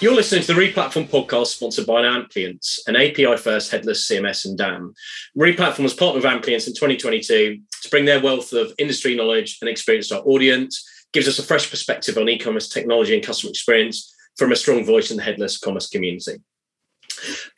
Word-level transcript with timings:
You're 0.00 0.14
listening 0.14 0.40
to 0.40 0.54
the 0.54 0.58
Replatform 0.58 1.08
podcast 1.08 1.48
sponsored 1.48 1.84
by 1.84 2.00
Amplience, 2.06 2.82
an 2.86 2.96
API 2.96 3.36
first 3.36 3.70
headless 3.70 4.08
CMS 4.08 4.46
and 4.46 4.56
DAM. 4.56 4.94
Replatform 5.38 5.82
was 5.82 5.92
partnered 5.92 6.24
with 6.24 6.32
Amplience 6.32 6.66
in 6.66 6.72
2022 6.72 7.60
to 7.82 7.90
bring 7.90 8.06
their 8.06 8.18
wealth 8.18 8.54
of 8.54 8.72
industry 8.78 9.14
knowledge 9.14 9.58
and 9.60 9.68
experience 9.68 10.08
to 10.08 10.16
our 10.16 10.24
audience, 10.24 10.88
gives 11.12 11.28
us 11.28 11.38
a 11.38 11.42
fresh 11.42 11.68
perspective 11.68 12.16
on 12.16 12.30
e 12.30 12.38
commerce 12.38 12.66
technology 12.66 13.14
and 13.14 13.22
customer 13.22 13.50
experience 13.50 14.10
from 14.38 14.52
a 14.52 14.56
strong 14.56 14.86
voice 14.86 15.10
in 15.10 15.18
the 15.18 15.22
headless 15.22 15.58
commerce 15.58 15.90
community. 15.90 16.38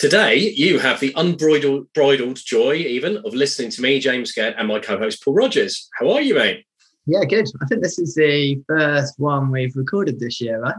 Today, 0.00 0.34
you 0.34 0.80
have 0.80 0.98
the 0.98 1.12
unbridled 1.14 2.40
joy, 2.44 2.74
even, 2.74 3.18
of 3.18 3.34
listening 3.34 3.70
to 3.70 3.82
me, 3.82 4.00
James 4.00 4.32
Gurd, 4.32 4.56
and 4.58 4.66
my 4.66 4.80
co 4.80 4.98
host, 4.98 5.24
Paul 5.24 5.34
Rogers. 5.34 5.88
How 6.00 6.10
are 6.10 6.20
you, 6.20 6.34
mate? 6.34 6.66
Yeah, 7.06 7.24
good. 7.24 7.46
I 7.62 7.66
think 7.66 7.84
this 7.84 8.00
is 8.00 8.16
the 8.16 8.60
first 8.66 9.14
one 9.20 9.52
we've 9.52 9.76
recorded 9.76 10.18
this 10.18 10.40
year, 10.40 10.60
right? 10.60 10.74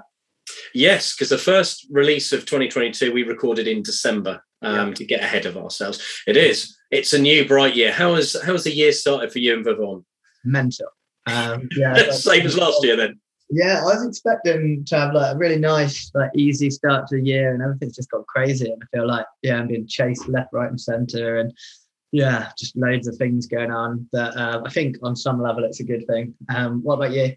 Yes, 0.73 1.15
because 1.15 1.29
the 1.29 1.37
first 1.37 1.87
release 1.91 2.31
of 2.31 2.41
2022 2.41 3.13
we 3.13 3.23
recorded 3.23 3.67
in 3.67 3.83
December 3.83 4.41
um, 4.61 4.89
yeah. 4.89 4.93
to 4.93 5.05
get 5.05 5.23
ahead 5.23 5.45
of 5.45 5.57
ourselves. 5.57 6.03
It 6.27 6.37
is. 6.37 6.77
It's 6.91 7.13
a 7.13 7.19
new 7.19 7.47
bright 7.47 7.75
year. 7.75 7.91
How 7.91 8.15
has 8.15 8.35
how 8.41 8.53
has 8.53 8.63
the 8.63 8.71
year 8.71 8.91
started 8.91 9.31
for 9.31 9.39
you 9.39 9.53
and 9.53 9.65
Vervaunt? 9.65 10.03
Mental. 10.43 10.87
Um, 11.25 11.67
yeah, 11.77 12.11
same 12.11 12.45
as 12.45 12.57
last 12.57 12.83
year 12.83 12.95
then. 12.95 13.19
Yeah, 13.49 13.81
I 13.81 13.83
was 13.83 14.05
expecting 14.07 14.83
to 14.85 14.95
have 14.97 15.13
like 15.13 15.35
a 15.35 15.37
really 15.37 15.59
nice, 15.59 16.09
like 16.15 16.31
easy 16.35 16.69
start 16.69 17.07
to 17.07 17.17
the 17.17 17.23
year, 17.23 17.53
and 17.53 17.61
everything's 17.61 17.95
just 17.95 18.09
gone 18.09 18.23
crazy. 18.27 18.71
And 18.71 18.81
I 18.81 18.97
feel 18.97 19.07
like 19.07 19.25
yeah, 19.41 19.57
I'm 19.57 19.67
being 19.67 19.87
chased 19.87 20.27
left, 20.27 20.53
right, 20.53 20.69
and 20.69 20.79
centre, 20.79 21.39
and 21.39 21.53
yeah, 22.11 22.51
just 22.57 22.75
loads 22.75 23.07
of 23.07 23.15
things 23.17 23.47
going 23.47 23.71
on. 23.71 24.07
But 24.11 24.35
uh, 24.37 24.61
I 24.65 24.69
think 24.69 24.97
on 25.03 25.15
some 25.15 25.41
level, 25.41 25.65
it's 25.65 25.81
a 25.81 25.83
good 25.83 26.07
thing. 26.07 26.33
Um, 26.49 26.81
what 26.83 26.95
about 26.95 27.11
you? 27.11 27.35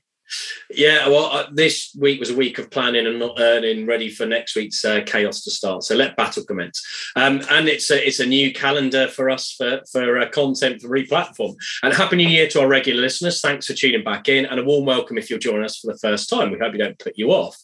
Yeah, 0.70 1.08
well, 1.08 1.26
uh, 1.26 1.46
this 1.52 1.96
week 1.98 2.18
was 2.18 2.30
a 2.30 2.36
week 2.36 2.58
of 2.58 2.70
planning 2.70 3.06
and 3.06 3.18
not 3.18 3.38
earning, 3.38 3.86
ready 3.86 4.08
for 4.08 4.26
next 4.26 4.56
week's 4.56 4.84
uh, 4.84 5.02
chaos 5.06 5.42
to 5.44 5.50
start. 5.50 5.84
So 5.84 5.94
let 5.94 6.16
battle 6.16 6.44
commence. 6.44 6.84
Um, 7.14 7.42
and 7.50 7.68
it's 7.68 7.90
a, 7.90 8.06
it's 8.06 8.20
a 8.20 8.26
new 8.26 8.52
calendar 8.52 9.08
for 9.08 9.30
us 9.30 9.52
for 9.52 9.82
for 9.90 10.18
uh, 10.18 10.28
content 10.28 10.82
for 10.82 10.88
replatform. 10.88 11.54
And 11.82 11.94
happy 11.94 12.16
New 12.16 12.28
Year 12.28 12.48
to 12.48 12.60
our 12.60 12.68
regular 12.68 13.00
listeners. 13.00 13.40
Thanks 13.40 13.66
for 13.66 13.74
tuning 13.74 14.04
back 14.04 14.28
in, 14.28 14.46
and 14.46 14.58
a 14.58 14.64
warm 14.64 14.84
welcome 14.86 15.18
if 15.18 15.30
you're 15.30 15.38
joining 15.38 15.64
us 15.64 15.78
for 15.78 15.92
the 15.92 15.98
first 15.98 16.28
time. 16.28 16.50
We 16.50 16.58
hope 16.58 16.72
we 16.72 16.78
don't 16.78 16.98
put 16.98 17.14
you 17.16 17.30
off. 17.30 17.56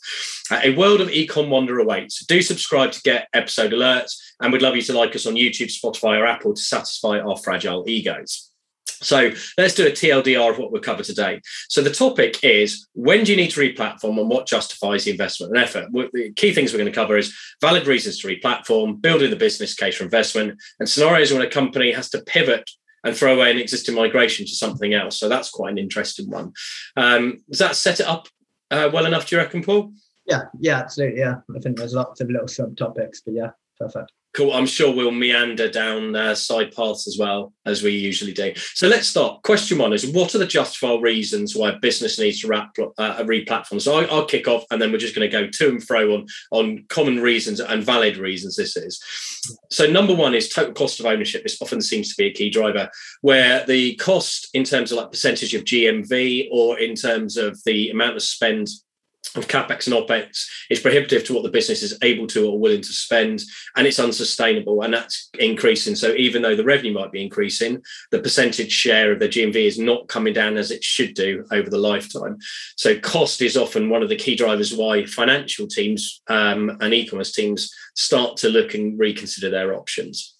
Uh, 0.50 0.60
a 0.62 0.76
world 0.76 1.00
of 1.00 1.08
econ 1.08 1.48
wonder 1.48 1.78
awaits. 1.78 2.24
Do 2.26 2.40
subscribe 2.42 2.92
to 2.92 3.02
get 3.02 3.28
episode 3.32 3.72
alerts, 3.72 4.16
and 4.40 4.52
we'd 4.52 4.62
love 4.62 4.76
you 4.76 4.82
to 4.82 4.92
like 4.92 5.16
us 5.16 5.26
on 5.26 5.34
YouTube, 5.34 5.72
Spotify, 5.72 6.18
or 6.18 6.26
Apple 6.26 6.54
to 6.54 6.62
satisfy 6.62 7.18
our 7.18 7.36
fragile 7.36 7.84
egos. 7.88 8.51
So 9.02 9.32
let's 9.58 9.74
do 9.74 9.86
a 9.86 9.90
TLDR 9.90 10.50
of 10.50 10.58
what 10.58 10.72
we'll 10.72 10.82
cover 10.82 11.02
today. 11.02 11.40
So 11.68 11.82
the 11.82 11.90
topic 11.90 12.42
is 12.42 12.86
when 12.94 13.24
do 13.24 13.32
you 13.32 13.36
need 13.36 13.50
to 13.50 13.60
replatform 13.60 14.18
and 14.18 14.28
what 14.28 14.46
justifies 14.46 15.04
the 15.04 15.10
investment 15.10 15.54
and 15.54 15.62
effort? 15.62 15.88
The 15.92 16.32
key 16.36 16.52
things 16.52 16.72
we're 16.72 16.78
going 16.78 16.92
to 16.92 16.94
cover 16.94 17.16
is 17.16 17.36
valid 17.60 17.86
reasons 17.86 18.18
to 18.20 18.28
replatform, 18.28 19.00
building 19.00 19.30
the 19.30 19.36
business 19.36 19.74
case 19.74 19.96
for 19.96 20.04
investment, 20.04 20.60
and 20.78 20.88
scenarios 20.88 21.32
when 21.32 21.42
a 21.42 21.50
company 21.50 21.92
has 21.92 22.10
to 22.10 22.22
pivot 22.22 22.68
and 23.04 23.16
throw 23.16 23.34
away 23.34 23.50
an 23.50 23.58
existing 23.58 23.94
migration 23.94 24.46
to 24.46 24.54
something 24.54 24.94
else. 24.94 25.18
So 25.18 25.28
that's 25.28 25.50
quite 25.50 25.72
an 25.72 25.78
interesting 25.78 26.30
one. 26.30 26.52
Um, 26.96 27.38
does 27.50 27.58
that 27.58 27.76
set 27.76 28.00
it 28.00 28.06
up 28.06 28.28
uh, 28.70 28.90
well 28.92 29.06
enough, 29.06 29.28
do 29.28 29.36
you 29.36 29.42
reckon, 29.42 29.62
Paul? 29.62 29.92
Yeah, 30.26 30.44
yeah, 30.58 30.78
absolutely. 30.78 31.20
Yeah, 31.20 31.36
I 31.54 31.58
think 31.58 31.76
there's 31.76 31.94
lots 31.94 32.20
of 32.20 32.30
little 32.30 32.46
subtopics, 32.46 33.18
but 33.24 33.34
yeah, 33.34 33.50
perfect. 33.78 34.12
Cool. 34.34 34.52
I'm 34.52 34.66
sure 34.66 34.94
we'll 34.94 35.10
meander 35.10 35.68
down 35.68 36.16
uh, 36.16 36.34
side 36.34 36.74
paths 36.74 37.06
as 37.06 37.18
well 37.18 37.52
as 37.66 37.82
we 37.82 37.90
usually 37.90 38.32
do. 38.32 38.54
So 38.74 38.88
let's 38.88 39.06
start. 39.06 39.42
Question 39.42 39.76
one 39.76 39.92
is: 39.92 40.06
What 40.06 40.34
are 40.34 40.38
the 40.38 40.46
justifiable 40.46 41.02
reasons 41.02 41.54
why 41.54 41.72
business 41.72 42.18
needs 42.18 42.40
to 42.40 42.48
wrap, 42.48 42.74
uh, 42.96 43.22
re-platform? 43.26 43.78
So 43.78 43.98
I, 43.98 44.10
will 44.10 44.24
kick 44.24 44.48
off, 44.48 44.64
and 44.70 44.80
then 44.80 44.90
we're 44.90 44.96
just 44.96 45.14
going 45.14 45.30
to 45.30 45.36
go 45.36 45.48
to 45.48 45.68
and 45.68 45.84
fro 45.84 46.14
on 46.14 46.26
on 46.50 46.84
common 46.88 47.20
reasons 47.20 47.60
and 47.60 47.84
valid 47.84 48.16
reasons. 48.16 48.56
This 48.56 48.74
is 48.74 49.02
so. 49.70 49.86
Number 49.86 50.14
one 50.14 50.34
is 50.34 50.48
total 50.48 50.72
cost 50.72 50.98
of 50.98 51.04
ownership. 51.04 51.42
This 51.42 51.60
often 51.60 51.82
seems 51.82 52.08
to 52.08 52.14
be 52.16 52.28
a 52.28 52.32
key 52.32 52.48
driver, 52.48 52.88
where 53.20 53.66
the 53.66 53.96
cost 53.96 54.48
in 54.54 54.64
terms 54.64 54.92
of 54.92 54.98
like 54.98 55.10
percentage 55.10 55.54
of 55.54 55.64
GMV 55.64 56.48
or 56.50 56.78
in 56.78 56.94
terms 56.94 57.36
of 57.36 57.58
the 57.66 57.90
amount 57.90 58.16
of 58.16 58.22
spend 58.22 58.68
of 59.36 59.48
capex 59.48 59.86
and 59.86 59.96
opex 59.96 60.46
is 60.68 60.80
prohibitive 60.80 61.24
to 61.24 61.34
what 61.34 61.42
the 61.42 61.50
business 61.50 61.82
is 61.82 61.96
able 62.02 62.26
to 62.26 62.46
or 62.46 62.58
willing 62.58 62.82
to 62.82 62.92
spend, 62.92 63.42
and 63.76 63.86
it's 63.86 63.98
unsustainable, 63.98 64.82
and 64.82 64.92
that's 64.92 65.30
increasing. 65.38 65.94
So 65.94 66.12
even 66.14 66.42
though 66.42 66.56
the 66.56 66.64
revenue 66.64 66.92
might 66.92 67.12
be 67.12 67.22
increasing, 67.22 67.82
the 68.10 68.20
percentage 68.20 68.72
share 68.72 69.12
of 69.12 69.20
the 69.20 69.28
GMV 69.28 69.54
is 69.54 69.78
not 69.78 70.08
coming 70.08 70.34
down 70.34 70.56
as 70.56 70.70
it 70.70 70.84
should 70.84 71.14
do 71.14 71.44
over 71.50 71.70
the 71.70 71.78
lifetime. 71.78 72.38
So 72.76 72.98
cost 72.98 73.40
is 73.40 73.56
often 73.56 73.88
one 73.88 74.02
of 74.02 74.08
the 74.08 74.16
key 74.16 74.36
drivers 74.36 74.76
why 74.76 75.06
financial 75.06 75.66
teams 75.66 76.20
um, 76.28 76.76
and 76.80 76.92
e-commerce 76.92 77.32
teams 77.32 77.72
start 77.94 78.36
to 78.38 78.48
look 78.48 78.74
and 78.74 78.98
reconsider 78.98 79.50
their 79.50 79.74
options. 79.74 80.34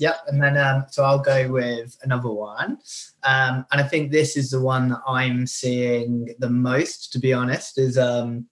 Yep, 0.00 0.16
and 0.28 0.42
then 0.42 0.56
um, 0.56 0.86
so 0.88 1.04
I'll 1.04 1.18
go 1.18 1.48
with 1.52 1.94
another 2.02 2.30
one, 2.30 2.78
um, 3.22 3.66
and 3.70 3.80
I 3.80 3.82
think 3.82 4.10
this 4.10 4.34
is 4.34 4.50
the 4.50 4.60
one 4.60 4.88
that 4.88 5.02
I'm 5.06 5.46
seeing 5.46 6.34
the 6.38 6.48
most, 6.48 7.12
to 7.12 7.18
be 7.18 7.34
honest, 7.34 7.78
is 7.78 7.98
um, 7.98 8.46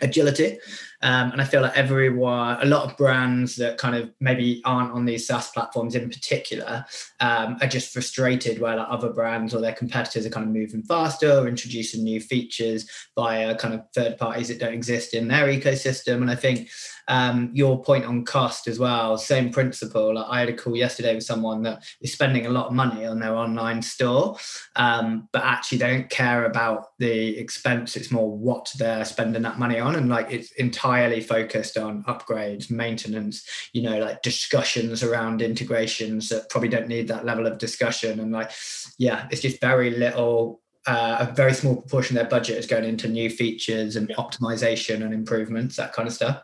agility. 0.00 0.58
Um, 1.04 1.32
and 1.32 1.40
I 1.40 1.44
feel 1.44 1.60
like 1.60 1.76
everyone, 1.76 2.62
a 2.62 2.64
lot 2.64 2.90
of 2.90 2.96
brands 2.96 3.56
that 3.56 3.76
kind 3.76 3.94
of 3.94 4.10
maybe 4.20 4.62
aren't 4.64 4.92
on 4.92 5.04
these 5.04 5.26
SaaS 5.26 5.50
platforms 5.50 5.94
in 5.94 6.08
particular, 6.08 6.86
um, 7.20 7.58
are 7.60 7.68
just 7.68 7.92
frustrated 7.92 8.58
where 8.58 8.76
like 8.76 8.86
other 8.88 9.10
brands 9.10 9.54
or 9.54 9.60
their 9.60 9.74
competitors 9.74 10.24
are 10.24 10.30
kind 10.30 10.46
of 10.46 10.52
moving 10.52 10.82
faster 10.82 11.30
or 11.30 11.46
introducing 11.46 12.02
new 12.02 12.20
features 12.20 12.88
via 13.14 13.54
kind 13.54 13.74
of 13.74 13.82
third 13.94 14.16
parties 14.16 14.48
that 14.48 14.58
don't 14.58 14.72
exist 14.72 15.12
in 15.12 15.28
their 15.28 15.48
ecosystem. 15.48 16.22
And 16.22 16.30
I 16.30 16.36
think 16.36 16.70
um, 17.08 17.50
your 17.52 17.82
point 17.82 18.06
on 18.06 18.24
cost 18.24 18.66
as 18.66 18.78
well, 18.78 19.18
same 19.18 19.50
principle. 19.50 20.14
Like 20.14 20.26
I 20.30 20.40
had 20.40 20.48
a 20.48 20.54
call 20.54 20.74
yesterday 20.74 21.14
with 21.14 21.24
someone 21.24 21.62
that 21.64 21.84
is 22.00 22.14
spending 22.14 22.46
a 22.46 22.50
lot 22.50 22.68
of 22.68 22.72
money 22.72 23.04
on 23.04 23.20
their 23.20 23.36
online 23.36 23.82
store, 23.82 24.38
um, 24.76 25.28
but 25.32 25.44
actually 25.44 25.78
they 25.78 25.90
don't 25.90 26.08
care 26.08 26.46
about 26.46 26.98
the 26.98 27.36
expense. 27.36 27.94
It's 27.94 28.10
more 28.10 28.34
what 28.34 28.72
they're 28.78 29.04
spending 29.04 29.42
that 29.42 29.58
money 29.58 29.78
on. 29.78 29.96
And 29.96 30.08
like 30.08 30.32
it's 30.32 30.50
entirely 30.52 30.93
focused 31.20 31.76
on 31.76 32.04
upgrades, 32.04 32.70
maintenance, 32.70 33.46
you 33.72 33.82
know, 33.82 33.98
like 33.98 34.22
discussions 34.22 35.02
around 35.02 35.42
integrations 35.42 36.28
that 36.28 36.48
probably 36.48 36.68
don't 36.68 36.88
need 36.88 37.08
that 37.08 37.24
level 37.24 37.46
of 37.46 37.58
discussion. 37.58 38.20
And 38.20 38.32
like, 38.32 38.50
yeah, 38.98 39.26
it's 39.30 39.42
just 39.42 39.60
very 39.60 39.90
little 39.90 40.60
uh, 40.86 41.16
a 41.20 41.32
very 41.34 41.54
small 41.54 41.76
proportion 41.76 42.16
of 42.16 42.22
their 42.22 42.30
budget 42.30 42.58
is 42.58 42.66
going 42.66 42.84
into 42.84 43.08
new 43.08 43.30
features 43.30 43.96
and 43.96 44.08
optimization 44.18 45.02
and 45.02 45.14
improvements, 45.14 45.76
that 45.76 45.92
kind 45.94 46.06
of 46.06 46.14
stuff. 46.14 46.42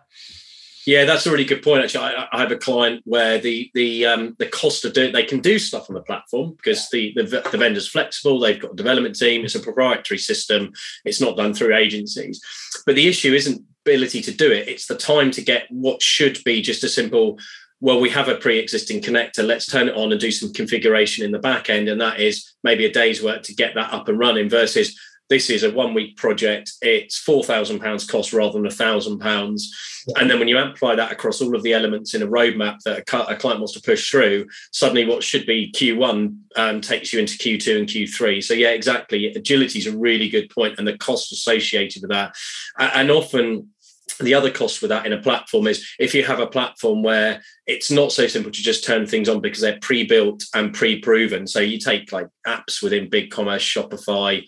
Yeah, 0.87 1.05
that's 1.05 1.27
a 1.27 1.31
really 1.31 1.45
good 1.45 1.63
point. 1.63 1.85
Actually, 1.85 2.07
I, 2.07 2.27
I 2.33 2.41
have 2.41 2.53
a 2.53 2.57
client 2.57 3.03
where 3.05 3.39
the 3.39 3.71
the 3.75 4.07
um, 4.07 4.35
the 4.39 4.47
cost 4.47 4.85
of 4.85 4.95
doing 4.95 5.13
they 5.13 5.25
can 5.25 5.41
do 5.41 5.59
stuff 5.59 5.91
on 5.91 5.95
the 5.95 6.03
platform 6.03 6.55
because 6.57 6.89
the, 6.89 7.13
the 7.15 7.47
the 7.53 7.59
vendor's 7.59 7.87
flexible. 7.87 8.41
They've 8.41 8.61
got 8.61 8.73
a 8.73 8.77
development 8.77 9.15
team. 9.17 9.45
It's 9.45 9.55
a 9.55 9.61
proprietary 9.61 10.19
system. 10.19 10.73
It's 11.05 11.21
not 11.21 11.37
done 11.37 11.53
through 11.53 11.77
agencies. 11.77 12.41
But 12.87 12.95
the 12.95 13.09
issue 13.09 13.35
isn't 13.35 13.63
ability 13.91 14.21
to 14.23 14.33
do 14.33 14.53
it. 14.53 14.69
It's 14.69 14.87
the 14.87 14.97
time 14.97 15.31
to 15.33 15.43
get 15.43 15.67
what 15.71 16.01
should 16.03 16.39
be 16.45 16.63
just 16.63 16.85
a 16.85 16.89
simple. 16.89 17.39
Well, 17.81 18.01
we 18.01 18.11
have 18.11 18.29
a 18.29 18.37
pre-existing 18.37 19.01
connector. 19.01 19.47
Let's 19.47 19.67
turn 19.67 19.89
it 19.89 19.97
on 19.97 20.13
and 20.13 20.21
do 20.21 20.31
some 20.31 20.53
configuration 20.53 21.25
in 21.25 21.33
the 21.33 21.39
back 21.39 21.71
end, 21.71 21.89
and 21.89 22.01
that 22.01 22.21
is 22.21 22.55
maybe 22.63 22.85
a 22.85 22.93
day's 22.93 23.23
work 23.23 23.43
to 23.45 23.55
get 23.55 23.75
that 23.75 23.93
up 23.93 24.09
and 24.09 24.19
running. 24.19 24.49
Versus 24.49 24.99
this 25.29 25.49
is 25.49 25.63
a 25.63 25.71
one 25.71 25.95
week 25.95 26.17
project. 26.17 26.73
It's 26.83 27.19
four 27.19 27.43
thousand 27.43 27.81
pounds 27.81 28.07
cost 28.07 28.33
rather 28.33 28.53
than 28.53 28.67
a 28.67 28.71
thousand 28.71 29.19
pounds. 29.19 29.73
And 30.17 30.31
then 30.31 30.39
when 30.39 30.49
you 30.49 30.59
amplify 30.59 30.95
that 30.95 31.13
across 31.13 31.41
all 31.41 31.55
of 31.55 31.63
the 31.63 31.73
elements 31.73 32.15
in 32.15 32.23
a 32.23 32.27
roadmap 32.27 32.79
that 32.85 32.99
a, 32.99 33.03
client 33.03 33.61
wants 33.61 33.73
to 33.75 33.83
push 33.83 34.11
through, 34.11 34.47
suddenly 34.73 35.05
what 35.05 35.23
should 35.23 35.47
be 35.47 35.73
Q1 35.73 36.37
um, 36.57 36.81
takes 36.81 37.13
you 37.13 37.21
into 37.21 37.37
Q2 37.37 37.79
and 37.79 37.89
Q3. 37.89 38.43
So 38.43 38.55
yeah, 38.55 38.71
exactly. 38.71 39.27
Agility 39.27 39.79
is 39.79 39.87
a 39.87 39.97
really 39.97 40.29
good 40.29 40.51
point, 40.51 40.79
and 40.79 40.87
the 40.87 40.99
cost 40.99 41.33
associated 41.33 42.03
with 42.03 42.11
that, 42.11 42.35
and 42.79 43.11
often 43.11 43.71
the 44.19 44.35
other 44.35 44.51
cost 44.51 44.83
with 44.83 44.91
that 44.91 45.07
in 45.07 45.13
a 45.13 45.21
platform 45.21 45.67
is 45.67 45.87
if 45.99 46.15
you 46.15 46.25
have 46.25 46.41
a 46.41 46.47
platform 46.47 47.03
where 47.03 47.43
it's 47.67 47.91
not 47.91 48.13
so 48.13 48.27
simple 48.27 48.51
to 48.51 48.63
just 48.63 48.85
turn 48.85 49.07
things 49.07 49.29
on 49.29 49.41
because 49.41 49.61
they're 49.61 49.79
pre-built 49.81 50.45
and 50.55 50.75
pre-proven. 50.75 51.47
So 51.47 51.61
you 51.61 51.79
take 51.79 52.13
like 52.13 52.29
apps 52.47 52.83
within 52.83 53.09
BigCommerce 53.09 53.61
shopify 53.61 54.43
uh, 54.43 54.47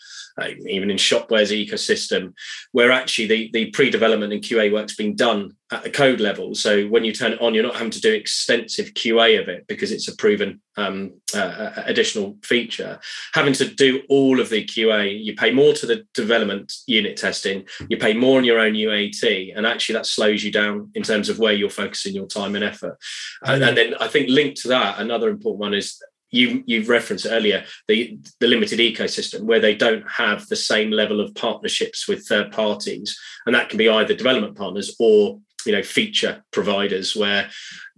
even 0.69 0.91
in 0.91 0.97
Shopware's 0.97 1.53
ecosystem, 1.53 2.35
where 2.73 2.91
actually 2.91 3.27
the, 3.27 3.51
the 3.53 3.71
pre-development 3.71 4.33
and 4.33 4.43
QA 4.43 4.73
work's 4.73 4.97
being 4.97 5.15
done 5.15 5.57
at 5.71 5.83
the 5.83 5.91
code 5.91 6.21
level. 6.21 6.55
So 6.55 6.87
when 6.87 7.05
you 7.05 7.13
turn 7.13 7.33
it 7.33 7.41
on, 7.41 7.55
you're 7.55 7.63
not 7.63 7.77
having 7.77 7.91
to 7.91 8.01
do 8.01 8.13
extensive 8.13 8.93
QA 8.95 9.41
of 9.41 9.49
it 9.49 9.67
because 9.67 9.91
it's 9.91 10.09
a 10.09 10.17
proven 10.17 10.61
um, 10.77 11.15
uh, 11.35 11.71
additional 11.77 12.37
feature. 12.43 13.01
Having 13.35 13.55
to 13.55 13.75
do 13.75 14.03
all 14.09 14.41
of 14.41 14.51
the 14.51 14.65
QA, 14.65 15.23
you 15.23 15.35
pay 15.35 15.51
more 15.51 15.73
to 15.75 15.87
the 15.87 16.05
development 16.15 16.73
unit 16.87 17.17
testing, 17.17 17.67
you 17.89 17.97
pay 17.97 18.13
more 18.13 18.39
on 18.39 18.45
your 18.45 18.61
own 18.61 18.75
UAT, 18.75 19.57
and 19.57 19.67
actually 19.67 19.95
that 19.95 20.07
slows 20.07 20.45
you 20.45 20.53
down 20.53 20.91
in 20.95 21.03
terms 21.03 21.29
of 21.29 21.39
where 21.39 21.55
you're 21.55 21.71
focusing 21.71 22.15
your 22.15 22.27
time 22.27 22.55
and 22.55 22.65
effort. 22.65 22.99
And, 23.43 23.63
and 23.63 23.77
then 23.77 23.95
I 23.99 24.09
think 24.09 24.29
linked 24.29 24.61
to 24.63 24.69
that, 24.69 24.99
another 24.99 25.31
important 25.31 25.61
one 25.61 25.75
is 25.75 26.03
you 26.33 26.65
you've 26.67 26.89
referenced 26.89 27.27
earlier 27.29 27.65
the 27.87 28.19
the 28.41 28.49
limited 28.49 28.81
ecosystem 28.81 29.43
where 29.43 29.61
they 29.61 29.75
don't 29.75 30.09
have 30.11 30.47
the 30.49 30.57
same 30.57 30.91
level 30.91 31.21
of 31.21 31.35
partnerships 31.35 32.09
with 32.09 32.27
third 32.27 32.51
parties 32.51 33.17
and 33.47 33.55
that 33.55 33.69
can 33.69 33.79
be 33.79 33.89
either 33.89 34.15
development 34.15 34.57
partners 34.57 34.97
or 34.99 35.39
you 35.65 35.73
know 35.73 35.83
feature 35.83 36.43
providers 36.51 37.15
where 37.15 37.49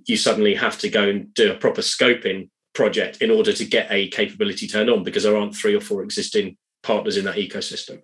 you 0.06 0.16
suddenly 0.16 0.54
have 0.54 0.78
to 0.78 0.90
go 0.90 1.08
and 1.08 1.32
do 1.32 1.50
a 1.50 1.56
proper 1.56 1.80
scoping 1.80 2.50
project 2.74 3.22
in 3.22 3.30
order 3.30 3.52
to 3.52 3.64
get 3.64 3.86
a 3.90 4.08
capability 4.08 4.66
turned 4.66 4.90
on 4.90 5.04
because 5.04 5.22
there 5.22 5.36
aren't 5.36 5.54
three 5.54 5.74
or 5.74 5.80
four 5.80 6.02
existing 6.02 6.56
partners 6.82 7.16
in 7.16 7.24
that 7.24 7.36
ecosystem 7.36 8.02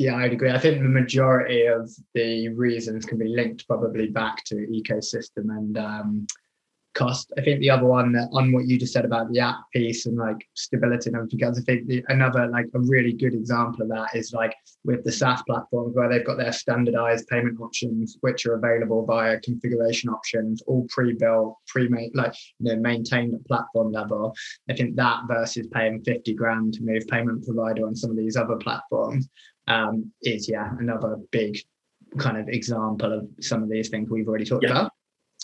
yeah, 0.00 0.14
I'd 0.14 0.32
agree. 0.32 0.52
I 0.52 0.60
think 0.60 0.78
the 0.78 0.88
majority 0.88 1.66
of 1.66 1.90
the 2.14 2.50
reasons 2.50 3.04
can 3.04 3.18
be 3.18 3.26
linked 3.26 3.66
probably 3.66 4.06
back 4.06 4.44
to 4.44 4.54
ecosystem 4.54 5.50
and 5.50 5.76
um, 5.76 6.26
cost. 6.98 7.32
I 7.38 7.42
think 7.42 7.60
the 7.60 7.70
other 7.70 7.86
one 7.86 8.12
that, 8.12 8.28
on 8.32 8.52
what 8.52 8.66
you 8.66 8.78
just 8.78 8.92
said 8.92 9.04
about 9.04 9.30
the 9.30 9.40
app 9.40 9.56
piece 9.72 10.06
and 10.06 10.16
like 10.16 10.36
stability 10.54 11.08
and 11.08 11.16
everything 11.16 11.42
else, 11.42 11.58
I 11.58 11.62
think 11.62 11.86
the, 11.86 12.04
another 12.08 12.48
like 12.48 12.66
a 12.74 12.80
really 12.80 13.12
good 13.12 13.34
example 13.34 13.82
of 13.82 13.88
that 13.88 14.14
is 14.14 14.32
like 14.32 14.54
with 14.84 15.04
the 15.04 15.12
SaaS 15.12 15.42
platforms 15.46 15.94
where 15.94 16.08
they've 16.08 16.26
got 16.26 16.36
their 16.36 16.52
standardized 16.52 17.28
payment 17.28 17.60
options, 17.60 18.18
which 18.20 18.44
are 18.46 18.54
available 18.54 19.06
via 19.06 19.38
configuration 19.40 20.10
options, 20.10 20.60
all 20.66 20.86
pre-built, 20.88 21.56
pre-made, 21.68 22.10
like 22.14 22.34
you 22.58 22.74
know, 22.74 22.80
maintained 22.80 23.34
at 23.34 23.46
platform 23.46 23.92
level. 23.92 24.34
I 24.68 24.74
think 24.74 24.96
that 24.96 25.20
versus 25.28 25.68
paying 25.68 26.02
50 26.02 26.34
grand 26.34 26.74
to 26.74 26.82
move 26.82 27.06
payment 27.06 27.44
provider 27.44 27.86
on 27.86 27.94
some 27.94 28.10
of 28.10 28.16
these 28.16 28.36
other 28.36 28.56
platforms 28.56 29.28
um, 29.68 30.10
is 30.22 30.48
yeah 30.48 30.72
another 30.78 31.16
big 31.30 31.58
kind 32.18 32.38
of 32.38 32.48
example 32.48 33.12
of 33.12 33.28
some 33.40 33.62
of 33.62 33.68
these 33.68 33.88
things 33.90 34.08
we've 34.10 34.26
already 34.26 34.44
talked 34.44 34.64
yeah. 34.64 34.70
about. 34.70 34.92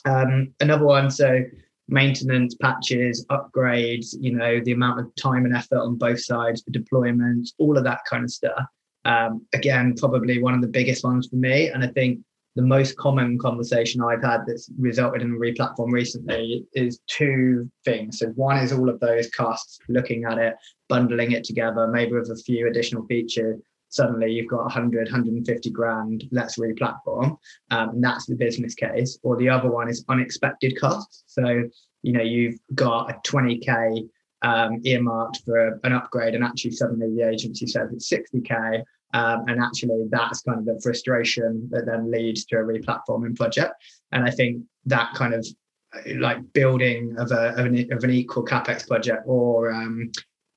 Um, 0.04 0.52
another 0.60 0.84
one, 0.84 1.10
so 1.10 1.42
maintenance, 1.88 2.54
patches, 2.54 3.24
upgrades, 3.30 4.14
you 4.18 4.34
know, 4.34 4.60
the 4.64 4.72
amount 4.72 5.00
of 5.00 5.14
time 5.16 5.44
and 5.44 5.54
effort 5.54 5.78
on 5.78 5.96
both 5.96 6.22
sides, 6.22 6.62
the 6.62 6.72
deployment, 6.72 7.50
all 7.58 7.76
of 7.76 7.84
that 7.84 8.00
kind 8.08 8.24
of 8.24 8.30
stuff. 8.30 8.64
Um, 9.04 9.46
again, 9.52 9.94
probably 9.96 10.42
one 10.42 10.54
of 10.54 10.62
the 10.62 10.68
biggest 10.68 11.04
ones 11.04 11.28
for 11.28 11.36
me. 11.36 11.68
And 11.68 11.84
I 11.84 11.88
think 11.88 12.20
the 12.56 12.62
most 12.62 12.96
common 12.96 13.38
conversation 13.38 14.00
I've 14.00 14.22
had 14.22 14.42
that's 14.46 14.70
resulted 14.78 15.22
in 15.22 15.32
a 15.32 15.38
replatform 15.38 15.90
recently 15.90 16.64
is 16.72 17.00
two 17.06 17.68
things. 17.84 18.20
So 18.20 18.28
one 18.28 18.58
is 18.58 18.72
all 18.72 18.88
of 18.88 19.00
those 19.00 19.28
costs, 19.30 19.78
looking 19.88 20.24
at 20.24 20.38
it, 20.38 20.54
bundling 20.88 21.32
it 21.32 21.44
together, 21.44 21.88
maybe 21.88 22.12
with 22.12 22.30
a 22.30 22.36
few 22.36 22.68
additional 22.68 23.04
features, 23.06 23.60
suddenly 23.94 24.32
you've 24.32 24.48
got 24.48 24.62
100 24.62 25.06
150 25.06 25.70
grand 25.70 26.24
let's 26.32 26.58
re-platform 26.58 27.36
um, 27.70 27.88
and 27.90 28.04
that's 28.04 28.26
the 28.26 28.34
business 28.34 28.74
case. 28.74 29.18
Or 29.22 29.36
the 29.36 29.48
other 29.48 29.70
one 29.70 29.88
is 29.88 30.04
unexpected 30.08 30.78
costs. 30.78 31.24
So 31.26 31.64
you 32.02 32.12
know 32.12 32.22
you've 32.22 32.58
got 32.74 33.10
a 33.10 33.14
20k 33.28 34.08
um, 34.42 34.80
earmarked 34.84 35.40
for 35.44 35.80
an 35.84 35.92
upgrade 35.92 36.34
and 36.34 36.44
actually 36.44 36.72
suddenly 36.72 37.14
the 37.14 37.26
agency 37.28 37.66
says 37.66 37.90
it's 37.92 38.12
60k 38.12 38.82
um, 39.14 39.44
and 39.48 39.62
actually 39.62 40.06
that's 40.10 40.42
kind 40.42 40.58
of 40.58 40.66
the 40.66 40.80
frustration 40.82 41.68
that 41.70 41.86
then 41.86 42.10
leads 42.10 42.44
to 42.46 42.56
a 42.56 42.64
re-platforming 42.64 43.36
project. 43.36 43.74
And 44.12 44.24
i 44.24 44.30
think 44.30 44.64
that 44.86 45.14
kind 45.14 45.34
of 45.34 45.46
like 46.16 46.38
building 46.52 47.14
of, 47.18 47.30
a, 47.30 47.50
of, 47.50 47.66
an, 47.66 47.92
of 47.92 48.02
an 48.02 48.10
equal 48.10 48.44
capex 48.44 48.86
project 48.86 49.22
or 49.26 49.72
um, 49.72 50.10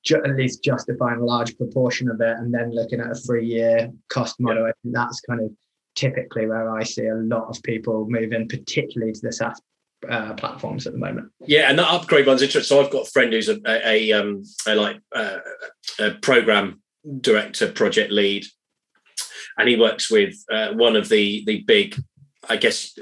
ju- 0.08 0.22
at 0.24 0.36
least 0.36 0.64
justifying 0.64 1.20
a 1.20 1.24
large 1.24 1.56
proportion 1.56 2.08
of 2.08 2.20
it 2.20 2.38
and 2.38 2.52
then 2.52 2.74
looking 2.74 3.00
at 3.00 3.10
a 3.10 3.14
three 3.14 3.46
year 3.46 3.92
cost 4.08 4.40
model. 4.40 4.64
Yeah. 4.64 4.70
I 4.70 4.72
think 4.82 4.94
that's 4.94 5.20
kind 5.20 5.40
of 5.42 5.50
typically 5.94 6.46
where 6.46 6.70
I 6.70 6.82
see 6.82 7.06
a 7.06 7.14
lot 7.14 7.48
of 7.48 7.62
people 7.62 8.06
moving, 8.08 8.48
particularly 8.48 9.12
to 9.12 9.20
the 9.20 9.32
SaaS 9.32 9.60
uh, 10.08 10.32
platforms 10.34 10.86
at 10.86 10.94
the 10.94 10.98
moment. 10.98 11.30
Yeah, 11.46 11.68
and 11.68 11.78
that 11.78 11.90
upgrade 11.90 12.26
one's 12.26 12.42
interesting. 12.42 12.76
So 12.76 12.82
I've 12.82 12.90
got 12.90 13.06
a 13.06 13.10
friend 13.10 13.32
who's 13.32 13.48
a, 13.48 13.58
a, 13.66 14.10
a, 14.10 14.12
um, 14.12 14.42
a 14.66 14.74
like 14.74 15.00
uh, 15.14 15.38
a 15.98 16.12
program 16.12 16.82
director, 17.20 17.70
project 17.70 18.10
lead, 18.10 18.44
and 19.58 19.68
he 19.68 19.76
works 19.76 20.10
with 20.10 20.34
uh, 20.50 20.72
one 20.72 20.96
of 20.96 21.08
the 21.08 21.44
the 21.46 21.62
big, 21.66 21.96
I 22.48 22.56
guess 22.56 22.96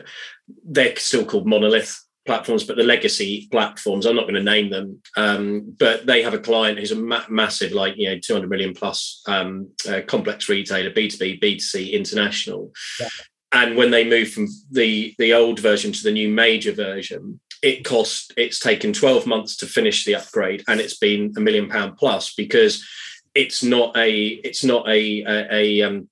they're 0.64 0.96
still 0.96 1.24
called 1.24 1.46
monolith 1.46 2.02
platforms, 2.26 2.64
but 2.64 2.76
the 2.76 2.82
legacy 2.82 3.48
platforms, 3.50 4.04
I'm 4.04 4.16
not 4.16 4.24
going 4.24 4.34
to 4.34 4.42
name 4.42 4.70
them, 4.70 5.00
um, 5.16 5.74
but 5.78 6.06
they 6.06 6.22
have 6.22 6.34
a 6.34 6.38
client 6.38 6.78
who's 6.78 6.92
a 6.92 6.96
ma- 6.96 7.24
massive, 7.28 7.72
like, 7.72 7.94
you 7.96 8.08
know, 8.08 8.18
200 8.18 8.50
million 8.50 8.74
plus 8.74 9.22
um, 9.26 9.68
uh, 9.88 10.00
complex 10.06 10.48
retailer, 10.48 10.90
B2B, 10.90 11.40
B2C, 11.40 11.92
international. 11.92 12.72
Yeah. 13.00 13.08
And 13.52 13.76
when 13.76 13.90
they 13.90 14.04
move 14.08 14.30
from 14.30 14.48
the, 14.70 15.14
the 15.18 15.32
old 15.32 15.60
version 15.60 15.92
to 15.92 16.02
the 16.02 16.12
new 16.12 16.28
major 16.28 16.72
version, 16.72 17.40
it 17.62 17.84
cost, 17.84 18.34
it's 18.36 18.60
taken 18.60 18.92
12 18.92 19.26
months 19.26 19.56
to 19.58 19.66
finish 19.66 20.04
the 20.04 20.16
upgrade 20.16 20.62
and 20.68 20.80
it's 20.80 20.98
been 20.98 21.32
a 21.36 21.40
million 21.40 21.68
pound 21.68 21.96
plus 21.96 22.34
because 22.34 22.86
it's 23.34 23.62
not 23.62 23.96
a, 23.96 24.12
it's 24.12 24.64
not 24.64 24.86
a, 24.88 25.22
a, 25.22 25.54
a 25.54 25.82
um, 25.82 26.08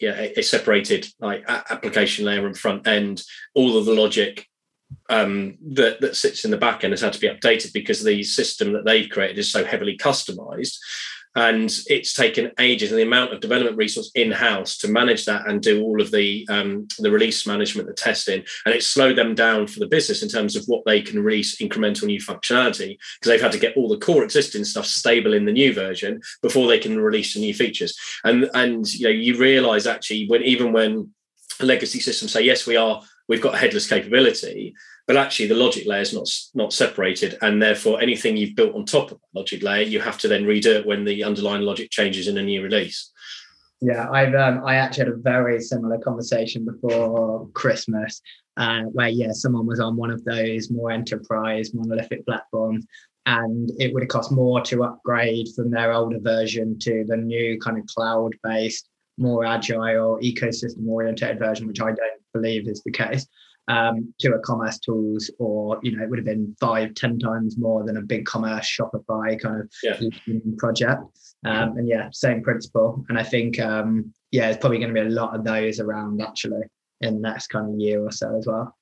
yeah, 0.00 0.28
a 0.36 0.42
separated 0.42 1.06
like 1.20 1.44
application 1.48 2.24
layer 2.24 2.46
and 2.46 2.56
front 2.56 2.86
end. 2.86 3.22
All 3.54 3.76
of 3.76 3.84
the 3.84 3.94
logic 3.94 4.48
um, 5.08 5.56
that, 5.72 6.00
that 6.00 6.16
sits 6.16 6.44
in 6.44 6.50
the 6.50 6.56
back 6.56 6.84
end 6.84 6.92
has 6.92 7.00
had 7.00 7.12
to 7.14 7.20
be 7.20 7.28
updated 7.28 7.72
because 7.72 8.02
the 8.02 8.22
system 8.22 8.72
that 8.72 8.84
they've 8.84 9.08
created 9.08 9.38
is 9.38 9.50
so 9.50 9.64
heavily 9.64 9.96
customized. 9.96 10.76
And 11.36 11.72
it's 11.86 12.14
taken 12.14 12.50
ages 12.58 12.90
and 12.90 12.98
the 12.98 13.04
amount 13.04 13.32
of 13.32 13.40
development 13.40 13.76
resource 13.76 14.10
in 14.14 14.32
house 14.32 14.76
to 14.78 14.88
manage 14.88 15.24
that 15.26 15.46
and 15.46 15.62
do 15.62 15.82
all 15.82 16.00
of 16.00 16.10
the 16.10 16.44
um, 16.50 16.88
the 16.98 17.12
release 17.12 17.46
management 17.46 17.86
the 17.86 17.94
testing. 17.94 18.42
And 18.64 18.74
it's 18.74 18.86
slowed 18.86 19.16
them 19.16 19.36
down 19.36 19.68
for 19.68 19.78
the 19.78 19.86
business 19.86 20.22
in 20.22 20.28
terms 20.28 20.56
of 20.56 20.64
what 20.66 20.84
they 20.84 21.00
can 21.00 21.22
release 21.22 21.60
incremental 21.60 22.04
new 22.04 22.18
functionality 22.18 22.98
because 23.20 23.30
they've 23.30 23.40
had 23.40 23.52
to 23.52 23.58
get 23.58 23.76
all 23.76 23.88
the 23.88 23.98
core 23.98 24.24
existing 24.24 24.64
stuff 24.64 24.86
stable 24.86 25.32
in 25.32 25.44
the 25.44 25.52
new 25.52 25.72
version 25.72 26.20
before 26.42 26.66
they 26.66 26.78
can 26.78 26.98
release 26.98 27.34
the 27.34 27.40
new 27.40 27.54
features. 27.54 27.96
And 28.24 28.50
and 28.54 28.92
you 28.92 29.04
know 29.04 29.10
you 29.10 29.36
realize 29.38 29.86
actually 29.86 30.26
when 30.26 30.42
even 30.42 30.72
when 30.72 31.10
legacy 31.60 32.00
systems 32.00 32.32
say 32.32 32.42
yes 32.42 32.66
we 32.66 32.76
are 32.76 33.02
we've 33.28 33.42
got 33.42 33.58
headless 33.58 33.88
capability 33.88 34.74
but 35.08 35.16
actually 35.16 35.48
the 35.48 35.54
logic 35.54 35.86
layer 35.86 36.02
is 36.02 36.12
not 36.12 36.28
not 36.54 36.72
separated. 36.72 37.38
And 37.40 37.60
therefore 37.60 38.00
anything 38.00 38.36
you've 38.36 38.54
built 38.54 38.76
on 38.76 38.84
top 38.84 39.10
of 39.10 39.18
the 39.18 39.40
logic 39.40 39.62
layer 39.62 39.82
you 39.82 40.00
have 40.00 40.18
to 40.18 40.28
then 40.28 40.44
redo 40.44 40.76
it 40.76 40.86
when 40.86 41.04
the 41.04 41.24
underlying 41.24 41.62
logic 41.62 41.90
changes 41.90 42.28
in 42.28 42.38
a 42.38 42.42
new 42.42 42.62
release. 42.62 43.10
Yeah 43.80 44.10
i've 44.10 44.34
um, 44.34 44.64
i 44.66 44.74
actually 44.74 45.04
had 45.04 45.14
a 45.14 45.16
very 45.16 45.60
similar 45.60 45.98
conversation 45.98 46.64
before 46.64 47.48
christmas 47.54 48.20
uh, 48.56 48.82
where 48.82 49.08
yeah 49.08 49.30
someone 49.30 49.66
was 49.66 49.78
on 49.78 49.96
one 49.96 50.10
of 50.10 50.24
those 50.24 50.68
more 50.68 50.90
enterprise 50.90 51.72
monolithic 51.72 52.26
platforms 52.26 52.84
and 53.26 53.70
it 53.78 53.94
would 53.94 54.02
have 54.02 54.08
cost 54.08 54.32
more 54.32 54.60
to 54.62 54.82
upgrade 54.82 55.46
from 55.54 55.70
their 55.70 55.92
older 55.92 56.18
version 56.18 56.76
to 56.80 57.04
the 57.06 57.16
new 57.16 57.56
kind 57.60 57.78
of 57.78 57.86
cloud 57.86 58.34
based 58.42 58.88
more 59.16 59.44
agile 59.44 60.18
ecosystem 60.24 60.88
oriented 60.88 61.38
version 61.38 61.68
which 61.68 61.80
i 61.80 61.92
don't 61.92 62.20
believe 62.38 62.68
is 62.68 62.82
the 62.82 62.92
case 62.92 63.26
um, 63.68 64.14
to 64.20 64.34
a 64.34 64.40
commercetools, 64.40 65.30
or 65.38 65.78
you 65.82 65.96
know, 65.96 66.02
it 66.02 66.10
would 66.10 66.18
have 66.18 66.26
been 66.26 66.56
five, 66.58 66.94
ten 66.94 67.18
times 67.18 67.58
more 67.58 67.84
than 67.84 67.98
a 67.98 68.02
BigCommerce 68.02 68.64
Shopify 68.64 69.40
kind 69.40 69.60
of 69.60 69.70
yeah. 69.82 70.00
project. 70.56 71.02
Um, 71.44 71.76
and 71.76 71.88
yeah, 71.88 72.08
same 72.12 72.42
principle. 72.42 73.04
And 73.08 73.18
I 73.18 73.22
think 73.22 73.60
um, 73.60 74.12
yeah, 74.30 74.48
it's 74.48 74.58
probably 74.58 74.78
going 74.78 74.94
to 74.94 75.00
be 75.00 75.06
a 75.06 75.10
lot 75.10 75.36
of 75.36 75.44
those 75.44 75.80
around 75.80 76.20
actually 76.20 76.62
in 77.00 77.14
the 77.14 77.20
next 77.20 77.48
kind 77.48 77.72
of 77.72 77.78
year 77.78 78.02
or 78.02 78.10
so 78.10 78.36
as 78.36 78.46
well. 78.46 78.74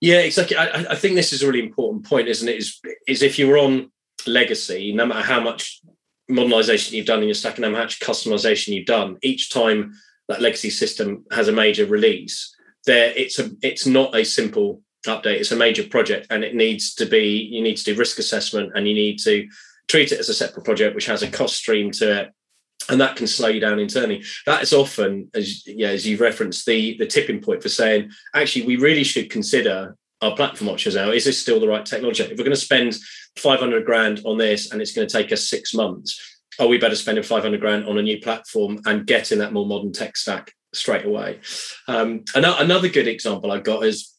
Yeah, 0.00 0.20
exactly. 0.20 0.56
I, 0.56 0.92
I 0.92 0.94
think 0.94 1.16
this 1.16 1.32
is 1.32 1.42
a 1.42 1.46
really 1.46 1.66
important 1.66 2.06
point, 2.06 2.28
isn't 2.28 2.48
it? 2.48 2.56
Is 2.56 2.80
is 3.08 3.22
if 3.22 3.38
you're 3.38 3.58
on 3.58 3.90
legacy, 4.26 4.92
no 4.92 5.04
matter 5.04 5.26
how 5.26 5.40
much 5.40 5.80
modernization 6.28 6.96
you've 6.96 7.06
done 7.06 7.20
in 7.20 7.28
your 7.28 7.34
stack 7.34 7.56
and 7.56 7.64
how 7.64 7.72
much 7.72 8.00
customization 8.00 8.68
you've 8.68 8.86
done, 8.86 9.16
each 9.22 9.50
time 9.50 9.92
that 10.28 10.42
legacy 10.42 10.70
system 10.70 11.24
has 11.32 11.48
a 11.48 11.52
major 11.52 11.86
release, 11.86 12.54
there 12.86 13.12
it's 13.16 13.38
a 13.38 13.50
it's 13.62 13.86
not 13.86 14.14
a 14.14 14.24
simple 14.24 14.82
update. 15.06 15.40
It's 15.40 15.52
a 15.52 15.56
major 15.56 15.84
project 15.84 16.26
and 16.30 16.44
it 16.44 16.54
needs 16.54 16.94
to 16.96 17.06
be 17.06 17.48
you 17.50 17.62
need 17.62 17.76
to 17.76 17.84
do 17.84 17.94
risk 17.94 18.18
assessment 18.18 18.72
and 18.74 18.86
you 18.86 18.94
need 18.94 19.18
to 19.20 19.48
treat 19.88 20.12
it 20.12 20.20
as 20.20 20.28
a 20.28 20.34
separate 20.34 20.64
project 20.64 20.94
which 20.94 21.06
has 21.06 21.22
a 21.22 21.30
cost 21.30 21.56
stream 21.56 21.90
to 21.90 22.20
it 22.20 22.32
and 22.90 23.00
that 23.00 23.16
can 23.16 23.26
slow 23.26 23.48
you 23.48 23.60
down 23.60 23.78
internally. 23.78 24.22
That 24.46 24.62
is 24.62 24.72
often 24.72 25.30
as 25.34 25.66
yeah 25.66 25.88
as 25.88 26.06
you've 26.06 26.20
referenced 26.20 26.66
the 26.66 26.96
the 26.98 27.06
tipping 27.06 27.40
point 27.40 27.62
for 27.62 27.68
saying 27.68 28.10
actually 28.34 28.66
we 28.66 28.76
really 28.76 29.04
should 29.04 29.30
consider 29.30 29.96
our 30.20 30.34
platform 30.34 30.68
options 30.68 30.96
now. 30.96 31.10
Is 31.10 31.24
this 31.24 31.40
still 31.40 31.60
the 31.60 31.68
right 31.68 31.86
technology? 31.86 32.24
If 32.24 32.30
we're 32.30 32.44
going 32.44 32.50
to 32.50 32.56
spend 32.56 32.96
500 33.36 33.84
grand 33.84 34.22
on 34.24 34.36
this 34.36 34.72
and 34.72 34.82
it's 34.82 34.92
going 34.92 35.06
to 35.06 35.12
take 35.12 35.32
us 35.32 35.48
six 35.48 35.72
months 35.74 36.37
are 36.58 36.66
we 36.66 36.78
better 36.78 36.96
spending 36.96 37.24
500 37.24 37.60
grand 37.60 37.86
on 37.86 37.98
a 37.98 38.02
new 38.02 38.20
platform 38.20 38.80
and 38.86 39.06
getting 39.06 39.38
that 39.38 39.52
more 39.52 39.66
modern 39.66 39.92
tech 39.92 40.16
stack 40.16 40.52
straight 40.72 41.04
away. 41.04 41.40
Um, 41.86 42.24
another 42.34 42.88
good 42.88 43.08
example 43.08 43.50
I've 43.50 43.64
got 43.64 43.84
is 43.84 44.14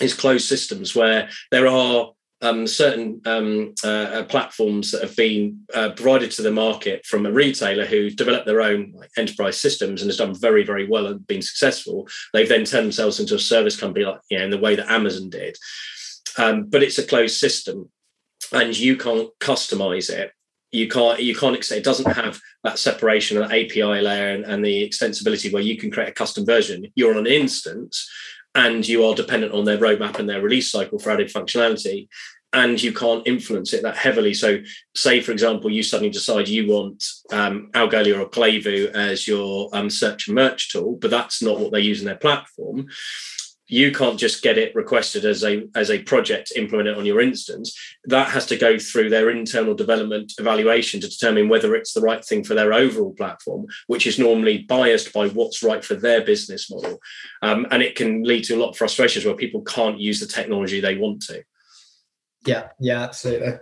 is 0.00 0.12
closed 0.12 0.48
systems 0.48 0.94
where 0.94 1.28
there 1.52 1.68
are 1.68 2.10
um, 2.42 2.66
certain 2.66 3.20
um, 3.26 3.74
uh, 3.84 3.88
uh, 3.88 4.24
platforms 4.24 4.90
that 4.90 5.02
have 5.02 5.16
been 5.16 5.64
uh, 5.72 5.90
provided 5.90 6.30
to 6.32 6.42
the 6.42 6.50
market 6.50 7.06
from 7.06 7.24
a 7.24 7.32
retailer 7.32 7.86
who's 7.86 8.16
developed 8.16 8.44
their 8.44 8.60
own 8.60 8.92
like, 8.96 9.10
enterprise 9.16 9.58
systems 9.58 10.02
and 10.02 10.08
has 10.08 10.18
done 10.18 10.34
very, 10.34 10.64
very 10.64 10.86
well 10.86 11.06
and 11.06 11.26
been 11.26 11.40
successful. 11.40 12.08
They've 12.32 12.48
then 12.48 12.64
turned 12.64 12.86
themselves 12.86 13.20
into 13.20 13.36
a 13.36 13.38
service 13.38 13.78
company, 13.78 14.04
like 14.04 14.20
you 14.30 14.38
know, 14.38 14.44
in 14.44 14.50
the 14.50 14.58
way 14.58 14.74
that 14.74 14.90
Amazon 14.90 15.30
did. 15.30 15.56
Um, 16.36 16.64
but 16.64 16.82
it's 16.82 16.98
a 16.98 17.06
closed 17.06 17.36
system. 17.36 17.90
and 18.52 18.76
you 18.76 18.96
can't 18.96 19.30
customize 19.40 20.10
it 20.10 20.32
you 20.74 20.88
can't 20.88 21.22
you 21.22 21.34
can't 21.36 21.70
it 21.70 21.84
doesn't 21.84 22.12
have 22.12 22.40
that 22.64 22.78
separation 22.78 23.40
of 23.40 23.48
the 23.48 23.64
API 23.64 24.00
layer 24.00 24.30
and, 24.30 24.44
and, 24.44 24.64
the 24.64 24.88
extensibility 24.88 25.52
where 25.52 25.62
you 25.62 25.76
can 25.76 25.90
create 25.90 26.08
a 26.08 26.12
custom 26.12 26.44
version. 26.44 26.86
You're 26.96 27.12
on 27.12 27.18
an 27.18 27.26
instance 27.26 28.10
and 28.54 28.86
you 28.86 29.04
are 29.04 29.14
dependent 29.14 29.52
on 29.52 29.64
their 29.64 29.78
roadmap 29.78 30.18
and 30.18 30.28
their 30.28 30.42
release 30.42 30.70
cycle 30.70 30.98
for 30.98 31.10
added 31.10 31.32
functionality. 31.32 32.08
And 32.52 32.80
you 32.80 32.92
can't 32.92 33.26
influence 33.26 33.72
it 33.72 33.82
that 33.82 33.96
heavily. 33.96 34.32
So, 34.32 34.58
say 34.94 35.20
for 35.20 35.32
example, 35.32 35.70
you 35.70 35.82
suddenly 35.82 36.10
decide 36.10 36.48
you 36.48 36.68
want 36.68 37.04
um, 37.32 37.70
Algolia 37.74 38.20
or 38.20 38.28
Klevu 38.28 38.92
as 38.92 39.26
your 39.26 39.70
um, 39.72 39.90
search 39.90 40.28
and 40.28 40.36
merge 40.36 40.68
tool, 40.68 40.96
but 41.00 41.10
that's 41.10 41.42
not 41.42 41.58
what 41.58 41.72
they 41.72 41.80
use 41.80 42.00
in 42.00 42.06
their 42.06 42.16
platform 42.16 42.86
you 43.66 43.92
can't 43.92 44.18
just 44.18 44.42
get 44.42 44.58
it 44.58 44.74
requested 44.74 45.24
as 45.24 45.42
a 45.42 45.66
as 45.74 45.90
a 45.90 46.02
project 46.02 46.52
implement 46.56 46.88
it 46.88 46.98
on 46.98 47.06
your 47.06 47.20
instance. 47.20 47.76
That 48.04 48.28
has 48.28 48.46
to 48.46 48.56
go 48.56 48.78
through 48.78 49.10
their 49.10 49.30
internal 49.30 49.74
development 49.74 50.34
evaluation 50.38 51.00
to 51.00 51.08
determine 51.08 51.48
whether 51.48 51.74
it's 51.74 51.92
the 51.92 52.00
right 52.02 52.24
thing 52.24 52.44
for 52.44 52.54
their 52.54 52.72
overall 52.72 53.14
platform 53.14 53.66
which 53.86 54.06
is 54.06 54.18
normally 54.18 54.58
biased 54.58 55.12
by 55.12 55.28
what's 55.28 55.62
right 55.62 55.84
for 55.84 55.94
their 55.94 56.22
business 56.22 56.70
model. 56.70 57.00
Um, 57.42 57.66
and 57.70 57.82
it 57.82 57.96
can 57.96 58.22
lead 58.22 58.44
to 58.44 58.54
a 58.54 58.60
lot 58.60 58.70
of 58.70 58.76
frustrations 58.76 59.24
where 59.24 59.34
people 59.34 59.62
can't 59.62 59.98
use 59.98 60.20
the 60.20 60.26
technology 60.26 60.80
they 60.80 60.96
want 60.96 61.22
to 61.22 61.42
yeah, 62.46 62.68
yeah, 62.78 63.02
absolutely. 63.02 63.54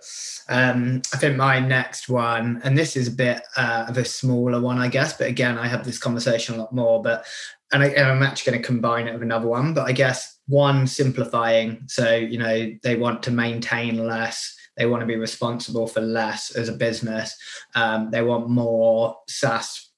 Um, 0.49 1.03
I 1.13 1.17
think 1.19 1.37
my 1.37 1.61
next 1.61 2.09
one, 2.09 2.61
and 2.65 2.77
this 2.77 2.97
is 2.97 3.09
a 3.09 3.13
bit 3.13 3.43
uh, 3.57 3.87
of 3.89 3.97
a 3.97 4.05
smaller 4.05 4.61
one, 4.61 4.79
I 4.79 4.89
guess, 4.89 5.17
but 5.17 5.29
again, 5.29 5.59
I 5.59 5.69
have 5.69 5.85
this 5.85 5.99
conversation 5.99 6.57
a 6.57 6.59
lot 6.59 6.73
more. 6.73 7.03
But 7.03 7.25
and, 7.73 7.83
I, 7.83 7.89
am 7.89 8.23
actually 8.23 8.53
going 8.53 8.63
to 8.63 8.67
combine 8.67 9.09
it 9.09 9.13
with 9.13 9.23
another 9.23 9.47
one. 9.47 9.73
But 9.75 9.89
I 9.89 9.93
guess 9.93 10.39
one 10.49 10.87
simplifying. 10.87 11.85
So 11.87 12.15
you 12.15 12.39
know 12.39 12.73
they 12.83 12.97
want 12.97 13.23
to 13.25 13.31
maintain 13.31 14.05
less. 14.05 14.55
They 14.77 14.87
want 14.87 15.03
to 15.03 15.07
be 15.07 15.17
responsible 15.17 15.87
for 15.87 16.01
less 16.01 16.55
as 16.57 16.69
a 16.69 16.73
business. 16.73 17.37
Um, 17.75 18.11
they 18.11 18.23
want 18.23 18.49
more 18.49 19.17
SaaS 19.29 19.92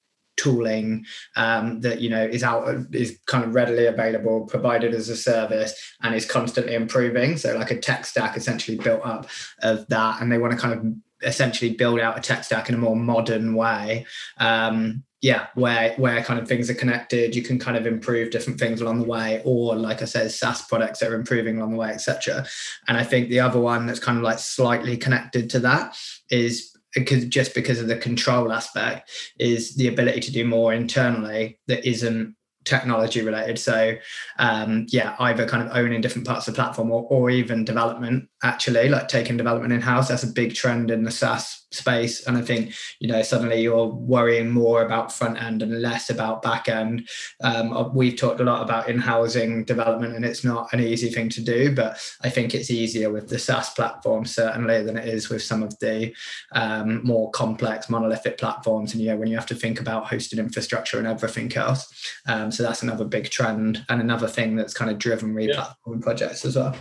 tooling 0.45 1.05
um, 1.37 1.81
that 1.81 2.01
you 2.01 2.11
know 2.11 2.23
is 2.25 2.43
out 2.43 2.69
is 2.93 3.19
kind 3.27 3.45
of 3.45 3.55
readily 3.55 3.87
available 3.87 4.47
provided 4.47 4.93
as 4.95 5.09
a 5.09 5.17
service 5.17 5.75
and 6.03 6.15
is 6.15 6.27
constantly 6.27 6.75
improving 6.75 7.37
so 7.37 7.57
like 7.57 7.71
a 7.71 7.79
tech 7.79 8.05
stack 8.05 8.37
essentially 8.37 8.77
built 8.77 9.01
up 9.05 9.27
of 9.63 9.87
that 9.89 10.21
and 10.21 10.31
they 10.31 10.39
want 10.39 10.53
to 10.53 10.59
kind 10.59 10.75
of 10.75 11.27
essentially 11.27 11.73
build 11.73 12.01
out 12.01 12.19
a 12.19 12.21
tech 12.21 12.45
stack 12.45 12.69
in 12.69 12.75
a 12.75 12.79
more 12.79 12.97
modern 12.97 13.55
way 13.55 14.05
um, 14.39 15.03
yeah, 15.25 15.47
where 15.55 15.95
where 15.95 16.23
kind 16.23 16.39
of 16.39 16.47
things 16.47 16.69
are 16.69 16.75
connected, 16.75 17.35
you 17.35 17.41
can 17.41 17.59
kind 17.59 17.79
of 17.79 17.87
improve 17.87 18.31
different 18.31 18.61
things 18.61 18.83
along 18.83 18.99
the 18.99 19.09
way, 19.09 19.41
or 19.47 19.75
like 19.75 20.03
I 20.03 20.05
said, 20.05 20.31
SaaS 20.31 20.61
products 20.67 20.99
that 20.99 21.11
are 21.11 21.15
improving 21.15 21.57
along 21.57 21.71
the 21.71 21.79
way, 21.79 21.89
etc. 21.89 22.45
And 22.89 22.99
I 22.99 23.05
think 23.05 23.31
the 23.31 23.41
other 23.41 23.59
one 23.59 23.87
that's 23.87 23.99
kind 23.99 24.19
of 24.19 24.23
like 24.23 24.39
slightly 24.39 24.99
connected 24.99 25.49
to 25.49 25.61
that 25.61 25.97
is 26.29 26.74
because 26.95 27.25
just 27.27 27.55
because 27.55 27.81
of 27.81 27.89
the 27.89 27.97
control 27.97 28.53
aspect 28.53 29.11
is 29.39 29.77
the 29.77 29.89
ability 29.89 30.21
to 30.21 30.33
do 30.33 30.45
more 30.45 30.73
internally 30.73 31.59
that 31.67 31.85
isn't 31.89 32.35
technology 32.65 33.21
related. 33.21 33.59
So 33.59 33.95
um, 34.39 34.87
yeah, 34.89 35.17
either 35.19 35.47
kind 35.47 35.67
of 35.67 35.77
owning 35.77 36.01
different 36.01 36.27
parts 36.27 36.49
of 36.49 36.55
the 36.55 36.63
platform 36.63 36.91
or, 36.91 37.07
or 37.11 37.31
even 37.31 37.65
development 37.65 38.29
actually, 38.45 38.89
like 38.89 39.09
taking 39.09 39.37
development 39.37 39.73
in 39.73 39.81
house. 39.81 40.09
That's 40.09 40.23
a 40.23 40.33
big 40.33 40.55
trend 40.55 40.91
in 40.91 41.03
the 41.03 41.11
SaaS 41.11 41.65
space. 41.73 42.25
And 42.27 42.37
I 42.37 42.43
think, 42.43 42.73
you 43.01 43.09
know, 43.09 43.23
suddenly 43.23 43.61
you're 43.61 43.87
worrying 43.87 44.51
more 44.51 44.85
about 44.85 45.13
front 45.13 45.43
end 45.43 45.63
and 45.63 45.83
less 45.83 46.11
about 46.11 46.43
back 46.43 46.69
end. 46.69 47.09
Um, 47.43 47.73
uh, 47.73 47.89
we've 47.89 48.17
talked 48.17 48.41
a 48.41 48.45
lot 48.45 48.63
about 48.63 48.89
in-housing 48.89 49.65
development 49.65 50.15
and 50.15 50.25
it's 50.25 50.45
not 50.45 50.73
an 50.73 50.81
easy 50.81 51.09
thing 51.09 51.31
to 51.31 51.41
do, 51.41 51.75
but 51.75 51.99
I 52.23 52.29
think 52.29 52.55
it's 52.55 52.71
easier 52.71 53.11
with 53.11 53.29
the 53.29 53.39
SaaS 53.39 53.71
platform 53.71 54.25
certainly 54.25 54.83
than 54.83 54.97
it 54.97 55.09
is 55.09 55.31
with 55.31 55.43
some 55.43 55.63
of 55.63 55.77
the 55.81 56.15
um, 56.53 57.05
more 57.05 57.31
complex 57.33 57.91
monolithic 57.91 58.39
platforms. 58.39 58.93
And, 58.93 59.03
you 59.03 59.09
know, 59.09 59.17
when 59.17 59.29
you 59.29 59.37
have 59.37 59.47
to 59.47 59.55
think 59.55 59.81
about 59.81 60.05
hosted 60.05 60.39
infrastructure 60.39 60.99
and 60.99 61.07
everything 61.07 61.55
else. 61.57 61.93
Um, 62.27 62.53
so 62.53 62.63
that's 62.63 62.83
another 62.83 63.05
big 63.05 63.31
trend 63.31 63.85
and 63.89 64.01
another 64.01 64.29
thing 64.29 64.55
that's 64.55 64.75
kind 64.75 64.91
of 64.91 64.99
driven 64.99 65.35
replatforming 65.35 66.01
yeah. 66.01 66.03
projects 66.03 66.45
as 66.45 66.57
well. 66.57 66.77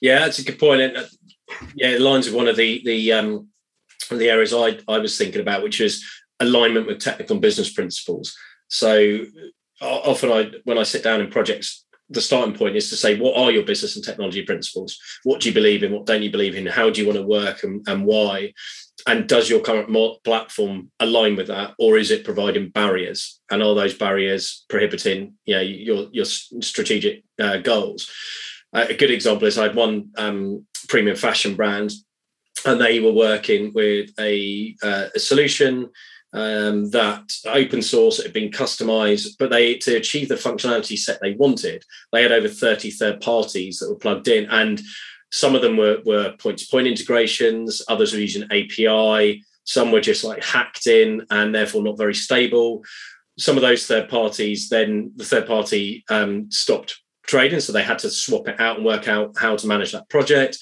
Yeah, 0.00 0.20
that's 0.20 0.38
a 0.38 0.44
good 0.44 0.58
point. 0.58 0.80
And 0.80 0.96
uh, 0.96 1.04
yeah, 1.74 1.88
it 1.88 2.00
lines 2.00 2.26
with 2.26 2.36
one 2.36 2.48
of 2.48 2.56
the 2.56 2.82
the 2.84 3.12
um, 3.12 3.48
the 4.10 4.30
areas 4.30 4.54
I, 4.54 4.78
I 4.88 4.98
was 4.98 5.16
thinking 5.16 5.40
about, 5.40 5.62
which 5.62 5.80
is 5.80 6.04
alignment 6.40 6.86
with 6.86 7.00
technical 7.00 7.34
and 7.34 7.42
business 7.42 7.72
principles. 7.72 8.36
So 8.68 9.24
often 9.80 10.30
I 10.30 10.50
when 10.64 10.78
I 10.78 10.82
sit 10.82 11.02
down 11.02 11.20
in 11.20 11.30
projects, 11.30 11.84
the 12.10 12.20
starting 12.20 12.54
point 12.54 12.76
is 12.76 12.88
to 12.90 12.96
say, 12.96 13.18
what 13.18 13.36
are 13.36 13.50
your 13.50 13.64
business 13.64 13.96
and 13.96 14.04
technology 14.04 14.42
principles? 14.42 14.98
What 15.24 15.40
do 15.40 15.48
you 15.48 15.54
believe 15.54 15.82
in? 15.82 15.92
What 15.92 16.06
don't 16.06 16.22
you 16.22 16.30
believe 16.30 16.54
in? 16.54 16.66
How 16.66 16.90
do 16.90 17.00
you 17.00 17.06
want 17.06 17.18
to 17.18 17.26
work 17.26 17.62
and, 17.64 17.86
and 17.88 18.04
why? 18.04 18.54
And 19.06 19.28
does 19.28 19.48
your 19.48 19.60
current 19.60 19.88
platform 20.24 20.90
align 20.98 21.36
with 21.36 21.46
that, 21.46 21.74
or 21.78 21.96
is 21.96 22.10
it 22.10 22.24
providing 22.24 22.70
barriers? 22.70 23.40
And 23.50 23.62
are 23.62 23.74
those 23.74 23.94
barriers 23.94 24.64
prohibiting, 24.68 25.34
you 25.44 25.54
know, 25.54 25.60
your 25.60 26.08
your 26.12 26.24
strategic 26.24 27.24
uh, 27.38 27.58
goals? 27.58 28.10
A 28.72 28.94
good 28.94 29.10
example 29.10 29.48
is 29.48 29.58
I 29.58 29.64
had 29.64 29.74
one 29.74 30.10
um, 30.18 30.66
premium 30.88 31.16
fashion 31.16 31.54
brand 31.54 31.92
and 32.66 32.80
they 32.80 33.00
were 33.00 33.12
working 33.12 33.72
with 33.74 34.10
a, 34.18 34.76
uh, 34.82 35.06
a 35.14 35.18
solution 35.18 35.90
um, 36.32 36.90
that 36.90 37.32
open 37.46 37.80
source 37.80 38.22
had 38.22 38.32
been 38.32 38.50
customized, 38.50 39.36
but 39.38 39.50
they 39.50 39.76
to 39.76 39.96
achieve 39.96 40.28
the 40.28 40.34
functionality 40.34 40.98
set 40.98 41.18
they 41.20 41.32
wanted, 41.34 41.84
they 42.12 42.22
had 42.22 42.32
over 42.32 42.48
30 42.48 42.90
third 42.90 43.20
parties 43.20 43.78
that 43.78 43.88
were 43.88 43.98
plugged 43.98 44.28
in. 44.28 44.46
And 44.50 44.80
some 45.30 45.54
of 45.54 45.62
them 45.62 45.76
were, 45.76 45.98
were 46.04 46.34
point-to-point 46.38 46.86
integrations, 46.86 47.82
others 47.88 48.12
were 48.12 48.18
using 48.18 48.44
API, 48.44 49.42
some 49.64 49.92
were 49.92 50.00
just 50.00 50.24
like 50.24 50.42
hacked 50.42 50.86
in 50.86 51.26
and 51.30 51.54
therefore 51.54 51.82
not 51.82 51.98
very 51.98 52.14
stable. 52.14 52.82
Some 53.38 53.56
of 53.56 53.62
those 53.62 53.86
third 53.86 54.08
parties, 54.08 54.68
then 54.68 55.12
the 55.16 55.24
third 55.24 55.46
party 55.46 56.04
um, 56.10 56.50
stopped 56.50 57.00
trading, 57.28 57.60
so 57.60 57.72
they 57.72 57.84
had 57.84 58.00
to 58.00 58.10
swap 58.10 58.48
it 58.48 58.58
out 58.60 58.78
and 58.78 58.84
work 58.84 59.06
out 59.06 59.36
how 59.38 59.54
to 59.54 59.66
manage 59.68 59.92
that 59.92 60.08
project 60.08 60.58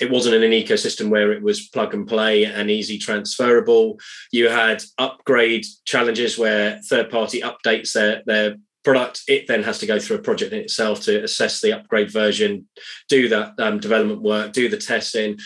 it 0.00 0.10
wasn't 0.10 0.34
in 0.34 0.42
an 0.42 0.50
ecosystem 0.50 1.08
where 1.08 1.32
it 1.32 1.42
was 1.42 1.68
plug 1.68 1.94
and 1.94 2.06
play 2.06 2.44
and 2.44 2.70
easy 2.70 2.98
transferable. 2.98 3.98
You 4.32 4.48
had 4.48 4.82
upgrade 4.98 5.66
challenges 5.84 6.38
where 6.38 6.80
third 6.82 7.10
party 7.10 7.40
updates 7.40 7.92
their, 7.92 8.22
their 8.26 8.56
product. 8.82 9.22
It 9.28 9.46
then 9.46 9.62
has 9.62 9.78
to 9.78 9.86
go 9.86 9.98
through 9.98 10.16
a 10.16 10.22
project 10.22 10.52
in 10.52 10.60
itself 10.60 11.02
to 11.02 11.22
assess 11.22 11.60
the 11.60 11.72
upgrade 11.72 12.12
version, 12.12 12.68
do 13.08 13.28
that 13.28 13.58
um, 13.58 13.78
development 13.78 14.22
work, 14.22 14.52
do 14.52 14.68
the 14.68 14.76
testing. 14.76 15.38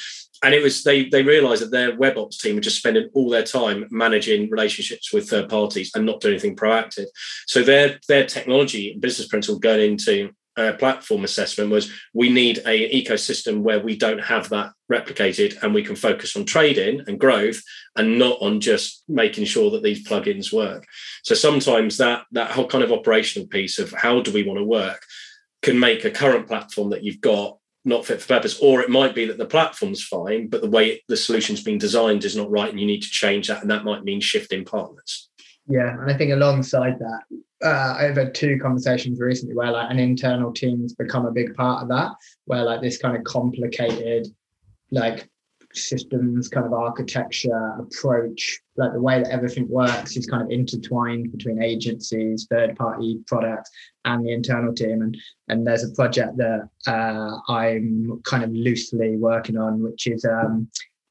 And 0.42 0.54
it 0.54 0.62
was 0.62 0.84
they 0.84 1.08
they 1.08 1.24
realized 1.24 1.62
that 1.62 1.72
their 1.72 1.96
web 1.96 2.16
ops 2.16 2.38
team 2.38 2.54
were 2.54 2.60
just 2.60 2.76
spending 2.76 3.08
all 3.12 3.28
their 3.28 3.42
time 3.42 3.86
managing 3.90 4.48
relationships 4.50 5.12
with 5.12 5.28
third 5.28 5.48
parties 5.48 5.90
and 5.96 6.06
not 6.06 6.20
doing 6.20 6.34
anything 6.34 6.54
proactive. 6.54 7.06
So 7.48 7.64
their 7.64 7.98
their 8.06 8.24
technology 8.24 8.96
business 9.00 9.26
principle 9.26 9.58
going 9.58 9.92
into 9.92 10.30
uh, 10.58 10.72
platform 10.74 11.24
assessment 11.24 11.70
was 11.70 11.90
we 12.12 12.28
need 12.28 12.58
a 12.66 12.90
ecosystem 12.90 13.60
where 13.60 13.80
we 13.80 13.96
don't 13.96 14.18
have 14.18 14.48
that 14.48 14.72
replicated 14.90 15.62
and 15.62 15.72
we 15.72 15.84
can 15.84 15.94
focus 15.94 16.36
on 16.36 16.44
trading 16.44 17.02
and 17.06 17.20
growth 17.20 17.62
and 17.96 18.18
not 18.18 18.38
on 18.40 18.60
just 18.60 19.04
making 19.08 19.44
sure 19.44 19.70
that 19.70 19.82
these 19.82 20.06
plugins 20.06 20.52
work. 20.52 20.84
So 21.22 21.34
sometimes 21.34 21.96
that 21.98 22.24
that 22.32 22.50
whole 22.50 22.66
kind 22.66 22.82
of 22.82 22.92
operational 22.92 23.46
piece 23.48 23.78
of 23.78 23.92
how 23.92 24.20
do 24.20 24.32
we 24.32 24.42
want 24.42 24.58
to 24.58 24.64
work 24.64 25.02
can 25.62 25.78
make 25.78 26.04
a 26.04 26.10
current 26.10 26.48
platform 26.48 26.90
that 26.90 27.04
you've 27.04 27.20
got 27.20 27.58
not 27.84 28.04
fit 28.04 28.20
for 28.20 28.28
purpose 28.28 28.58
or 28.60 28.80
it 28.80 28.90
might 28.90 29.14
be 29.14 29.24
that 29.26 29.38
the 29.38 29.46
platform's 29.46 30.04
fine 30.04 30.48
but 30.48 30.60
the 30.60 30.68
way 30.68 31.02
the 31.08 31.16
solution's 31.16 31.62
been 31.62 31.78
designed 31.78 32.24
is 32.24 32.36
not 32.36 32.50
right 32.50 32.70
and 32.70 32.78
you 32.78 32.86
need 32.86 33.00
to 33.00 33.08
change 33.08 33.48
that 33.48 33.62
and 33.62 33.70
that 33.70 33.84
might 33.84 34.04
mean 34.04 34.20
shifting 34.20 34.64
partners. 34.64 35.30
Yeah 35.68 35.92
and 35.98 36.10
i 36.10 36.14
think 36.14 36.32
alongside 36.32 36.98
that 36.98 37.22
uh, 37.64 37.96
I've 37.98 38.16
had 38.16 38.34
two 38.34 38.58
conversations 38.60 39.20
recently 39.20 39.54
where 39.54 39.70
like 39.72 39.90
an 39.90 39.98
internal 39.98 40.52
team's 40.52 40.94
become 40.94 41.26
a 41.26 41.32
big 41.32 41.54
part 41.54 41.82
of 41.82 41.88
that, 41.88 42.12
where 42.44 42.64
like 42.64 42.80
this 42.80 42.98
kind 42.98 43.16
of 43.16 43.24
complicated, 43.24 44.28
like 44.90 45.28
systems 45.74 46.48
kind 46.48 46.66
of 46.66 46.72
architecture 46.72 47.74
approach, 47.78 48.60
like 48.76 48.92
the 48.92 49.00
way 49.00 49.22
that 49.22 49.30
everything 49.30 49.68
works 49.68 50.16
is 50.16 50.26
kind 50.26 50.42
of 50.42 50.50
intertwined 50.50 51.30
between 51.32 51.62
agencies, 51.62 52.46
third 52.48 52.76
party 52.76 53.20
products, 53.26 53.70
and 54.04 54.24
the 54.24 54.32
internal 54.32 54.72
team. 54.72 55.02
And 55.02 55.16
and 55.48 55.66
there's 55.66 55.84
a 55.84 55.92
project 55.92 56.36
that 56.36 56.68
uh, 56.86 57.38
I'm 57.52 58.20
kind 58.24 58.44
of 58.44 58.50
loosely 58.52 59.16
working 59.16 59.58
on, 59.58 59.82
which 59.82 60.06
is 60.06 60.24
um, 60.24 60.68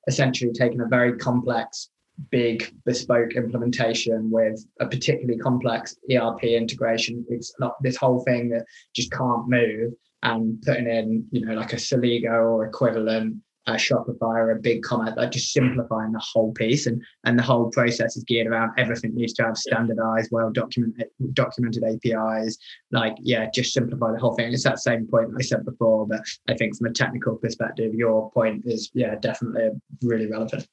essentially 0.08 0.51
taking 0.54 0.82
a 0.82 0.88
very 0.88 1.18
complex 1.18 1.89
big 2.31 2.74
bespoke 2.86 3.33
implementation 3.33 4.29
with 4.31 4.65
a 4.79 4.88
particularly 4.88 5.38
complex 5.38 5.95
ERP 6.12 6.43
integration. 6.43 7.25
It's 7.29 7.53
not 7.59 7.81
this 7.81 7.95
whole 7.95 8.24
thing 8.24 8.50
that 8.50 8.65
just 8.95 9.12
can't 9.12 9.47
move 9.47 9.93
and 10.24 10.62
putting 10.63 10.88
in, 10.88 11.25
you 11.31 11.45
know, 11.45 11.53
like 11.53 11.74
a 11.74 11.77
Celigo 11.77 12.31
or 12.31 12.65
equivalent 12.65 13.38
a 13.67 13.74
Shopify 13.74 14.36
or 14.36 14.51
a 14.51 14.59
BigCommerce, 14.59 15.17
like 15.17 15.31
just 15.31 15.51
simplifying 15.51 16.13
the 16.13 16.24
whole 16.24 16.53
piece 16.53 16.88
and 16.88 17.03
and 17.25 17.38
the 17.38 17.43
whole 17.43 17.69
process 17.69 18.15
is 18.15 18.24
geared 18.24 18.47
around 18.47 18.71
everything 18.77 19.13
needs 19.13 19.33
to 19.33 19.43
have 19.43 19.57
standardized, 19.57 20.29
well 20.31 20.50
documented 20.51 21.07
documented 21.33 21.83
APIs. 21.83 22.57
Like 22.91 23.15
yeah, 23.19 23.50
just 23.53 23.74
simplify 23.74 24.13
the 24.13 24.19
whole 24.19 24.36
thing. 24.36 24.53
It's 24.53 24.63
that 24.63 24.79
same 24.79 25.07
point 25.07 25.31
I 25.38 25.41
said 25.41 25.65
before, 25.65 26.07
but 26.07 26.21
I 26.47 26.53
think 26.55 26.77
from 26.77 26.88
a 26.88 26.93
technical 26.93 27.36
perspective, 27.36 27.93
your 27.93 28.31
point 28.31 28.63
is 28.65 28.89
yeah 28.93 29.15
definitely 29.15 29.69
really 30.01 30.27
relevant. 30.27 30.65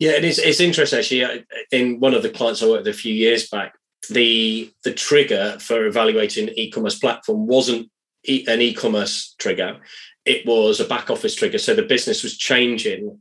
Yeah, 0.00 0.12
and 0.12 0.24
it 0.24 0.28
is. 0.28 0.38
It's 0.38 0.60
interesting 0.60 0.98
actually. 0.98 1.44
In 1.70 2.00
one 2.00 2.14
of 2.14 2.22
the 2.22 2.30
clients 2.30 2.62
I 2.62 2.66
worked 2.66 2.86
with 2.86 2.94
a 2.94 2.98
few 2.98 3.14
years 3.14 3.48
back, 3.48 3.74
the 4.08 4.72
the 4.82 4.94
trigger 4.94 5.58
for 5.60 5.86
evaluating 5.86 6.48
e-commerce 6.56 6.98
platform 6.98 7.46
wasn't 7.46 7.90
e- 8.26 8.46
an 8.48 8.62
e-commerce 8.62 9.34
trigger; 9.38 9.78
it 10.24 10.46
was 10.46 10.80
a 10.80 10.86
back 10.86 11.10
office 11.10 11.34
trigger. 11.34 11.58
So 11.58 11.74
the 11.74 11.82
business 11.82 12.22
was 12.22 12.38
changing 12.38 13.20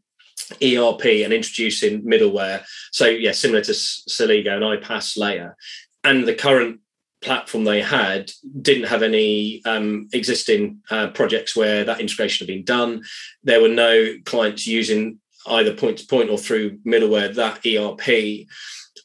ERP 0.63 1.05
and 1.05 1.33
introducing 1.33 2.01
middleware. 2.03 2.63
So 2.93 3.07
yeah, 3.07 3.33
similar 3.33 3.61
to 3.61 3.73
Celigo 3.73 4.55
and 4.55 4.81
iPaaS 4.81 5.17
layer, 5.17 5.57
and 6.05 6.25
the 6.25 6.33
current 6.33 6.79
platform 7.21 7.65
they 7.65 7.81
had 7.81 8.31
didn't 8.61 8.87
have 8.87 9.03
any 9.03 9.61
um, 9.65 10.07
existing 10.13 10.79
uh, 10.89 11.07
projects 11.07 11.57
where 11.57 11.83
that 11.83 11.99
integration 11.99 12.47
had 12.47 12.53
been 12.53 12.63
done. 12.63 13.03
There 13.43 13.61
were 13.61 13.67
no 13.67 14.13
clients 14.23 14.65
using 14.65 15.19
either 15.47 15.73
point 15.73 15.99
to 15.99 16.07
point 16.07 16.29
or 16.29 16.37
through 16.37 16.79
middleware 16.79 17.33
that 17.35 17.65
ERP, 17.65 18.47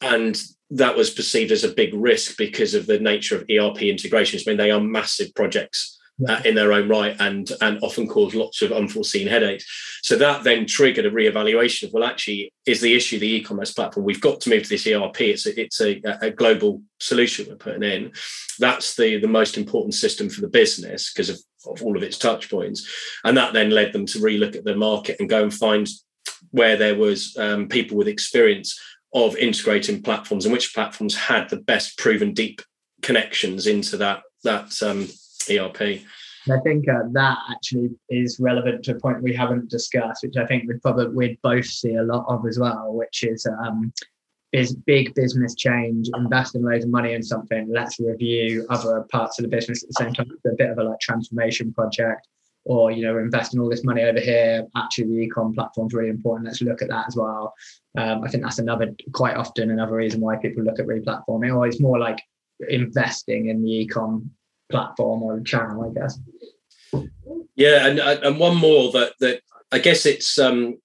and 0.01 0.41
that 0.71 0.95
was 0.95 1.09
perceived 1.09 1.51
as 1.51 1.63
a 1.63 1.73
big 1.73 1.93
risk 1.93 2.37
because 2.37 2.73
of 2.73 2.87
the 2.87 2.99
nature 2.99 3.35
of 3.35 3.45
ERP 3.49 3.83
integrations. 3.83 4.43
I 4.45 4.51
mean, 4.51 4.57
they 4.57 4.71
are 4.71 4.81
massive 4.81 5.33
projects. 5.35 5.99
Uh, 6.29 6.39
in 6.45 6.55
their 6.55 6.71
own 6.71 6.87
right 6.87 7.17
and 7.19 7.51
and 7.59 7.77
often 7.83 8.07
cause 8.07 8.33
lots 8.33 8.61
of 8.61 8.71
unforeseen 8.71 9.27
headaches. 9.27 9.65
So 10.01 10.15
that 10.15 10.45
then 10.45 10.65
triggered 10.65 11.05
a 11.05 11.11
reevaluation 11.11 11.83
of 11.83 11.91
well 11.91 12.05
actually 12.05 12.53
is 12.65 12.79
the 12.79 12.95
issue 12.95 13.19
the 13.19 13.35
e-commerce 13.35 13.73
platform? 13.73 14.05
We've 14.05 14.21
got 14.21 14.39
to 14.39 14.49
move 14.49 14.63
to 14.63 14.69
this 14.69 14.87
erp 14.87 15.19
it's 15.19 15.45
a, 15.45 15.59
it's 15.59 15.81
a, 15.81 16.01
a 16.21 16.31
global 16.31 16.81
solution 17.01 17.47
we're 17.49 17.57
putting 17.57 17.83
in. 17.83 18.13
That's 18.59 18.95
the 18.95 19.19
the 19.19 19.27
most 19.27 19.57
important 19.57 19.93
system 19.93 20.29
for 20.29 20.39
the 20.39 20.47
business 20.47 21.11
because 21.11 21.29
of, 21.29 21.37
of 21.65 21.83
all 21.83 21.97
of 21.97 22.03
its 22.03 22.17
touch 22.17 22.49
points. 22.49 22.89
And 23.25 23.35
that 23.35 23.51
then 23.51 23.71
led 23.71 23.91
them 23.91 24.05
to 24.05 24.19
relook 24.19 24.55
at 24.55 24.63
the 24.63 24.77
market 24.77 25.17
and 25.19 25.27
go 25.27 25.43
and 25.43 25.53
find 25.53 25.85
where 26.51 26.77
there 26.77 26.95
was 26.95 27.35
um, 27.37 27.67
people 27.67 27.97
with 27.97 28.07
experience 28.07 28.79
of 29.13 29.35
integrating 29.37 30.01
platforms 30.01 30.45
and 30.45 30.53
which 30.53 30.73
platforms 30.73 31.15
had 31.15 31.49
the 31.49 31.57
best 31.57 31.97
proven 31.97 32.33
deep 32.33 32.61
connections 33.01 33.67
into 33.67 33.97
that 33.97 34.23
that 34.43 34.81
um, 34.83 35.07
ERP. 35.49 36.01
I 36.51 36.59
think 36.63 36.87
uh, 36.87 37.03
that 37.13 37.37
actually 37.49 37.89
is 38.09 38.39
relevant 38.39 38.83
to 38.85 38.91
a 38.95 38.99
point 38.99 39.23
we 39.23 39.33
haven't 39.33 39.69
discussed, 39.69 40.23
which 40.23 40.37
I 40.37 40.45
think 40.45 40.67
we 40.67 40.77
probably 40.77 41.07
we'd 41.07 41.41
both 41.41 41.65
see 41.65 41.95
a 41.95 42.03
lot 42.03 42.25
of 42.27 42.45
as 42.45 42.59
well, 42.59 42.93
which 42.93 43.23
is 43.23 43.47
um, 43.47 43.91
is 44.51 44.75
big 44.75 45.13
business 45.15 45.55
change, 45.55 46.09
investing 46.15 46.63
loads 46.63 46.85
of 46.85 46.91
money 46.91 47.13
in 47.13 47.23
something. 47.23 47.67
Let's 47.69 47.99
review 47.99 48.65
other 48.69 49.05
parts 49.11 49.39
of 49.39 49.43
the 49.43 49.49
business 49.49 49.83
at 49.83 49.89
the 49.89 50.03
same 50.03 50.13
time. 50.13 50.27
It's 50.31 50.45
a 50.45 50.55
bit 50.55 50.69
of 50.69 50.77
a 50.77 50.83
like 50.83 50.99
transformation 50.99 51.73
project 51.73 52.27
or 52.65 52.91
you 52.91 53.03
know 53.03 53.13
we're 53.13 53.23
investing 53.23 53.59
all 53.59 53.69
this 53.69 53.83
money 53.83 54.01
over 54.01 54.19
here. 54.19 54.67
Actually 54.75 55.07
the 55.07 55.29
ecom 55.29 55.53
platform 55.53 55.87
is 55.87 55.93
really 55.93 56.09
important. 56.09 56.47
Let's 56.47 56.61
look 56.61 56.81
at 56.81 56.89
that 56.89 57.07
as 57.07 57.15
well. 57.15 57.53
Um, 57.97 58.23
i 58.23 58.27
think 58.27 58.43
that's 58.43 58.59
another 58.59 58.93
quite 59.13 59.37
often 59.37 59.71
another 59.71 59.95
reason 59.95 60.19
why 60.19 60.35
people 60.35 60.63
look 60.63 60.79
at 60.79 60.85
replatforming 60.85 61.55
or 61.55 61.65
it's 61.65 61.79
more 61.79 61.97
like 61.97 62.21
investing 62.67 63.47
in 63.47 63.63
the 63.63 63.87
ecom 63.87 64.27
platform 64.69 65.23
or 65.23 65.39
channel 65.41 65.85
i 65.85 65.93
guess. 65.93 66.19
Yeah 67.55 67.87
and 67.87 67.99
and 67.99 68.37
one 68.37 68.57
more 68.57 68.91
that 68.91 69.13
that 69.21 69.41
i 69.71 69.79
guess 69.79 70.05
it's 70.05 70.37
um 70.37 70.77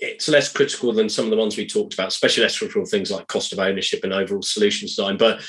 it's 0.00 0.28
less 0.28 0.50
critical 0.52 0.92
than 0.92 1.08
some 1.08 1.26
of 1.26 1.30
the 1.30 1.36
ones 1.36 1.56
we 1.56 1.66
talked 1.66 1.94
about 1.94 2.08
especially 2.08 2.42
less 2.42 2.58
critical 2.58 2.84
things 2.84 3.10
like 3.10 3.28
cost 3.28 3.52
of 3.52 3.58
ownership 3.58 4.02
and 4.02 4.12
overall 4.12 4.42
solution 4.42 4.86
design. 4.86 5.16
But 5.16 5.42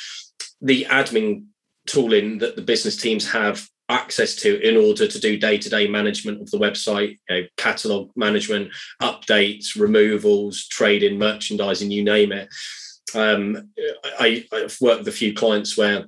the 0.62 0.86
admin 0.90 1.46
tooling 1.88 2.40
that 2.40 2.56
the 2.56 2.62
business 2.62 2.98
teams 2.98 3.32
have 3.32 3.68
access 3.92 4.36
to 4.38 4.60
in 4.68 4.78
order 4.78 5.06
to 5.06 5.20
do 5.20 5.38
day-to-day 5.38 5.88
management 5.88 6.42
of 6.42 6.50
the 6.50 6.58
website 6.58 7.18
you 7.30 7.42
know, 7.42 7.48
catalog 7.58 8.10
management 8.16 8.72
updates 9.02 9.80
removals 9.80 10.68
trading 10.68 11.20
merchandising 11.20 11.92
you 11.92 12.04
name 12.04 12.32
it. 12.32 12.48
Um, 13.14 13.70
I, 14.20 14.46
have 14.54 14.78
worked 14.80 15.00
with 15.00 15.08
a 15.10 15.12
few 15.12 15.34
clients 15.34 15.78
where 15.78 16.06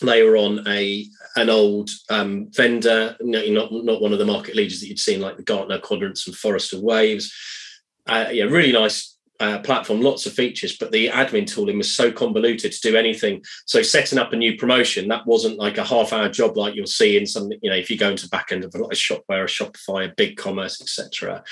they 0.00 0.22
were 0.22 0.36
on 0.36 0.66
a 0.66 1.04
an 1.36 1.50
old 1.50 1.90
um, 2.08 2.50
vendor 2.52 3.16
not 3.20 3.70
not 3.70 4.00
one 4.00 4.12
of 4.12 4.18
the 4.18 4.24
market 4.24 4.56
leaders 4.56 4.80
that 4.80 4.88
you'd 4.88 4.98
seen 4.98 5.20
like 5.20 5.36
the 5.36 5.42
gartner 5.42 5.78
quadrants 5.78 6.26
and 6.26 6.36
forrester 6.36 6.80
waves. 6.80 7.32
Uh, 8.06 8.28
yeah 8.32 8.44
really 8.44 8.72
nice 8.72 9.17
uh, 9.40 9.58
platform, 9.60 10.00
lots 10.00 10.26
of 10.26 10.32
features, 10.32 10.76
but 10.76 10.90
the 10.90 11.08
admin 11.08 11.46
tooling 11.46 11.78
was 11.78 11.94
so 11.94 12.10
convoluted 12.10 12.72
to 12.72 12.80
do 12.80 12.96
anything. 12.96 13.42
So 13.66 13.82
setting 13.82 14.18
up 14.18 14.32
a 14.32 14.36
new 14.36 14.56
promotion, 14.56 15.08
that 15.08 15.26
wasn't 15.26 15.58
like 15.58 15.78
a 15.78 15.84
half 15.84 16.12
hour 16.12 16.28
job 16.28 16.56
like 16.56 16.74
you'll 16.74 16.86
see 16.86 17.16
in 17.16 17.26
some, 17.26 17.50
you 17.62 17.70
know, 17.70 17.76
if 17.76 17.90
you 17.90 17.96
go 17.96 18.10
into 18.10 18.28
back 18.28 18.50
end 18.50 18.64
of 18.64 18.74
a, 18.74 18.78
a 18.78 18.90
Shopware, 18.90 19.44
a 19.44 19.46
Shopify, 19.46 20.10
a 20.10 20.14
BigCommerce, 20.14 20.80
etc. 20.80 21.44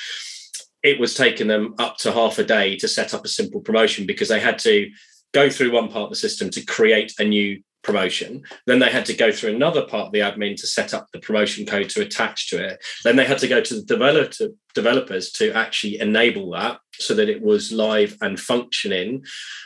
It 0.82 0.98
was 0.98 1.14
taking 1.14 1.46
them 1.46 1.74
up 1.78 1.96
to 1.98 2.12
half 2.12 2.38
a 2.38 2.44
day 2.44 2.76
to 2.76 2.88
set 2.88 3.14
up 3.14 3.24
a 3.24 3.28
simple 3.28 3.60
promotion 3.60 4.06
because 4.06 4.28
they 4.28 4.40
had 4.40 4.58
to 4.60 4.90
go 5.32 5.48
through 5.50 5.72
one 5.72 5.88
part 5.88 6.04
of 6.04 6.10
the 6.10 6.16
system 6.16 6.50
to 6.50 6.64
create 6.64 7.12
a 7.18 7.24
new 7.24 7.62
promotion. 7.86 8.42
Then 8.66 8.80
they 8.80 8.90
had 8.90 9.06
to 9.06 9.14
go 9.14 9.30
through 9.30 9.54
another 9.54 9.86
part 9.86 10.08
of 10.08 10.12
the 10.12 10.18
admin 10.18 10.56
to 10.56 10.66
set 10.66 10.92
up 10.92 11.06
the 11.12 11.20
promotion 11.20 11.64
code 11.64 11.88
to 11.90 12.02
attach 12.02 12.50
to 12.50 12.62
it. 12.62 12.84
Then 13.04 13.14
they 13.14 13.24
had 13.24 13.38
to 13.38 13.48
go 13.48 13.60
to 13.60 13.74
the 13.74 13.82
developer, 13.82 14.48
developers 14.74 15.30
to 15.32 15.52
actually 15.52 16.00
enable 16.00 16.50
that 16.50 16.80
so 16.98 17.14
that 17.14 17.28
it 17.28 17.42
was 17.42 17.72
live 17.72 18.16
and 18.20 18.38
functioning. 18.40 19.24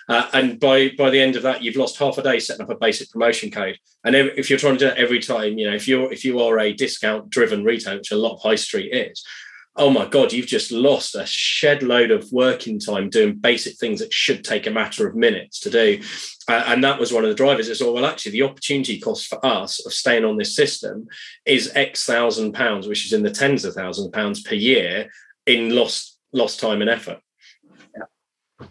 Uh, 0.09 0.29
and 0.35 0.61
by 0.61 0.91
by 0.99 1.09
the 1.11 1.21
end 1.21 1.35
of 1.35 1.43
that, 1.43 1.63
you've 1.63 1.77
lost 1.77 1.99
half 1.99 2.19
a 2.19 2.23
day 2.23 2.39
setting 2.39 2.63
up 2.63 2.71
a 2.71 2.75
basic 2.75 3.11
promotion 3.11 3.51
code. 3.51 3.79
And 4.05 4.15
if 4.15 4.51
you're 4.51 4.59
trying 4.59 4.79
to 4.79 4.85
do 4.87 4.89
it 4.89 4.99
every 4.99 5.21
time, 5.21 5.57
you 5.59 5.69
know, 5.69 5.75
if 5.75 5.89
you're 5.89 6.13
if 6.13 6.25
you 6.25 6.41
are 6.41 6.59
a 6.59 6.75
discount 6.75 7.31
driven 7.31 7.65
retailer, 7.65 7.97
which 7.97 8.13
a 8.13 8.17
lot 8.17 8.35
of 8.35 8.43
high 8.43 8.57
street 8.57 8.93
is, 8.93 9.25
oh 9.77 9.91
my 9.91 10.07
god 10.07 10.33
you've 10.33 10.47
just 10.47 10.73
lost 10.73 11.15
a 11.15 11.25
shed 11.27 11.83
load 11.83 12.11
of 12.11 12.31
working 12.33 12.79
time 12.79 13.09
doing 13.09 13.37
basic 13.37 13.79
things 13.79 14.01
that 14.01 14.13
should 14.13 14.45
take 14.45 14.67
a 14.67 14.71
matter 14.71 15.07
of 15.07 15.15
minutes 15.15 15.61
to 15.61 15.71
do. 15.71 16.01
Uh, 16.49 16.65
and 16.67 16.83
that 16.83 16.99
was 16.99 17.13
one 17.13 17.23
of 17.23 17.31
the 17.31 17.37
drivers. 17.37 17.69
It's 17.69 17.81
all 17.81 17.95
well 17.95 18.07
actually 18.07 18.33
the 18.33 18.43
opportunity 18.43 18.99
cost 18.99 19.29
for 19.29 19.45
us 19.45 19.85
of 19.87 19.93
staying 19.93 20.25
on 20.25 20.37
this 20.37 20.57
system 20.57 21.07
is 21.47 21.73
x 21.75 22.05
thousand 22.05 22.53
pounds 22.53 22.89
which 22.89 23.07
is 23.07 23.13
in 23.13 23.23
the 23.23 23.31
tens 23.31 23.65
of 23.65 23.75
thousands 23.75 24.11
pounds 24.11 24.43
per 24.43 24.55
year 24.55 25.09
in 25.47 25.75
lost 25.75 26.19
lost 26.33 26.61
time 26.61 26.81
and 26.81 26.91
effort. 26.91 27.21
Yeah. 27.97 28.67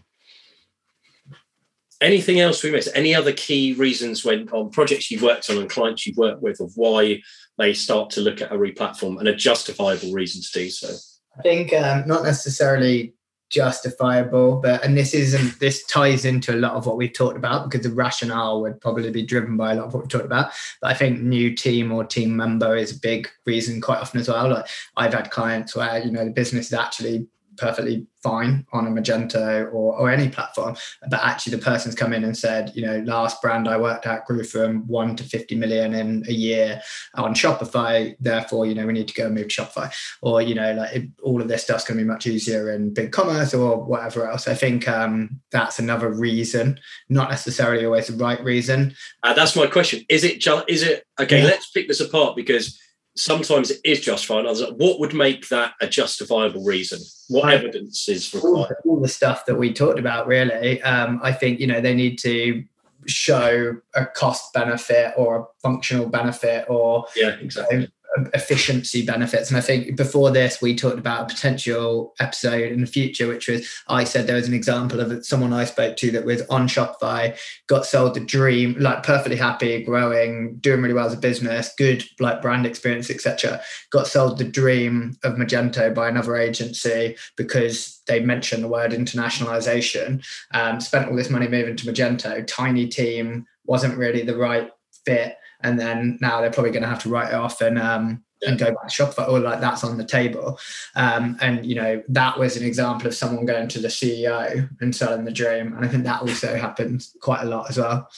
anything 2.01 2.39
else 2.39 2.63
we 2.63 2.71
missed? 2.71 2.89
Any 2.93 3.15
other 3.15 3.33
key 3.33 3.73
reasons 3.73 4.23
when 4.23 4.49
on 4.49 4.69
projects 4.69 5.11
you've 5.11 5.21
worked 5.21 5.49
on 5.49 5.57
and 5.57 5.69
clients 5.69 6.05
you've 6.05 6.17
worked 6.17 6.41
with 6.41 6.59
of 6.59 6.71
why 6.75 7.21
they 7.59 7.73
start 7.73 8.09
to 8.11 8.21
look 8.21 8.41
at 8.41 8.51
a 8.51 8.55
replatform 8.55 9.19
and 9.19 9.27
a 9.27 9.35
justifiable 9.35 10.11
reason 10.11 10.41
to 10.41 10.51
do 10.51 10.69
so? 10.69 10.95
I 11.37 11.41
think 11.43 11.73
um, 11.73 12.07
not 12.07 12.23
necessarily 12.23 13.13
justifiable, 13.49 14.57
but 14.61 14.83
and 14.83 14.97
this 14.97 15.13
isn't 15.13 15.59
this 15.59 15.83
ties 15.85 16.25
into 16.25 16.53
a 16.53 16.57
lot 16.57 16.73
of 16.73 16.85
what 16.85 16.97
we've 16.97 17.13
talked 17.13 17.37
about 17.37 17.69
because 17.69 17.85
the 17.85 17.93
rationale 17.93 18.61
would 18.61 18.79
probably 18.79 19.09
be 19.11 19.25
driven 19.25 19.57
by 19.57 19.73
a 19.73 19.75
lot 19.75 19.87
of 19.87 19.93
what 19.93 20.03
we've 20.03 20.09
talked 20.09 20.25
about. 20.25 20.51
But 20.81 20.91
I 20.91 20.93
think 20.93 21.21
new 21.21 21.55
team 21.55 21.91
or 21.91 22.03
team 22.03 22.35
member 22.35 22.75
is 22.75 22.95
a 22.95 22.99
big 22.99 23.27
reason 23.45 23.81
quite 23.81 23.99
often 23.99 24.19
as 24.19 24.29
well. 24.29 24.49
Like 24.49 24.65
I've 24.97 25.13
had 25.13 25.31
clients 25.31 25.75
where 25.75 25.99
you 26.03 26.11
know 26.11 26.25
the 26.25 26.31
business 26.31 26.67
is 26.67 26.73
actually 26.73 27.27
perfectly 27.59 28.07
fine 28.21 28.65
on 28.73 28.87
a 28.87 28.89
Magento 28.89 29.65
or, 29.73 29.97
or 29.97 30.09
any 30.09 30.29
platform. 30.29 30.75
But 31.09 31.23
actually, 31.23 31.55
the 31.55 31.63
person's 31.63 31.95
come 31.95 32.13
in 32.13 32.23
and 32.23 32.37
said, 32.37 32.71
you 32.75 32.85
know, 32.85 32.99
last 33.05 33.41
brand 33.41 33.67
I 33.67 33.77
worked 33.77 34.05
at 34.05 34.25
grew 34.25 34.43
from 34.43 34.87
one 34.87 35.15
to 35.15 35.23
50 35.23 35.55
million 35.55 35.93
in 35.93 36.23
a 36.27 36.31
year 36.31 36.81
on 37.15 37.33
Shopify. 37.33 38.15
Therefore, 38.19 38.65
you 38.65 38.75
know, 38.75 38.85
we 38.85 38.93
need 38.93 39.07
to 39.07 39.13
go 39.13 39.27
and 39.27 39.35
move 39.35 39.47
to 39.49 39.61
Shopify. 39.61 39.93
Or, 40.21 40.41
you 40.41 40.55
know, 40.55 40.73
like 40.73 40.95
it, 40.95 41.09
all 41.23 41.41
of 41.41 41.47
this 41.47 41.63
stuff's 41.63 41.85
going 41.85 41.97
to 41.97 42.03
be 42.03 42.09
much 42.09 42.27
easier 42.27 42.71
in 42.71 42.93
BigCommerce 42.93 43.57
or 43.57 43.83
whatever 43.83 44.29
else. 44.29 44.47
I 44.47 44.53
think 44.53 44.87
um, 44.87 45.39
that's 45.51 45.79
another 45.79 46.11
reason, 46.11 46.79
not 47.09 47.29
necessarily 47.29 47.85
always 47.85 48.07
the 48.07 48.17
right 48.23 48.43
reason. 48.43 48.95
Uh, 49.23 49.33
that's 49.33 49.55
my 49.55 49.67
question. 49.67 50.05
Is 50.09 50.23
it 50.23 50.45
is 50.67 50.83
it, 50.83 51.05
okay, 51.19 51.39
yeah. 51.39 51.45
let's 51.45 51.71
pick 51.71 51.87
this 51.87 52.01
apart 52.01 52.35
because 52.35 52.79
sometimes 53.19 53.71
it 53.71 53.81
is 53.83 53.99
justified. 53.99 54.45
Others, 54.45 54.71
what 54.77 54.99
would 54.99 55.13
make 55.13 55.49
that 55.49 55.73
a 55.81 55.87
justifiable 55.87 56.63
reason? 56.63 56.99
What 57.27 57.53
evidence 57.53 58.07
is 58.09 58.33
required? 58.33 58.77
All, 58.85 58.95
all 58.95 59.01
the 59.01 59.07
stuff 59.07 59.45
that 59.45 59.55
we 59.55 59.73
talked 59.73 59.99
about, 59.99 60.27
really. 60.27 60.81
Um, 60.81 61.19
I 61.21 61.31
think 61.31 61.59
you 61.59 61.67
know 61.67 61.81
they 61.81 61.95
need 61.95 62.17
to 62.19 62.63
show 63.05 63.77
a 63.95 64.05
cost 64.05 64.53
benefit 64.53 65.13
or 65.17 65.39
a 65.39 65.45
functional 65.61 66.07
benefit 66.07 66.65
or 66.67 67.05
yeah 67.15 67.35
exactly 67.39 67.89
efficiency 68.33 69.05
benefits. 69.05 69.49
And 69.49 69.57
I 69.57 69.61
think 69.61 69.95
before 69.95 70.31
this, 70.31 70.61
we 70.61 70.75
talked 70.75 70.97
about 70.97 71.23
a 71.23 71.33
potential 71.33 72.13
episode 72.19 72.71
in 72.71 72.81
the 72.81 72.87
future, 72.87 73.27
which 73.27 73.47
was 73.47 73.67
I 73.87 74.03
said 74.03 74.25
there 74.25 74.35
was 74.35 74.47
an 74.47 74.53
example 74.53 74.99
of 74.99 75.25
someone 75.25 75.53
I 75.53 75.65
spoke 75.65 75.95
to 75.97 76.11
that 76.11 76.25
was 76.25 76.41
on 76.49 76.67
Shopify, 76.67 77.37
got 77.67 77.85
sold 77.85 78.15
the 78.15 78.19
dream, 78.19 78.75
like 78.79 79.03
perfectly 79.03 79.37
happy, 79.37 79.83
growing, 79.83 80.57
doing 80.57 80.81
really 80.81 80.93
well 80.93 81.05
as 81.05 81.13
a 81.13 81.17
business, 81.17 81.73
good 81.77 82.03
like 82.19 82.41
brand 82.41 82.65
experience, 82.65 83.09
etc. 83.09 83.61
Got 83.91 84.07
sold 84.07 84.37
the 84.37 84.45
dream 84.45 85.17
of 85.23 85.35
Magento 85.35 85.93
by 85.93 86.09
another 86.09 86.35
agency 86.35 87.15
because 87.37 88.01
they 88.07 88.19
mentioned 88.19 88.63
the 88.63 88.67
word 88.67 88.91
internationalization. 88.91 90.25
Um, 90.53 90.81
spent 90.81 91.09
all 91.09 91.15
this 91.15 91.29
money 91.29 91.47
moving 91.47 91.75
to 91.75 91.91
Magento, 91.91 92.45
tiny 92.47 92.87
team, 92.87 93.45
wasn't 93.65 93.97
really 93.97 94.23
the 94.23 94.35
right 94.35 94.71
fit 95.05 95.35
and 95.61 95.79
then 95.79 96.17
now 96.21 96.41
they're 96.41 96.51
probably 96.51 96.71
going 96.71 96.83
to 96.83 96.89
have 96.89 97.03
to 97.03 97.09
write 97.09 97.29
it 97.29 97.35
off 97.35 97.61
and 97.61 97.77
um, 97.77 98.23
yeah. 98.41 98.49
and 98.49 98.59
go 98.59 98.67
back 98.67 98.87
to 98.87 99.03
Shopify 99.03 99.27
or 99.27 99.39
like 99.39 99.59
that's 99.59 99.83
on 99.83 99.97
the 99.97 100.05
table. 100.05 100.59
Um, 100.95 101.37
and 101.41 101.65
you 101.65 101.75
know 101.75 102.03
that 102.09 102.37
was 102.37 102.57
an 102.57 102.63
example 102.63 103.07
of 103.07 103.15
someone 103.15 103.45
going 103.45 103.67
to 103.69 103.79
the 103.79 103.87
CEO 103.87 104.69
and 104.81 104.95
selling 104.95 105.25
the 105.25 105.31
dream, 105.31 105.73
and 105.73 105.85
I 105.85 105.87
think 105.87 106.03
that 106.03 106.21
also 106.21 106.55
happens 106.55 107.15
quite 107.21 107.41
a 107.41 107.45
lot 107.45 107.69
as 107.69 107.77
well. 107.77 108.09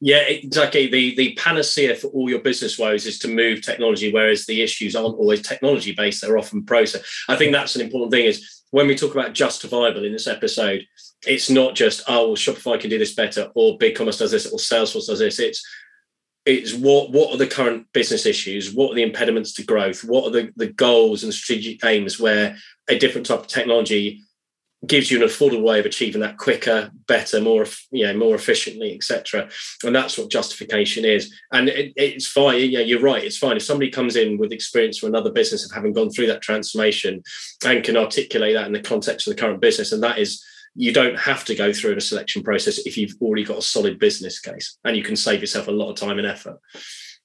Yeah, 0.00 0.20
exactly. 0.20 0.88
The 0.88 1.14
the 1.16 1.34
panacea 1.34 1.94
for 1.96 2.08
all 2.08 2.28
your 2.28 2.40
business 2.40 2.78
woes 2.78 3.06
is 3.06 3.18
to 3.20 3.28
move 3.28 3.62
technology, 3.62 4.12
whereas 4.12 4.46
the 4.46 4.62
issues 4.62 4.94
aren't 4.94 5.18
always 5.18 5.42
technology 5.42 5.92
based; 5.92 6.20
they're 6.22 6.38
often 6.38 6.64
process. 6.64 7.02
I 7.28 7.36
think 7.36 7.52
that's 7.52 7.76
an 7.76 7.82
important 7.82 8.12
thing. 8.12 8.26
Is 8.26 8.62
when 8.70 8.86
we 8.86 8.94
talk 8.94 9.14
about 9.14 9.32
justifiable 9.32 10.04
in 10.04 10.12
this 10.12 10.26
episode, 10.26 10.86
it's 11.26 11.48
not 11.48 11.74
just 11.74 12.02
oh 12.08 12.28
well, 12.28 12.36
Shopify 12.36 12.78
can 12.78 12.90
do 12.90 12.98
this 12.98 13.14
better, 13.14 13.50
or 13.54 13.78
BigCommerce 13.78 14.18
does 14.18 14.32
this, 14.32 14.46
or 14.46 14.58
Salesforce 14.58 15.06
does 15.06 15.20
this. 15.20 15.38
It's 15.38 15.66
it's 16.46 16.72
what 16.72 17.10
what 17.10 17.34
are 17.34 17.36
the 17.36 17.46
current 17.46 17.92
business 17.92 18.24
issues? 18.24 18.72
What 18.72 18.92
are 18.92 18.94
the 18.94 19.02
impediments 19.02 19.52
to 19.54 19.64
growth? 19.64 20.04
What 20.04 20.24
are 20.24 20.30
the, 20.30 20.52
the 20.56 20.68
goals 20.68 21.24
and 21.24 21.34
strategic 21.34 21.84
aims 21.84 22.20
where 22.20 22.56
a 22.88 22.98
different 22.98 23.26
type 23.26 23.40
of 23.40 23.48
technology 23.48 24.22
gives 24.86 25.10
you 25.10 25.20
an 25.20 25.28
affordable 25.28 25.62
way 25.62 25.80
of 25.80 25.86
achieving 25.86 26.20
that 26.20 26.36
quicker 26.36 26.90
better 27.08 27.40
more 27.40 27.66
you 27.90 28.06
know 28.06 28.14
more 28.14 28.34
efficiently 28.34 28.94
etc 28.94 29.48
and 29.82 29.96
that's 29.96 30.16
what 30.16 30.30
justification 30.30 31.04
is. 31.04 31.34
And 31.50 31.68
it, 31.68 31.92
it's 31.96 32.28
fine 32.28 32.70
yeah 32.70 32.80
you're 32.80 33.00
right 33.00 33.24
it's 33.24 33.38
fine. 33.38 33.56
If 33.56 33.64
somebody 33.64 33.90
comes 33.90 34.14
in 34.14 34.38
with 34.38 34.52
experience 34.52 34.98
from 34.98 35.08
another 35.08 35.32
business 35.32 35.64
of 35.64 35.74
having 35.74 35.92
gone 35.92 36.10
through 36.10 36.28
that 36.28 36.42
transformation 36.42 37.24
and 37.64 37.82
can 37.82 37.96
articulate 37.96 38.54
that 38.54 38.68
in 38.68 38.72
the 38.72 38.80
context 38.80 39.26
of 39.26 39.34
the 39.34 39.40
current 39.40 39.60
business 39.60 39.90
and 39.90 40.02
that 40.04 40.18
is 40.18 40.44
you 40.76 40.92
don't 40.92 41.18
have 41.18 41.44
to 41.46 41.54
go 41.54 41.72
through 41.72 41.96
a 41.96 42.00
selection 42.00 42.42
process 42.42 42.78
if 42.86 42.96
you've 42.96 43.14
already 43.20 43.44
got 43.44 43.58
a 43.58 43.62
solid 43.62 43.98
business 43.98 44.38
case 44.38 44.78
and 44.84 44.96
you 44.96 45.02
can 45.02 45.16
save 45.16 45.40
yourself 45.40 45.68
a 45.68 45.72
lot 45.72 45.90
of 45.90 45.96
time 45.96 46.18
and 46.18 46.26
effort. 46.26 46.58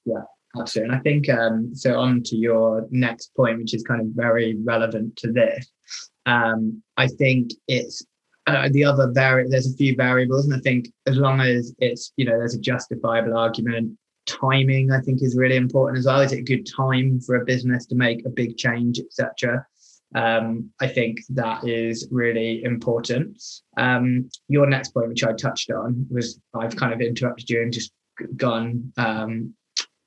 Yeah, 0.06 0.22
absolutely. 0.58 0.90
And 0.90 0.98
I 0.98 1.02
think 1.02 1.28
um, 1.28 1.74
so 1.74 1.98
on 1.98 2.22
to 2.24 2.36
your 2.36 2.86
next 2.90 3.34
point, 3.36 3.58
which 3.58 3.74
is 3.74 3.82
kind 3.82 4.00
of 4.00 4.08
very 4.08 4.56
relevant 4.64 5.16
to 5.16 5.32
this. 5.32 5.70
Um, 6.24 6.82
I 6.96 7.08
think 7.08 7.50
it's 7.68 8.04
uh, 8.46 8.68
the 8.72 8.84
other 8.84 9.10
vari- 9.12 9.48
there's 9.48 9.72
a 9.72 9.76
few 9.76 9.94
variables, 9.94 10.46
and 10.46 10.54
I 10.54 10.58
think 10.60 10.88
as 11.06 11.16
long 11.16 11.40
as 11.40 11.74
it's 11.78 12.12
you 12.16 12.24
know 12.24 12.32
there's 12.32 12.54
a 12.54 12.60
justifiable 12.60 13.36
argument, 13.36 13.96
timing 14.26 14.90
I 14.90 15.00
think 15.00 15.22
is 15.22 15.36
really 15.36 15.56
important 15.56 15.98
as 15.98 16.06
well. 16.06 16.20
Is 16.20 16.32
it 16.32 16.40
a 16.40 16.42
good 16.42 16.66
time 16.66 17.20
for 17.20 17.36
a 17.36 17.44
business 17.44 17.86
to 17.86 17.94
make 17.94 18.24
a 18.24 18.30
big 18.30 18.56
change, 18.56 18.98
etc. 18.98 19.64
Um, 20.14 20.70
I 20.80 20.88
think 20.88 21.18
that 21.30 21.66
is 21.66 22.08
really 22.10 22.62
important. 22.64 23.42
Um, 23.76 24.28
your 24.48 24.66
next 24.66 24.90
point, 24.90 25.08
which 25.08 25.24
I 25.24 25.32
touched 25.32 25.70
on, 25.70 26.06
was 26.10 26.40
I've 26.54 26.76
kind 26.76 26.92
of 26.92 27.00
interrupted 27.00 27.48
you 27.48 27.62
and 27.62 27.72
just 27.72 27.92
gone 28.36 28.92
um, 28.96 29.54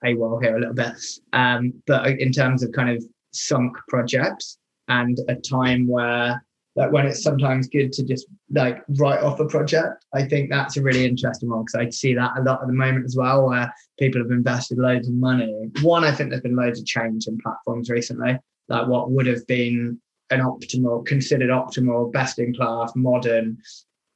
AWOL 0.03 0.41
here 0.41 0.57
a 0.57 0.59
little 0.59 0.75
bit. 0.75 0.95
Um, 1.33 1.73
but 1.87 2.07
in 2.07 2.31
terms 2.31 2.63
of 2.63 2.71
kind 2.71 2.89
of 2.89 3.03
sunk 3.31 3.75
projects 3.87 4.57
and 4.87 5.17
a 5.27 5.35
time 5.35 5.87
where 5.87 6.41
like 6.75 6.91
when 6.91 7.05
it's 7.05 7.23
sometimes 7.23 7.67
good 7.67 7.93
to 7.93 8.03
just 8.03 8.27
like 8.51 8.83
write 8.97 9.21
off 9.21 9.39
a 9.39 9.45
project. 9.45 10.05
I 10.13 10.23
think 10.23 10.49
that's 10.49 10.75
a 10.75 10.81
really 10.81 11.05
interesting 11.05 11.49
one 11.49 11.63
because 11.63 11.75
I 11.75 11.89
see 11.89 12.13
that 12.15 12.33
a 12.37 12.41
lot 12.41 12.61
at 12.61 12.67
the 12.67 12.73
moment 12.73 13.05
as 13.05 13.15
well, 13.15 13.47
where 13.47 13.73
people 13.97 14.21
have 14.21 14.31
invested 14.31 14.77
loads 14.77 15.07
of 15.07 15.13
money. 15.13 15.69
One, 15.81 16.03
I 16.03 16.11
think 16.11 16.29
there's 16.29 16.41
been 16.41 16.55
loads 16.55 16.79
of 16.79 16.85
change 16.85 17.27
in 17.27 17.37
platforms 17.37 17.89
recently 17.89 18.37
like 18.69 18.87
what 18.87 19.11
would 19.11 19.27
have 19.27 19.45
been 19.47 19.99
an 20.31 20.39
optimal, 20.39 21.05
considered 21.05 21.49
optimal, 21.49 22.11
best 22.11 22.39
in 22.39 22.53
class, 22.53 22.91
modern 22.95 23.57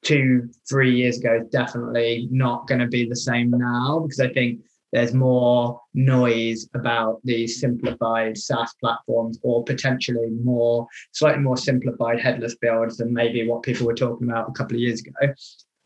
two, 0.03 0.49
three 0.67 0.95
years 0.95 1.19
ago 1.19 1.39
is 1.41 1.47
definitely 1.49 2.27
not 2.31 2.67
going 2.67 2.79
to 2.79 2.87
be 2.87 3.07
the 3.07 3.15
same 3.15 3.51
now 3.51 3.99
because 3.99 4.19
I 4.19 4.29
think 4.29 4.61
there's 4.91 5.13
more 5.13 5.79
noise 5.93 6.67
about 6.73 7.19
these 7.23 7.59
simplified 7.59 8.37
SaaS 8.37 8.73
platforms 8.81 9.39
or 9.43 9.63
potentially 9.63 10.29
more, 10.43 10.87
slightly 11.11 11.43
more 11.43 11.57
simplified 11.57 12.19
headless 12.19 12.55
builds 12.55 12.97
than 12.97 13.13
maybe 13.13 13.47
what 13.47 13.61
people 13.61 13.85
were 13.85 13.93
talking 13.93 14.29
about 14.29 14.49
a 14.49 14.53
couple 14.53 14.75
of 14.75 14.81
years 14.81 15.01
ago. 15.01 15.33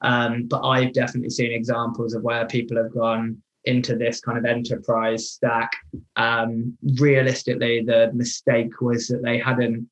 Um, 0.02 0.48
but 0.48 0.66
I've 0.66 0.94
definitely 0.94 1.32
seen 1.32 1.52
examples 1.52 2.14
of 2.14 2.24
where 2.24 2.46
people 2.46 2.78
have 2.78 2.94
gone 2.94 3.42
into 3.66 3.96
this 3.96 4.20
kind 4.20 4.38
of 4.38 4.46
enterprise 4.46 5.30
stack. 5.30 5.72
Um, 6.16 6.78
realistically, 7.00 7.84
the 7.84 8.12
mistake 8.14 8.82
was 8.82 9.08
that 9.08 9.24
they 9.24 9.38
hadn't 9.38 9.88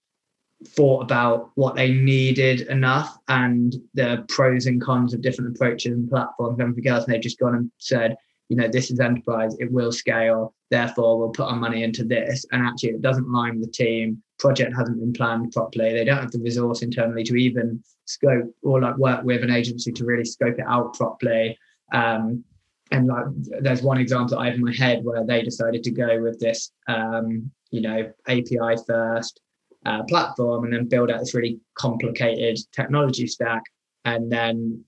thought 0.67 1.03
about 1.03 1.51
what 1.55 1.75
they 1.75 1.91
needed 1.91 2.61
enough 2.61 3.17
and 3.27 3.75
the 3.93 4.23
pros 4.29 4.65
and 4.67 4.81
cons 4.81 5.13
of 5.13 5.21
different 5.21 5.55
approaches 5.55 5.93
and 5.93 6.09
platforms 6.09 6.59
and 6.59 6.69
everything 6.69 6.87
else. 6.87 7.05
And 7.05 7.13
they've 7.13 7.21
just 7.21 7.39
gone 7.39 7.55
and 7.55 7.71
said, 7.77 8.15
you 8.49 8.57
know, 8.57 8.67
this 8.67 8.91
is 8.91 8.99
enterprise, 8.99 9.55
it 9.59 9.71
will 9.71 9.91
scale, 9.93 10.53
therefore 10.69 11.17
we'll 11.17 11.29
put 11.29 11.47
our 11.47 11.55
money 11.55 11.83
into 11.83 12.03
this. 12.03 12.45
And 12.51 12.61
actually 12.61 12.89
it 12.89 13.01
doesn't 13.01 13.23
align 13.23 13.59
with 13.59 13.71
the 13.71 13.71
team. 13.71 14.21
Project 14.39 14.75
hasn't 14.75 14.99
been 14.99 15.13
planned 15.13 15.51
properly. 15.51 15.93
They 15.93 16.03
don't 16.03 16.17
have 16.17 16.31
the 16.31 16.39
resource 16.39 16.81
internally 16.81 17.23
to 17.23 17.35
even 17.35 17.81
scope 18.05 18.53
or 18.61 18.81
like 18.81 18.97
work 18.97 19.23
with 19.23 19.43
an 19.43 19.51
agency 19.51 19.91
to 19.93 20.05
really 20.05 20.25
scope 20.25 20.59
it 20.59 20.65
out 20.67 20.93
properly. 20.95 21.57
Um, 21.93 22.43
and 22.91 23.07
like 23.07 23.25
there's 23.61 23.81
one 23.81 23.97
example 23.97 24.37
I 24.37 24.47
have 24.47 24.55
in 24.55 24.65
my 24.65 24.73
head 24.73 25.03
where 25.03 25.25
they 25.25 25.41
decided 25.41 25.83
to 25.83 25.91
go 25.91 26.21
with 26.21 26.39
this 26.39 26.71
um, 26.87 27.49
you 27.71 27.81
know 27.81 28.11
API 28.27 28.75
first 28.85 29.39
uh, 29.85 30.03
platform 30.03 30.65
and 30.65 30.73
then 30.73 30.87
build 30.87 31.09
out 31.09 31.19
this 31.19 31.33
really 31.33 31.59
complicated 31.75 32.59
technology 32.71 33.27
stack. 33.27 33.63
And 34.05 34.31
then 34.31 34.83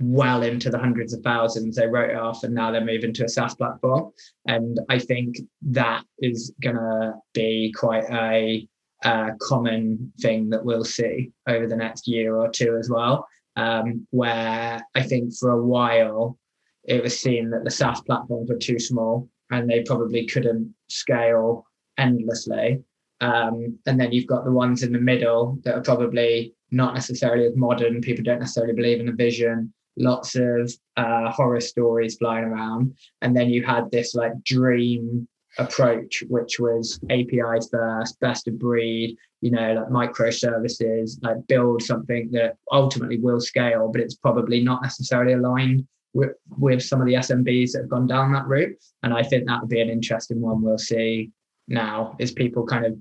well 0.00 0.42
into 0.42 0.70
the 0.70 0.78
hundreds 0.78 1.14
of 1.14 1.22
thousands 1.22 1.76
they 1.76 1.86
wrote 1.86 2.10
it 2.10 2.16
off 2.16 2.44
and 2.44 2.54
now 2.54 2.70
they're 2.70 2.84
moving 2.84 3.12
to 3.14 3.24
a 3.24 3.28
SaaS 3.28 3.54
platform. 3.54 4.12
And 4.46 4.78
I 4.88 4.98
think 4.98 5.36
that 5.62 6.04
is 6.18 6.52
gonna 6.62 7.14
be 7.32 7.72
quite 7.76 8.04
a, 8.10 8.68
a 9.02 9.30
common 9.40 10.12
thing 10.20 10.50
that 10.50 10.64
we'll 10.64 10.84
see 10.84 11.32
over 11.48 11.66
the 11.66 11.76
next 11.76 12.06
year 12.06 12.36
or 12.36 12.50
two 12.50 12.76
as 12.76 12.90
well 12.90 13.26
um, 13.56 14.06
where 14.10 14.82
I 14.94 15.02
think 15.02 15.34
for 15.34 15.50
a 15.50 15.62
while 15.62 16.38
it 16.84 17.02
was 17.02 17.18
seen 17.18 17.50
that 17.50 17.64
the 17.64 17.70
SaaS 17.70 18.00
platforms 18.02 18.48
were 18.48 18.56
too 18.56 18.78
small 18.78 19.28
and 19.50 19.68
they 19.68 19.82
probably 19.82 20.26
couldn't 20.26 20.74
scale 20.88 21.66
endlessly. 21.98 22.82
Um, 23.20 23.78
and 23.86 23.98
then 23.98 24.12
you've 24.12 24.26
got 24.26 24.44
the 24.44 24.52
ones 24.52 24.82
in 24.82 24.92
the 24.92 25.00
middle 25.00 25.58
that 25.64 25.74
are 25.74 25.82
probably 25.82 26.54
not 26.70 26.94
necessarily 26.94 27.46
as 27.46 27.56
modern. 27.56 28.00
People 28.00 28.24
don't 28.24 28.40
necessarily 28.40 28.74
believe 28.74 29.00
in 29.00 29.06
the 29.06 29.12
vision. 29.12 29.72
Lots 29.96 30.34
of 30.34 30.72
uh, 30.96 31.30
horror 31.30 31.60
stories 31.60 32.16
flying 32.16 32.44
around. 32.44 32.94
And 33.22 33.36
then 33.36 33.48
you 33.48 33.64
had 33.64 33.90
this 33.90 34.14
like 34.14 34.32
dream 34.44 35.28
approach, 35.58 36.24
which 36.28 36.58
was 36.58 36.98
API 37.10 37.60
first, 37.70 38.18
best 38.20 38.48
of 38.48 38.58
breed, 38.58 39.16
you 39.40 39.52
know, 39.52 39.86
like 39.92 40.12
microservices, 40.12 41.22
like 41.22 41.46
build 41.46 41.82
something 41.82 42.28
that 42.32 42.56
ultimately 42.72 43.20
will 43.20 43.40
scale, 43.40 43.88
but 43.92 44.00
it's 44.00 44.16
probably 44.16 44.62
not 44.62 44.82
necessarily 44.82 45.34
aligned 45.34 45.86
with, 46.14 46.30
with 46.56 46.82
some 46.82 47.00
of 47.00 47.06
the 47.06 47.14
SMBs 47.14 47.72
that 47.72 47.82
have 47.82 47.90
gone 47.90 48.06
down 48.06 48.32
that 48.32 48.46
route. 48.46 48.76
And 49.02 49.12
I 49.12 49.22
think 49.22 49.46
that 49.46 49.60
would 49.60 49.70
be 49.70 49.80
an 49.80 49.90
interesting 49.90 50.40
one 50.40 50.62
we'll 50.62 50.78
see 50.78 51.30
now 51.68 52.16
is 52.18 52.32
people 52.32 52.64
kind 52.64 52.86
of 52.86 52.96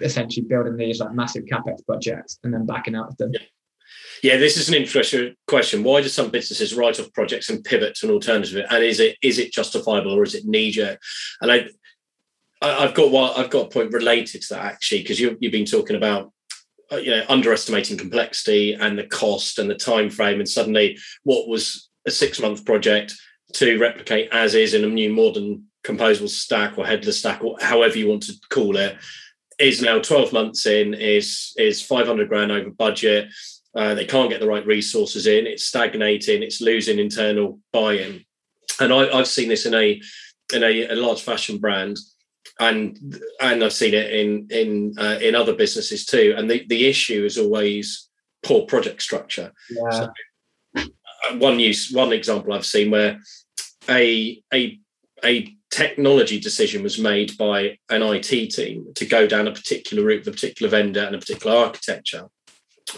essentially 0.00 0.46
building 0.46 0.76
these 0.76 1.00
like 1.00 1.12
massive 1.12 1.44
capex 1.44 1.84
projects 1.84 2.38
and 2.44 2.54
then 2.54 2.66
backing 2.66 2.94
out 2.94 3.08
of 3.08 3.16
them. 3.18 3.32
Yeah. 3.32 3.40
Yeah, 4.22 4.36
this 4.36 4.56
is 4.56 4.68
an 4.68 4.74
interesting 4.74 5.34
question. 5.48 5.82
Why 5.82 6.00
do 6.00 6.08
some 6.08 6.30
businesses 6.30 6.74
write 6.74 7.00
off 7.00 7.12
projects 7.12 7.50
and 7.50 7.64
pivot 7.64 7.96
to 7.96 8.06
an 8.06 8.12
alternative? 8.12 8.64
And 8.70 8.84
is 8.84 9.00
it 9.00 9.16
is 9.20 9.38
it 9.38 9.52
justifiable 9.52 10.12
or 10.12 10.22
is 10.22 10.34
it 10.34 10.44
knee 10.44 10.70
jerk? 10.70 11.00
And 11.40 11.50
I, 11.50 11.66
I 12.62 12.86
have 12.86 12.94
got 12.94 13.10
what 13.10 13.36
I've 13.36 13.50
got 13.50 13.66
a 13.66 13.70
point 13.70 13.92
related 13.92 14.42
to 14.42 14.54
that 14.54 14.64
actually 14.64 15.02
because 15.02 15.18
you 15.18 15.36
you've 15.40 15.52
been 15.52 15.66
talking 15.66 15.96
about 15.96 16.32
uh, 16.92 16.96
you 16.96 17.10
know 17.10 17.24
underestimating 17.28 17.98
complexity 17.98 18.74
and 18.74 18.96
the 18.96 19.06
cost 19.06 19.58
and 19.58 19.68
the 19.68 19.74
time 19.74 20.08
frame 20.08 20.38
and 20.38 20.48
suddenly 20.48 20.98
what 21.24 21.48
was 21.48 21.90
a 22.06 22.10
six 22.10 22.40
month 22.40 22.64
project 22.64 23.14
to 23.54 23.78
replicate 23.78 24.28
as 24.32 24.54
is 24.54 24.74
in 24.74 24.84
a 24.84 24.88
new 24.88 25.12
modern 25.12 25.64
composable 25.84 26.28
stack 26.28 26.78
or 26.78 26.86
headless 26.86 27.18
stack 27.18 27.42
or 27.42 27.56
however 27.60 27.98
you 27.98 28.08
want 28.08 28.22
to 28.22 28.34
call 28.50 28.76
it 28.76 28.96
is 29.58 29.82
now 29.82 29.98
12 29.98 30.32
months 30.32 30.66
in 30.66 30.94
is 30.94 31.52
is 31.58 31.82
500 31.82 32.28
grand 32.28 32.52
over 32.52 32.70
budget 32.70 33.28
uh, 33.74 33.94
they 33.94 34.04
can't 34.04 34.30
get 34.30 34.40
the 34.40 34.46
right 34.46 34.66
resources 34.66 35.26
in 35.26 35.46
it's 35.46 35.64
stagnating 35.64 36.42
it's 36.42 36.60
losing 36.60 36.98
internal 36.98 37.58
buy-in 37.72 38.24
and 38.80 38.92
I, 38.92 39.16
have 39.16 39.28
seen 39.28 39.48
this 39.48 39.66
in 39.66 39.74
a 39.74 40.00
in 40.54 40.62
a, 40.62 40.88
a 40.88 40.96
large 40.96 41.22
fashion 41.22 41.58
brand 41.58 41.98
and 42.60 42.98
and 43.40 43.64
I've 43.64 43.72
seen 43.72 43.94
it 43.94 44.12
in 44.12 44.46
in 44.50 44.94
uh, 44.98 45.18
in 45.20 45.34
other 45.34 45.54
businesses 45.54 46.06
too. 46.06 46.34
And 46.36 46.50
the 46.50 46.64
the 46.68 46.86
issue 46.86 47.24
is 47.24 47.38
always 47.38 48.08
poor 48.42 48.66
project 48.66 49.02
structure. 49.02 49.52
Yeah. 49.70 49.90
So, 49.90 50.08
one 51.34 51.58
use 51.58 51.90
one 51.92 52.12
example 52.12 52.52
I've 52.52 52.66
seen 52.66 52.90
where 52.90 53.20
a 53.88 54.42
a 54.52 54.78
a 55.24 55.54
technology 55.70 56.38
decision 56.38 56.82
was 56.82 56.98
made 56.98 57.36
by 57.38 57.78
an 57.88 58.02
IT 58.02 58.50
team 58.50 58.92
to 58.94 59.06
go 59.06 59.26
down 59.26 59.48
a 59.48 59.52
particular 59.52 60.04
route 60.04 60.20
with 60.20 60.28
a 60.28 60.32
particular 60.32 60.68
vendor 60.68 61.00
and 61.00 61.14
a 61.14 61.18
particular 61.18 61.56
architecture. 61.56 62.26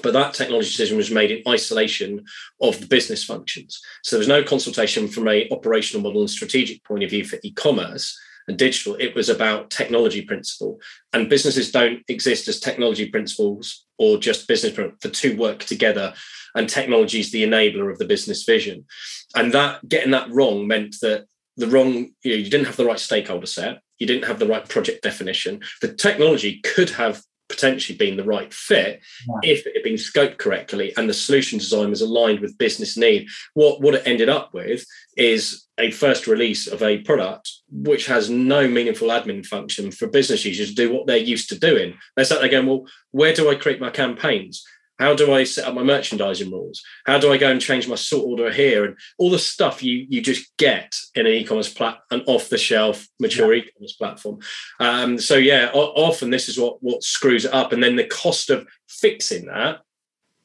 But 0.03 0.13
that 0.15 0.35
technology 0.35 0.71
decision 0.71 0.97
was 0.97 1.11
made 1.11 1.31
in 1.31 1.43
isolation 1.47 2.25
of 2.61 2.81
the 2.81 2.87
business 2.87 3.23
functions. 3.23 3.81
So 4.03 4.17
there 4.17 4.21
was 4.21 4.29
no 4.29 4.43
consultation 4.43 5.07
from 5.07 5.29
a 5.29 5.49
operational 5.51 6.03
model 6.03 6.23
and 6.23 6.31
strategic 6.31 6.83
point 6.85 7.05
of 7.05 7.11
view 7.11 7.25
for 7.25 7.39
e-commerce 7.45 8.19
and 8.49 8.59
digital. 8.59 8.95
It 8.97 9.15
was 9.15 9.29
about 9.29 9.71
technology 9.71 10.23
principle. 10.23 10.81
And 11.13 11.29
businesses 11.29 11.71
don't 11.71 12.03
exist 12.09 12.49
as 12.49 12.61
technology 12.61 13.09
principles 13.09 13.87
or 13.99 14.19
just 14.19 14.49
business 14.49 14.75
for 14.75 15.09
two 15.09 15.37
work 15.37 15.61
together. 15.61 16.15
And 16.55 16.69
technology 16.69 17.21
is 17.21 17.33
the 17.33 17.45
enabler 17.45 17.91
of 17.91 17.99
the 17.99 18.05
business 18.05 18.45
vision. 18.45 18.87
And 19.35 19.53
that 19.53 19.89
getting 19.89 20.13
that 20.13 20.31
wrong 20.31 20.67
meant 20.67 20.97
that 21.03 21.27
the 21.57 21.67
wrong, 21.67 22.11
you, 22.23 22.33
know, 22.33 22.37
you 22.37 22.51
didn't 22.51 22.67
have 22.67 22.77
the 22.77 22.85
right 22.85 22.99
stakeholder 22.99 23.47
set, 23.47 23.81
you 23.99 24.07
didn't 24.07 24.27
have 24.27 24.39
the 24.39 24.47
right 24.47 24.69
project 24.69 25.03
definition. 25.03 25.61
The 25.81 25.95
technology 25.95 26.61
could 26.61 26.91
have 26.91 27.23
potentially 27.55 27.97
been 27.97 28.17
the 28.17 28.25
right 28.25 28.53
fit 28.53 29.01
yeah. 29.29 29.51
if 29.51 29.67
it 29.67 29.75
had 29.75 29.83
been 29.83 29.95
scoped 29.95 30.39
correctly 30.39 30.93
and 30.97 31.09
the 31.09 31.15
solution 31.15 31.59
design 31.59 31.91
was 31.91 32.01
aligned 32.01 32.41
with 32.41 32.59
business 32.59 32.97
need. 32.97 33.29
What 33.55 33.81
what 33.81 33.95
it 33.95 34.07
ended 34.07 34.29
up 34.29 34.53
with 34.53 34.85
is 35.17 35.67
a 35.79 35.91
first 35.91 36.27
release 36.27 36.67
of 36.67 36.83
a 36.83 36.99
product 36.99 37.51
which 37.71 38.07
has 38.07 38.31
no 38.31 38.69
meaningful 38.69 39.09
admin 39.09 39.45
function 39.45 39.91
for 39.91 40.07
business 40.07 40.45
users 40.45 40.69
to 40.69 40.75
do 40.75 40.93
what 40.93 41.07
they're 41.07 41.17
used 41.17 41.49
to 41.49 41.59
doing. 41.59 41.95
They 42.17 42.25
start 42.25 42.45
again, 42.45 42.67
well, 42.67 42.87
where 43.11 43.35
do 43.35 43.51
I 43.51 43.57
create 43.57 43.81
my 43.81 43.91
campaigns? 43.91 44.65
How 44.99 45.15
do 45.15 45.33
I 45.33 45.45
set 45.45 45.67
up 45.67 45.75
my 45.75 45.83
merchandising 45.83 46.51
rules? 46.51 46.83
How 47.05 47.19
do 47.19 47.33
I 47.33 47.37
go 47.37 47.51
and 47.51 47.61
change 47.61 47.89
my 47.89 47.97
sort 47.97 48.27
order 48.27 48.53
here? 48.53 48.85
And 48.85 48.97
all 49.19 49.31
the 49.31 49.39
stuff 49.39 49.83
you 49.83 50.07
you 50.09 50.21
just 50.21 50.57
get 50.57 50.95
in 51.15 51.27
an 51.27 51.33
e-commerce 51.33 51.73
plat, 51.73 51.99
an 52.11 52.23
off-the-shelf 52.27 53.09
mature 53.19 53.55
yeah. 53.55 53.65
e-commerce 53.65 53.95
platform. 53.95 54.39
Um, 54.79 55.19
so 55.19 55.35
yeah, 55.37 55.71
o- 55.75 55.93
often 55.97 56.31
this 56.31 56.49
is 56.49 56.59
what 56.59 56.83
what 56.83 57.03
screws 57.03 57.45
it 57.45 57.55
up, 57.55 57.73
and 57.73 57.83
then 57.83 57.97
the 57.97 58.05
cost 58.05 58.51
of 58.51 58.67
fixing 58.89 59.47
that 59.47 59.81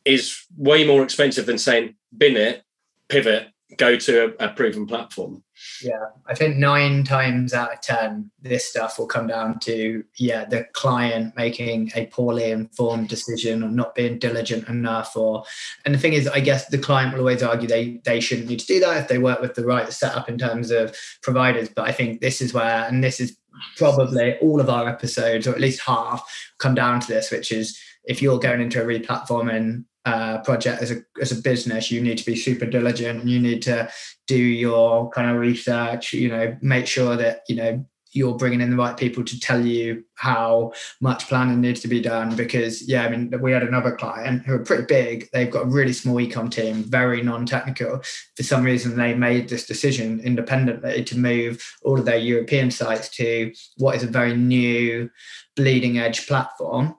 is 0.06 0.46
way 0.58 0.86
more 0.86 1.04
expensive 1.04 1.46
than 1.46 1.58
saying 1.58 1.96
bin 2.18 2.36
it, 2.36 2.64
pivot, 3.08 3.50
go 3.78 3.96
to 3.96 4.36
a, 4.40 4.48
a, 4.48 4.50
proven 4.50 4.88
platform. 4.88 5.44
Yeah, 5.82 6.06
I 6.28 6.36
think 6.36 6.58
nine 6.58 7.04
times 7.04 7.54
out 7.54 7.74
of 7.74 7.82
10, 7.82 8.32
this 8.42 8.68
stuff 8.68 9.00
will 9.00 9.08
come 9.08 9.28
down 9.28 9.60
to, 9.60 10.04
yeah, 10.18 10.46
the 10.46 10.66
client 10.74 11.36
making 11.36 11.92
a 11.96 12.08
poorly 12.08 12.52
informed 12.52 13.10
decision 13.10 13.64
or 13.64 13.70
not 13.70 13.96
being 13.96 14.20
diligent 14.20 14.68
enough. 14.68 15.16
Or, 15.16 15.44
and 15.86 15.94
the 15.94 16.00
thing 16.00 16.14
is, 16.14 16.28
I 16.28 16.40
guess 16.40 16.68
the 16.68 16.78
client 16.78 17.14
will 17.14 17.22
always 17.22 17.44
argue 17.44 17.68
they, 17.68 18.02
they 18.06 18.20
shouldn't 18.20 18.50
need 18.50 18.60
to 18.60 18.68
do 18.68 18.80
that 18.82 18.98
if 18.98 19.08
they 19.08 19.18
work 19.18 19.42
with 19.42 19.56
the 19.56 19.66
right 19.66 19.92
setup 19.92 20.30
in 20.30 20.38
terms 20.38 20.72
of 20.72 20.96
providers. 21.22 21.70
But 21.74 21.88
I 21.88 21.92
think 21.92 22.22
this 22.22 22.42
is 22.42 22.54
where, 22.54 22.86
and 22.86 23.04
this 23.04 23.20
is 23.20 23.38
probably 23.78 24.38
all 24.40 24.60
of 24.60 24.70
our 24.70 24.88
episodes, 24.88 25.48
or 25.48 25.54
at 25.54 25.62
least 25.62 25.82
half, 25.82 26.24
come 26.58 26.76
down 26.76 27.00
to 27.00 27.08
this, 27.08 27.32
which 27.32 27.52
is 27.52 27.80
if 28.06 28.22
you're 28.22 28.40
going 28.40 28.62
into 28.62 28.82
a 28.82 28.86
replatforming 28.86 29.86
uh, 30.06 30.40
project 30.40 30.82
as 30.82 30.92
a 30.92 31.02
as 31.22 31.32
a 31.32 31.42
business, 31.42 31.92
you 31.92 32.02
need 32.02 32.18
to 32.18 32.26
be 32.26 32.36
super 32.36 32.66
diligent. 32.66 33.22
And 33.22 33.30
you 33.30 33.40
need 33.40 33.62
to 33.64 33.90
do 34.28 34.38
your 34.38 35.10
kind 35.12 35.30
of 35.30 35.38
research. 35.38 36.14
You 36.14 36.30
know, 36.30 36.58
make 36.62 36.88
sure 36.88 37.16
that 37.16 37.42
you 37.48 37.56
know 37.56 37.86
you're 38.12 38.38
bringing 38.38 38.62
in 38.62 38.72
the 38.72 38.76
right 38.76 38.98
people 38.98 39.24
to 39.24 39.40
tell 39.40 39.64
you 39.64 40.04
how 40.16 40.72
much 41.00 41.28
planning 41.28 41.62
needs 41.62 41.80
to 41.82 41.88
be 41.88 42.02
done 42.02 42.36
because 42.36 42.88
yeah 42.88 43.06
i 43.06 43.10
mean 43.10 43.32
we 43.42 43.52
had 43.52 43.64
another 43.64 43.96
client 43.96 44.44
who 44.46 44.54
are 44.54 44.64
pretty 44.64 44.84
big 44.84 45.30
they've 45.32 45.52
got 45.52 45.64
a 45.64 45.70
really 45.70 45.94
small 45.94 46.16
ecom 46.16 46.50
team 46.50 46.84
very 46.84 47.22
non-technical 47.22 48.02
for 48.36 48.44
some 48.44 48.64
reason 48.64 48.96
they 48.96 49.14
made 49.14 49.48
this 49.48 49.66
decision 49.66 50.20
independently 50.22 51.04
to 51.04 51.18
move 51.18 51.64
all 51.84 52.00
of 52.00 52.06
their 52.06 52.18
european 52.18 52.72
sites 52.72 53.10
to 53.10 53.54
what 53.78 53.96
is 53.96 54.04
a 54.04 54.08
very 54.08 54.36
new 54.36 55.10
bleeding 55.56 56.00
edge 56.00 56.28
platform 56.28 56.96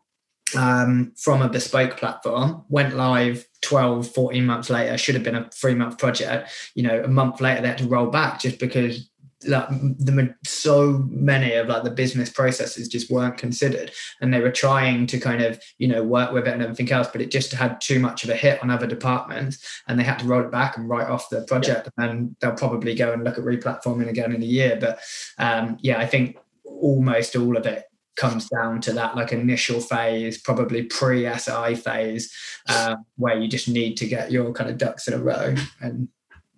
um, 0.57 1.13
from 1.17 1.43
a 1.43 1.49
bespoke 1.49 1.97
platform, 1.97 2.65
went 2.69 2.97
live 2.97 3.47
12, 3.63 4.09
14 4.09 4.45
months 4.45 4.71
later, 4.71 4.97
should 4.97 5.15
have 5.15 5.25
been 5.25 5.37
a 5.37 5.49
three 5.51 5.75
month 5.75 5.99
project. 5.99 6.51
You 6.75 6.83
know, 6.83 7.03
a 7.03 7.09
month 7.09 7.41
later, 7.41 7.63
they 7.63 7.69
had 7.69 7.79
to 7.79 7.89
roll 7.89 8.11
back 8.11 8.41
just 8.41 8.59
because 8.59 9.11
like 9.47 9.69
the 9.71 10.35
so 10.45 11.05
many 11.09 11.55
of 11.55 11.69
like 11.69 11.83
the 11.83 11.91
business 11.91 12.29
processes 12.29 12.89
just 12.89 13.11
weren't 13.11 13.39
considered 13.39 13.91
and 14.21 14.35
they 14.35 14.41
were 14.41 14.51
trying 14.51 15.07
to 15.07 15.19
kind 15.19 15.41
of 15.41 15.59
you 15.79 15.89
know 15.89 16.03
work 16.03 16.31
with 16.33 16.47
it 16.47 16.53
and 16.53 16.63
everything 16.63 16.91
else 16.93 17.09
but 17.11 17.23
it 17.23 17.31
just 17.31 17.53
had 17.53 17.81
too 17.81 17.99
much 17.99 18.23
of 18.23 18.29
a 18.29 18.37
hit 18.37 18.63
on 18.63 18.71
other 18.71 18.87
departments 18.87 19.81
and 19.89 19.99
they 19.99 20.05
had 20.05 20.19
to 20.19 20.27
roll 20.27 20.43
it 20.43 20.51
back 20.51 20.77
and 20.77 20.91
write 20.91 21.09
off 21.09 21.31
the 21.31 21.41
project 21.43 21.89
yeah. 21.99 22.05
and 22.05 22.37
they'll 22.41 22.53
probably 22.53 22.95
go 22.95 23.13
and 23.15 23.25
look 23.25 23.39
at 23.39 23.45
replatforming 23.45 24.11
again 24.11 24.35
in 24.35 24.43
a 24.43 24.47
year 24.47 24.77
but 24.79 25.01
um 25.39 25.79
yeah 25.81 25.99
i 25.99 26.07
think 26.07 26.37
almost 26.65 27.35
all 27.35 27.57
of 27.57 27.65
it 27.65 27.90
comes 28.17 28.49
down 28.49 28.81
to 28.83 28.93
that 28.93 29.17
like 29.17 29.33
initial 29.33 29.81
phase, 29.81 30.41
probably 30.41 30.83
pre 30.85 31.29
SI 31.39 31.75
phase, 31.75 32.33
uh, 32.69 32.97
where 33.17 33.39
you 33.39 33.49
just 33.49 33.69
need 33.69 33.97
to 33.97 34.07
get 34.07 34.31
your 34.31 34.53
kind 34.53 34.71
of 34.71 34.79
ducks 34.79 35.09
in 35.09 35.15
a 35.15 35.19
row 35.19 35.55
and 35.81 36.09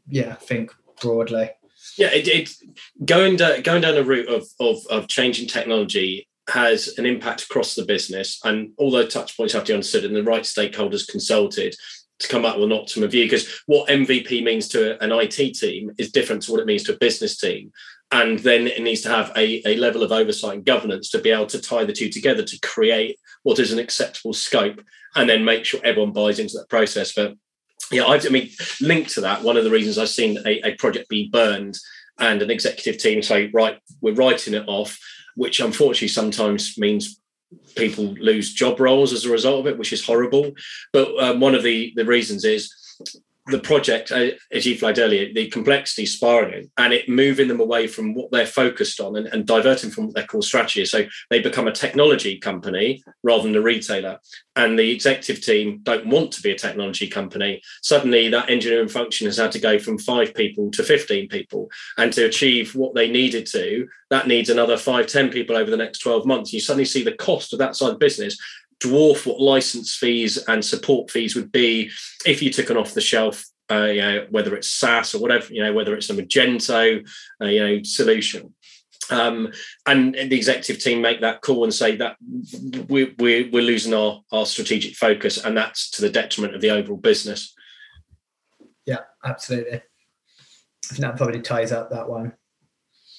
yeah, 0.08 0.34
think 0.34 0.72
broadly. 1.00 1.50
Yeah, 1.98 2.12
it, 2.12 2.28
it 2.28 2.50
going 3.04 3.36
down 3.36 3.62
going 3.62 3.82
down 3.82 3.96
a 3.96 4.02
route 4.02 4.28
of, 4.28 4.44
of 4.60 4.78
of 4.88 5.08
changing 5.08 5.48
technology 5.48 6.28
has 6.48 6.98
an 6.98 7.06
impact 7.06 7.42
across 7.42 7.74
the 7.74 7.84
business, 7.84 8.40
and 8.44 8.72
all 8.76 8.90
the 8.90 9.06
touch 9.06 9.36
points 9.36 9.52
have 9.52 9.64
to 9.64 9.72
be 9.72 9.74
understood 9.74 10.04
and 10.04 10.16
the 10.16 10.22
right 10.22 10.42
stakeholders 10.42 11.08
consulted 11.08 11.74
to 12.18 12.28
come 12.28 12.44
up 12.44 12.56
with 12.56 12.64
an 12.64 12.72
optimum 12.72 13.10
view. 13.10 13.24
Because 13.24 13.62
what 13.66 13.88
MVP 13.88 14.42
means 14.42 14.68
to 14.68 15.02
an 15.02 15.12
IT 15.12 15.54
team 15.54 15.90
is 15.98 16.12
different 16.12 16.42
to 16.42 16.52
what 16.52 16.60
it 16.60 16.66
means 16.66 16.84
to 16.84 16.94
a 16.94 16.98
business 16.98 17.36
team 17.36 17.72
and 18.12 18.38
then 18.40 18.66
it 18.66 18.82
needs 18.82 19.00
to 19.00 19.08
have 19.08 19.32
a, 19.36 19.66
a 19.66 19.76
level 19.76 20.02
of 20.02 20.12
oversight 20.12 20.54
and 20.54 20.64
governance 20.64 21.10
to 21.10 21.18
be 21.18 21.30
able 21.30 21.46
to 21.46 21.60
tie 21.60 21.84
the 21.84 21.92
two 21.92 22.08
together 22.08 22.42
to 22.42 22.60
create 22.60 23.18
what 23.42 23.58
is 23.58 23.72
an 23.72 23.78
acceptable 23.78 24.32
scope 24.32 24.80
and 25.16 25.28
then 25.28 25.44
make 25.44 25.64
sure 25.64 25.80
everyone 25.82 26.12
buys 26.12 26.38
into 26.38 26.56
that 26.58 26.68
process. 26.68 27.12
But 27.14 27.34
yeah 27.90 28.06
I've, 28.06 28.24
i 28.24 28.28
mean 28.28 28.48
linked 28.80 29.10
to 29.14 29.22
that 29.22 29.42
one 29.42 29.56
of 29.56 29.64
the 29.64 29.70
reasons 29.70 29.98
i've 29.98 30.08
seen 30.08 30.38
a, 30.46 30.68
a 30.68 30.74
project 30.76 31.08
be 31.08 31.28
burned 31.28 31.76
and 32.18 32.40
an 32.40 32.50
executive 32.50 32.96
team 32.96 33.20
say 33.22 33.50
right 33.52 33.80
we're 34.00 34.14
writing 34.14 34.54
it 34.54 34.64
off 34.68 34.98
which 35.34 35.60
unfortunately 35.60 36.08
sometimes 36.08 36.78
means 36.78 37.20
people 37.76 38.04
lose 38.04 38.52
job 38.52 38.80
roles 38.80 39.12
as 39.12 39.24
a 39.24 39.30
result 39.30 39.60
of 39.60 39.66
it 39.66 39.78
which 39.78 39.92
is 39.92 40.04
horrible. 40.04 40.52
But 40.92 41.18
um, 41.18 41.40
one 41.40 41.54
of 41.54 41.62
the 41.62 41.92
the 41.96 42.04
reasons 42.04 42.44
is 42.44 42.72
the 43.46 43.58
project, 43.58 44.12
as 44.12 44.66
you 44.66 44.78
flagged 44.78 45.00
earlier, 45.00 45.32
the 45.32 45.48
complexity 45.48 46.06
spiraling 46.06 46.70
and 46.78 46.92
it 46.92 47.08
moving 47.08 47.48
them 47.48 47.60
away 47.60 47.88
from 47.88 48.14
what 48.14 48.30
they're 48.30 48.46
focused 48.46 49.00
on 49.00 49.16
and, 49.16 49.26
and 49.26 49.46
diverting 49.46 49.90
from 49.90 50.06
what 50.06 50.14
their 50.14 50.26
core 50.26 50.44
strategy 50.44 50.82
is. 50.82 50.90
So 50.92 51.06
they 51.28 51.40
become 51.40 51.66
a 51.66 51.72
technology 51.72 52.38
company 52.38 53.02
rather 53.24 53.42
than 53.42 53.56
a 53.56 53.60
retailer. 53.60 54.20
And 54.54 54.78
the 54.78 54.90
executive 54.90 55.42
team 55.42 55.80
don't 55.82 56.06
want 56.06 56.30
to 56.32 56.42
be 56.42 56.52
a 56.52 56.58
technology 56.58 57.08
company. 57.08 57.62
Suddenly, 57.82 58.28
that 58.28 58.50
engineering 58.50 58.88
function 58.88 59.26
has 59.26 59.38
had 59.38 59.50
to 59.52 59.58
go 59.58 59.78
from 59.78 59.98
five 59.98 60.34
people 60.34 60.70
to 60.72 60.82
15 60.82 61.28
people. 61.28 61.68
And 61.98 62.12
to 62.12 62.26
achieve 62.26 62.76
what 62.76 62.94
they 62.94 63.10
needed 63.10 63.46
to, 63.46 63.88
that 64.10 64.28
needs 64.28 64.50
another 64.50 64.76
five, 64.76 65.06
10 65.06 65.30
people 65.30 65.56
over 65.56 65.70
the 65.70 65.76
next 65.76 66.00
12 66.00 66.26
months. 66.26 66.52
You 66.52 66.60
suddenly 66.60 66.84
see 66.84 67.02
the 67.02 67.12
cost 67.12 67.52
of 67.52 67.58
that 67.60 67.74
side 67.74 67.92
of 67.92 67.98
business 67.98 68.36
dwarf 68.82 69.26
what 69.26 69.40
license 69.40 69.94
fees 69.94 70.38
and 70.48 70.64
support 70.64 71.10
fees 71.10 71.36
would 71.36 71.52
be 71.52 71.90
if 72.26 72.42
you 72.42 72.50
took 72.50 72.70
an 72.70 72.76
off 72.76 72.94
the 72.94 73.00
shelf 73.00 73.44
uh, 73.70 73.86
you 73.86 74.00
know, 74.00 74.26
whether 74.30 74.54
it's 74.54 74.68
SaaS 74.68 75.14
or 75.14 75.20
whatever, 75.20 75.52
you 75.52 75.62
know, 75.62 75.72
whether 75.72 75.94
it's 75.94 76.10
a 76.10 76.14
Magento, 76.14 77.08
uh, 77.40 77.46
you 77.46 77.60
know, 77.60 77.82
solution. 77.82 78.54
Um, 79.10 79.52
and 79.86 80.14
the 80.14 80.36
executive 80.36 80.82
team 80.82 81.00
make 81.00 81.20
that 81.20 81.42
call 81.42 81.64
and 81.64 81.74
say 81.74 81.96
that 81.96 82.16
we're, 82.88 83.12
we're, 83.18 83.50
we're 83.50 83.62
losing 83.62 83.94
our, 83.94 84.22
our 84.30 84.46
strategic 84.46 84.94
focus 84.94 85.42
and 85.42 85.56
that's 85.56 85.90
to 85.92 86.02
the 86.02 86.10
detriment 86.10 86.54
of 86.54 86.60
the 86.60 86.70
overall 86.70 86.98
business. 86.98 87.54
Yeah, 88.86 89.00
absolutely. 89.24 89.76
I 89.80 90.88
think 90.94 91.00
that 91.00 91.16
probably 91.16 91.40
ties 91.40 91.72
up 91.72 91.90
that 91.90 92.08
one. 92.08 92.32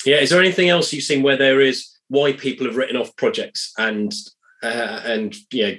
Yeah. 0.06 0.17
Is 0.17 0.30
there 0.30 0.41
anything 0.41 0.69
else 0.69 0.91
you've 0.93 1.04
seen 1.04 1.23
where 1.23 1.38
there 1.38 1.62
is 1.62 1.89
why 2.08 2.34
people 2.34 2.65
have 2.65 2.76
written 2.76 2.97
off 2.97 3.15
projects 3.15 3.73
and 3.78 4.13
uh, 4.63 5.02
and 5.06 5.36
yeah, 5.52 5.73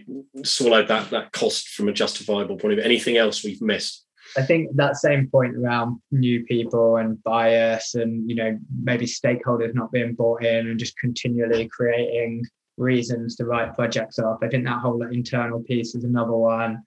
swallowed 0.45 0.89
that 0.89 1.11
that 1.11 1.33
cost 1.33 1.69
from 1.69 1.89
a 1.89 1.93
justifiable 1.93 2.57
point 2.57 2.75
of 2.75 2.79
view. 2.79 2.85
Anything 2.85 3.17
else 3.17 3.43
we've 3.43 3.63
missed? 3.63 4.05
I 4.37 4.43
think 4.43 4.75
that 4.77 4.97
same 4.97 5.29
point 5.29 5.57
around 5.57 6.01
new 6.11 6.45
people 6.45 6.97
and 6.97 7.23
bias 7.23 7.95
and 7.95 8.29
you 8.29 8.37
know 8.37 8.59
maybe 8.83 9.07
stakeholders 9.07 9.75
not 9.75 9.93
being 9.93 10.15
bought 10.15 10.45
in 10.45 10.69
and 10.69 10.79
just 10.79 10.97
continually 10.99 11.69
creating 11.69 12.45
reasons 12.77 13.37
to 13.37 13.45
write 13.45 13.75
projects 13.75 14.19
off. 14.19 14.39
I 14.43 14.49
think 14.49 14.65
that 14.65 14.81
whole 14.81 15.03
internal 15.03 15.61
piece 15.63 15.95
is 15.95 16.05
another 16.05 16.33
one. 16.33 16.83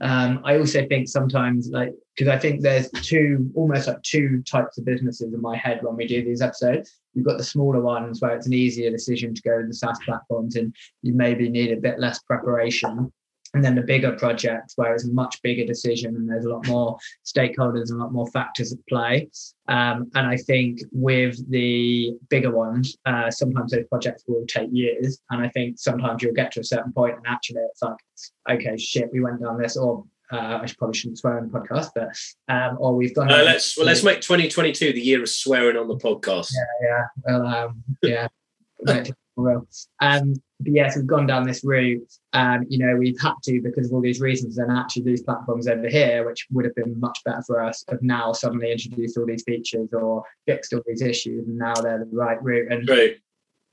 Um, 0.00 0.40
I 0.44 0.58
also 0.58 0.86
think 0.86 1.08
sometimes, 1.08 1.68
like, 1.68 1.92
because 2.16 2.32
I 2.32 2.38
think 2.38 2.60
there's 2.60 2.90
two, 2.90 3.50
almost 3.54 3.88
like 3.88 4.02
two 4.02 4.42
types 4.42 4.78
of 4.78 4.84
businesses 4.84 5.32
in 5.32 5.40
my 5.40 5.56
head 5.56 5.80
when 5.82 5.96
we 5.96 6.06
do 6.06 6.24
these 6.24 6.42
episodes. 6.42 6.98
You've 7.14 7.26
got 7.26 7.38
the 7.38 7.44
smaller 7.44 7.80
ones 7.80 8.20
where 8.20 8.34
it's 8.34 8.46
an 8.46 8.52
easier 8.52 8.90
decision 8.90 9.34
to 9.34 9.42
go 9.42 9.60
to 9.60 9.66
the 9.66 9.74
SaaS 9.74 9.98
platforms 10.04 10.56
and 10.56 10.74
you 11.02 11.14
maybe 11.14 11.48
need 11.48 11.72
a 11.72 11.80
bit 11.80 11.98
less 11.98 12.20
preparation. 12.20 13.12
And 13.54 13.62
then 13.62 13.74
the 13.74 13.82
bigger 13.82 14.12
projects 14.12 14.72
where 14.76 14.94
it's 14.94 15.06
a 15.06 15.12
much 15.12 15.42
bigger 15.42 15.66
decision 15.66 16.16
and 16.16 16.26
there's 16.26 16.46
a 16.46 16.48
lot 16.48 16.66
more 16.66 16.96
stakeholders 17.24 17.90
and 17.90 18.00
a 18.00 18.04
lot 18.04 18.12
more 18.12 18.26
factors 18.28 18.72
at 18.72 18.78
play. 18.88 19.28
Um, 19.68 20.10
and 20.14 20.26
i 20.26 20.36
think 20.36 20.80
with 20.90 21.36
the 21.50 22.12
bigger 22.30 22.50
ones 22.50 22.96
uh, 23.06 23.30
sometimes 23.30 23.72
those 23.72 23.86
projects 23.88 24.24
will 24.26 24.46
take 24.46 24.70
years. 24.72 25.20
And 25.30 25.44
i 25.44 25.48
think 25.50 25.78
sometimes 25.78 26.22
you'll 26.22 26.32
get 26.32 26.52
to 26.52 26.60
a 26.60 26.64
certain 26.64 26.92
point 26.92 27.16
and 27.16 27.26
actually 27.26 27.60
it's 27.60 27.82
like 27.82 27.96
okay 28.50 28.76
shit 28.78 29.12
we 29.12 29.20
went 29.20 29.42
down 29.42 29.58
this 29.58 29.76
or 29.76 30.04
uh, 30.32 30.60
I 30.62 30.66
probably 30.78 30.96
shouldn't 30.96 31.18
swear 31.18 31.38
on 31.38 31.50
the 31.50 31.58
podcast, 31.58 31.90
but 31.94 32.08
um, 32.48 32.78
or 32.80 32.94
we've 32.94 33.14
done. 33.14 33.30
Uh, 33.30 33.42
let's 33.44 33.76
well, 33.76 33.86
let's 33.86 34.02
make 34.02 34.20
2022 34.20 34.92
the 34.92 35.00
year 35.00 35.22
of 35.22 35.28
swearing 35.28 35.76
on 35.76 35.88
the 35.88 35.96
podcast. 35.96 36.50
Yeah, 36.54 36.88
yeah, 36.88 37.04
well, 37.24 37.46
um, 37.46 37.84
yeah. 38.02 38.28
Well, 39.34 39.66
um, 40.00 40.34
but 40.60 40.72
yes, 40.72 40.94
we've 40.94 41.06
gone 41.06 41.26
down 41.26 41.46
this 41.46 41.64
route. 41.64 42.06
Um, 42.34 42.66
you 42.68 42.78
know, 42.78 42.96
we've 42.96 43.18
had 43.18 43.32
to 43.44 43.62
because 43.62 43.86
of 43.86 43.92
all 43.94 44.02
these 44.02 44.20
reasons. 44.20 44.58
And 44.58 44.70
actually, 44.70 45.04
these 45.04 45.22
platforms 45.22 45.66
over 45.66 45.88
here, 45.88 46.26
which 46.26 46.46
would 46.50 46.66
have 46.66 46.74
been 46.74 47.00
much 47.00 47.18
better 47.24 47.42
for 47.46 47.62
us, 47.62 47.82
have 47.88 48.02
now 48.02 48.32
suddenly 48.32 48.70
introduced 48.70 49.16
all 49.16 49.26
these 49.26 49.42
features 49.44 49.88
or 49.92 50.22
fixed 50.46 50.74
all 50.74 50.82
these 50.86 51.00
issues, 51.00 51.48
and 51.48 51.56
now 51.56 51.74
they're 51.74 51.98
the 51.98 52.16
right 52.16 52.42
route. 52.42 52.70
And 52.70 52.88
right. 52.88 53.16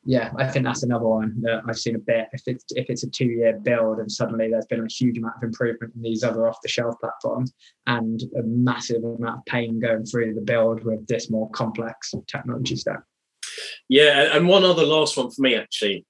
Yeah, 0.05 0.31
I 0.37 0.47
think 0.47 0.65
that's 0.65 0.83
another 0.83 1.05
one 1.05 1.35
that 1.41 1.61
I've 1.67 1.77
seen 1.77 1.95
a 1.95 1.99
bit. 1.99 2.27
If 2.31 2.43
it's 2.47 2.65
if 2.69 2.89
it's 2.89 3.03
a 3.03 3.09
two 3.09 3.25
year 3.25 3.59
build 3.59 3.99
and 3.99 4.11
suddenly 4.11 4.49
there's 4.49 4.65
been 4.65 4.83
a 4.83 4.87
huge 4.87 5.17
amount 5.17 5.35
of 5.37 5.43
improvement 5.43 5.93
in 5.95 6.01
these 6.01 6.23
other 6.23 6.47
off 6.47 6.57
the 6.63 6.69
shelf 6.69 6.95
platforms 7.01 7.53
and 7.85 8.21
a 8.37 8.43
massive 8.43 9.03
amount 9.03 9.39
of 9.39 9.45
pain 9.45 9.79
going 9.79 10.05
through 10.05 10.35
the 10.35 10.41
build 10.41 10.83
with 10.83 11.05
this 11.07 11.29
more 11.29 11.49
complex 11.51 12.13
technology 12.27 12.77
stack. 12.77 13.01
Yeah, 13.89 14.35
and 14.35 14.47
one 14.47 14.63
other 14.63 14.85
last 14.85 15.17
one 15.17 15.31
for 15.31 15.41
me 15.41 15.55
actually 15.55 16.05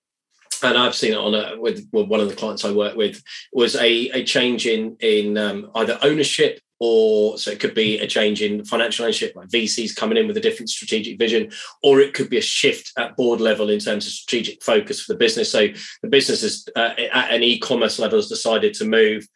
and 0.62 0.78
I've 0.78 0.96
seen 0.96 1.14
it 1.14 1.18
on 1.18 1.34
a, 1.36 1.60
with, 1.60 1.88
with, 1.94 2.08
one 2.08 2.20
of 2.20 2.28
the 2.28 2.36
clients 2.36 2.66
I 2.66 2.72
work 2.72 2.96
with 2.96 3.24
was 3.54 3.76
a, 3.76 4.10
a 4.10 4.24
change 4.26 4.66
in 4.66 4.98
in 5.00 5.38
um, 5.38 5.72
either 5.76 5.98
ownership 6.02 6.60
or 6.80 7.38
so 7.38 7.52
it 7.52 7.60
could 7.60 7.74
be 7.74 8.00
a 8.00 8.08
change 8.08 8.42
in 8.42 8.64
financial 8.64 9.06
ownership, 9.06 9.36
like 9.36 9.50
VCs 9.50 9.96
coming 9.96 10.18
in 10.18 10.28
with 10.28 10.38
a 10.38 10.42
different 10.42 10.70
strategic 10.70 11.20
vision, 11.20 11.52
or 11.84 12.00
it 12.00 12.14
could 12.14 12.30
be 12.30 12.38
a 12.38 12.42
shift 12.42 12.94
at 12.98 13.18
board 13.18 13.42
level 13.42 13.70
in 13.70 13.80
terms 13.80 14.08
of 14.08 14.14
strategic 14.14 14.64
focus 14.64 15.02
for 15.02 15.14
the 15.14 15.20
business. 15.20 15.52
So 15.52 15.68
the 16.02 16.10
business 16.10 16.42
is 16.42 16.68
uh, 16.76 16.94
at 17.12 17.32
an 17.32 17.44
e-commerce 17.44 18.00
level 18.00 18.18
has 18.18 18.30
decided 18.30 18.74
to 18.76 18.86
move, 18.86 19.28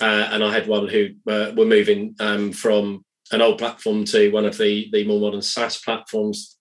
uh, 0.00 0.28
and 0.32 0.42
I 0.42 0.52
had 0.52 0.66
one 0.66 0.88
who 0.88 1.10
uh, 1.28 1.52
were 1.54 1.66
moving 1.66 2.14
um, 2.18 2.52
from 2.52 3.04
an 3.32 3.42
old 3.42 3.58
platform 3.58 4.04
to 4.06 4.30
one 4.30 4.46
of 4.46 4.56
the 4.56 4.88
the 4.92 5.06
more 5.06 5.20
modern 5.20 5.42
SaaS 5.42 5.78
platforms 5.78 6.56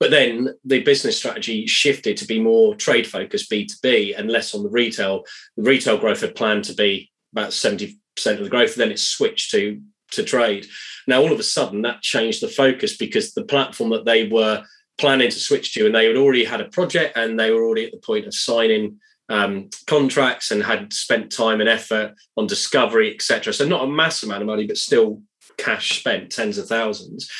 but 0.00 0.10
then 0.10 0.50
the 0.64 0.82
business 0.82 1.16
strategy 1.16 1.66
shifted 1.66 2.16
to 2.18 2.26
be 2.26 2.40
more 2.40 2.74
trade 2.74 3.06
focused 3.06 3.50
B2B 3.50 4.18
and 4.18 4.30
less 4.30 4.54
on 4.54 4.62
the 4.62 4.68
retail. 4.68 5.24
The 5.56 5.62
retail 5.62 5.96
growth 5.96 6.20
had 6.20 6.34
planned 6.34 6.64
to 6.64 6.74
be 6.74 7.10
about 7.32 7.50
70% 7.50 7.96
of 8.38 8.44
the 8.44 8.50
growth. 8.50 8.74
Then 8.74 8.90
it 8.90 8.98
switched 8.98 9.50
to, 9.52 9.80
to 10.12 10.22
trade. 10.22 10.66
Now, 11.06 11.20
all 11.20 11.32
of 11.32 11.40
a 11.40 11.44
sudden, 11.44 11.82
that 11.82 12.02
changed 12.02 12.42
the 12.42 12.48
focus 12.48 12.96
because 12.96 13.32
the 13.32 13.44
platform 13.44 13.90
that 13.90 14.04
they 14.04 14.28
were 14.28 14.64
planning 14.98 15.30
to 15.30 15.38
switch 15.38 15.74
to, 15.74 15.86
and 15.86 15.94
they 15.94 16.06
had 16.06 16.16
already 16.16 16.44
had 16.44 16.60
a 16.60 16.68
project 16.68 17.16
and 17.16 17.38
they 17.38 17.50
were 17.50 17.64
already 17.64 17.84
at 17.84 17.92
the 17.92 17.98
point 17.98 18.26
of 18.26 18.34
signing 18.34 19.00
um, 19.28 19.70
contracts 19.86 20.50
and 20.50 20.62
had 20.62 20.92
spent 20.92 21.32
time 21.32 21.60
and 21.60 21.68
effort 21.68 22.14
on 22.36 22.46
discovery, 22.46 23.12
etc. 23.14 23.52
So, 23.52 23.66
not 23.66 23.84
a 23.84 23.90
massive 23.90 24.28
amount 24.28 24.42
of 24.42 24.46
money, 24.46 24.66
but 24.66 24.76
still 24.76 25.22
cash 25.56 25.98
spent, 26.00 26.30
tens 26.30 26.58
of 26.58 26.66
thousands. 26.66 27.30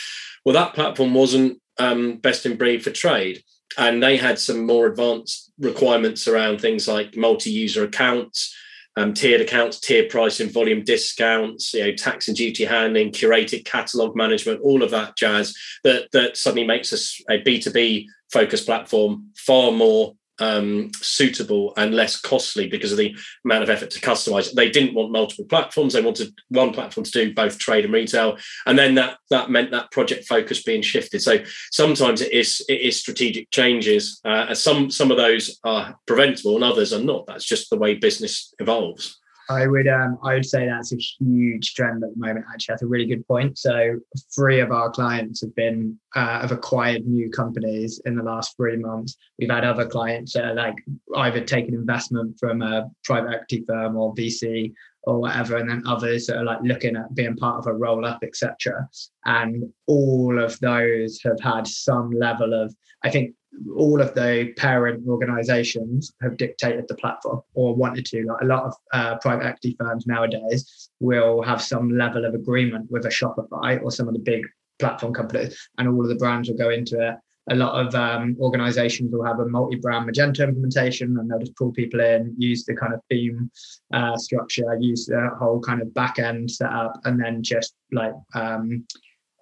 Well, 0.45 0.55
that 0.55 0.75
platform 0.75 1.15
wasn't 1.15 1.61
um, 1.79 2.17
best 2.17 2.47
in 2.47 2.57
breed 2.57 2.83
for 2.83 2.91
trade. 2.91 3.43
And 3.77 4.03
they 4.03 4.17
had 4.17 4.39
some 4.39 4.67
more 4.67 4.87
advanced 4.87 5.53
requirements 5.59 6.29
around 6.29 6.61
things 6.61 6.87
like 6.87 7.17
multi-user 7.17 7.85
accounts, 7.85 8.55
um, 8.97 9.13
tiered 9.13 9.41
accounts, 9.41 9.81
tier 9.81 10.07
pricing, 10.09 10.49
volume 10.49 10.85
discounts, 10.85 11.75
you 11.75 11.85
know, 11.85 11.93
tax 11.93 12.29
and 12.29 12.37
duty 12.37 12.65
handling, 12.65 13.11
curated 13.11 13.65
catalog 13.65 14.15
management, 14.15 14.61
all 14.63 14.83
of 14.83 14.91
that 14.91 15.17
jazz 15.17 15.57
that 15.83 16.11
that 16.13 16.37
suddenly 16.37 16.67
makes 16.67 16.93
us 16.93 17.21
a 17.29 17.41
B2B 17.41 18.07
focused 18.33 18.67
platform 18.67 19.31
far 19.37 19.73
more 19.73 20.15
um, 20.39 20.91
suitable 20.97 21.73
and 21.77 21.95
less 21.95 22.21
costly 22.21 22.69
because 22.69 22.93
of 22.93 22.99
the 22.99 23.17
amount 23.45 23.63
of 23.63 23.71
effort 23.71 23.91
to 23.91 24.01
customize. 24.01 24.53
They 24.53 24.71
didn't 24.71 24.95
want 24.95 25.13
multiple 25.13 25.45
platforms; 25.45 25.93
they 25.93 26.03
wanted 26.03 26.35
one 26.49 26.73
platform 26.73 27.05
to 27.05 27.11
do 27.11 27.35
both 27.35 27.59
trade 27.59 27.85
and 27.85 27.95
retail, 27.95 28.37
and 28.67 28.79
then 28.79 28.95
that 28.97 29.19
that 29.31 29.51
meant 29.51 29.71
that 29.71 29.91
project 29.91 30.27
focus 30.27 30.63
being 30.63 30.83
shifted. 30.83 31.23
So 31.23 31.39
sometimes 31.71 32.21
it 32.21 32.33
is 32.33 32.65
it 32.69 32.81
is 32.81 33.01
strategic 33.01 33.51
changes. 33.51 34.21
Uh, 34.25 34.55
some 34.55 34.91
some 34.91 35.11
of 35.11 35.17
those 35.17 35.59
are 35.65 35.97
preventable, 36.07 36.55
and 36.57 36.65
others 36.65 36.93
are 36.93 37.03
not. 37.03 37.27
That's 37.27 37.45
just 37.45 37.71
the 37.71 37.79
way 37.79 37.95
business 37.95 38.55
evolves. 38.59 39.21
I 39.49 39.67
would 39.67 39.89
um, 39.89 40.19
I 40.23 40.35
would 40.35 40.47
say 40.47 40.67
that's 40.67 40.93
a 40.93 40.97
huge 40.97 41.75
trend 41.75 42.03
at 42.03 42.11
the 42.15 42.17
moment. 42.17 42.47
Actually, 42.53 42.73
that's 42.73 42.83
a 42.83 42.87
really 42.87 43.07
good 43.07 43.27
point. 43.27 43.59
So 43.59 43.99
three 44.35 44.61
of 44.61 44.71
our 44.71 44.91
clients 44.91 45.41
have 45.43 45.55
been 45.55 45.99
uh, 46.15 46.41
have 46.41 46.53
acquired 46.53 47.07
new 47.07 47.31
companies 47.31 48.01
in 48.07 48.17
the 48.17 48.23
last 48.23 48.57
three 48.57 48.77
months. 48.77 49.17
We've 49.39 49.51
had 49.51 49.65
other 49.65 49.87
clients 49.87 50.33
that 50.35 50.45
are 50.45 50.55
like 50.55 50.77
either 51.17 51.45
taken 51.45 51.75
investment 51.75 52.39
from 52.39 52.63
a 52.63 52.91
private 53.05 53.33
equity 53.33 53.65
firm 53.67 53.97
or 53.97 54.15
VC 54.15 54.73
or 55.07 55.21
whatever, 55.21 55.57
and 55.57 55.69
then 55.69 55.83
others 55.87 56.27
that 56.27 56.37
are 56.37 56.45
like 56.45 56.61
looking 56.63 56.97
at 56.97 57.15
being 57.15 57.37
part 57.37 57.59
of 57.59 57.67
a 57.67 57.73
roll 57.73 58.05
up, 58.05 58.23
etc. 58.23 58.89
And 59.25 59.73
all 59.87 60.43
of 60.43 60.59
those 60.61 61.21
have 61.25 61.41
had 61.41 61.67
some 61.67 62.11
level 62.11 62.55
of 62.55 62.75
I 63.05 63.11
think 63.11 63.35
all 63.77 64.01
of 64.01 64.15
the 64.15 64.53
parent 64.57 65.07
organizations 65.07 66.13
have 66.23 66.37
dictated 66.37 66.87
the 66.89 66.97
platform 66.97 67.43
or 67.55 67.75
wanted 67.75 68.07
to. 68.07 68.25
Like 68.25 68.43
a 68.43 68.47
lot 68.47 68.65
of 68.65 68.75
uh, 68.93 69.17
private 69.19 69.45
equity 69.45 69.77
firms 69.79 70.07
nowadays 70.07 70.91
will 71.01 71.43
have 71.43 71.63
some 71.63 71.91
level 71.97 72.25
of 72.25 72.35
agreement 72.35 72.91
with 72.91 73.05
a 73.05 73.11
Shopify 73.11 73.81
or 73.83 73.91
some 73.91 74.09
of 74.09 74.15
the 74.15 74.21
big 74.21 74.43
platform 74.79 75.13
companies, 75.13 75.57
and 75.79 75.89
all 75.89 76.03
of 76.03 76.09
the 76.09 76.17
brands 76.17 76.49
will 76.49 76.57
go 76.57 76.71
into 76.71 77.01
it. 77.01 77.17
A 77.51 77.55
lot 77.55 77.87
of 77.87 77.95
um, 77.95 78.37
organizations 78.41 79.13
will 79.13 79.25
have 79.25 79.39
a 79.39 79.47
multi 79.47 79.77
brand 79.77 80.09
Magento 80.09 80.49
implementation 80.49 81.19
and 81.19 81.31
they'll 81.31 81.39
just 81.39 81.57
pull 81.57 81.73
people 81.73 82.01
in, 82.01 82.35
use 82.39 82.65
the 82.65 82.75
kind 82.75 82.95
of 82.95 83.01
theme 83.11 83.51
uh, 83.93 84.17
structure, 84.17 84.77
use 84.81 85.07
the 85.07 85.31
whole 85.39 85.61
kind 85.61 85.83
of 85.83 85.93
back 85.93 86.19
end 86.19 86.51
setup, 86.51 86.99
and 87.05 87.23
then 87.23 87.43
just 87.43 87.75
like 87.93 88.15
um, 88.35 88.87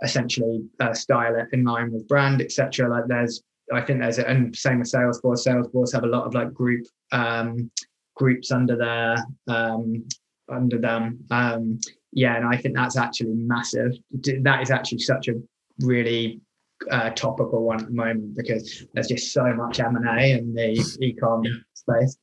essentially 0.03 0.65
uh, 0.81 0.93
style 0.93 1.37
it 1.37 1.47
in 1.53 1.65
line 1.65 1.93
with 1.93 2.09
brand, 2.09 2.43
etc. 2.43 2.89
Like 2.89 3.07
there's 3.07 3.43
I 3.73 3.81
think 3.81 4.01
there's 4.01 4.19
and 4.19 4.55
same 4.55 4.81
with 4.81 4.91
Salesforce. 4.91 5.47
Salesforce 5.47 5.93
have 5.93 6.05
a 6.05 6.09
lot 6.09 6.27
of 6.27 6.35
like 6.35 6.53
group 6.53 6.87
um, 7.13 7.71
groups 8.17 8.51
under 8.51 8.77
their 8.77 9.17
um, 9.49 10.07
under 10.49 10.79
them. 10.79 11.25
Um, 11.31 11.79
yeah, 12.13 12.37
and 12.37 12.47
I 12.47 12.57
think 12.57 12.75
that's 12.75 12.97
actually 12.97 13.35
massive. 13.35 13.93
That 14.43 14.63
is 14.63 14.71
actually 14.71 14.99
such 14.99 15.29
a 15.29 15.35
really 15.81 16.41
uh, 16.91 17.11
topical 17.11 17.65
one 17.65 17.81
at 17.81 17.87
the 17.87 17.93
moment 17.93 18.37
because 18.37 18.85
there's 18.93 19.09
just 19.09 19.33
so 19.33 19.53
much 19.55 19.81
M 19.81 19.97
and 19.97 20.09
A 20.09 20.33
in 20.33 20.55
the 20.55 20.77
ecom 21.03 21.45
space. 21.75 22.17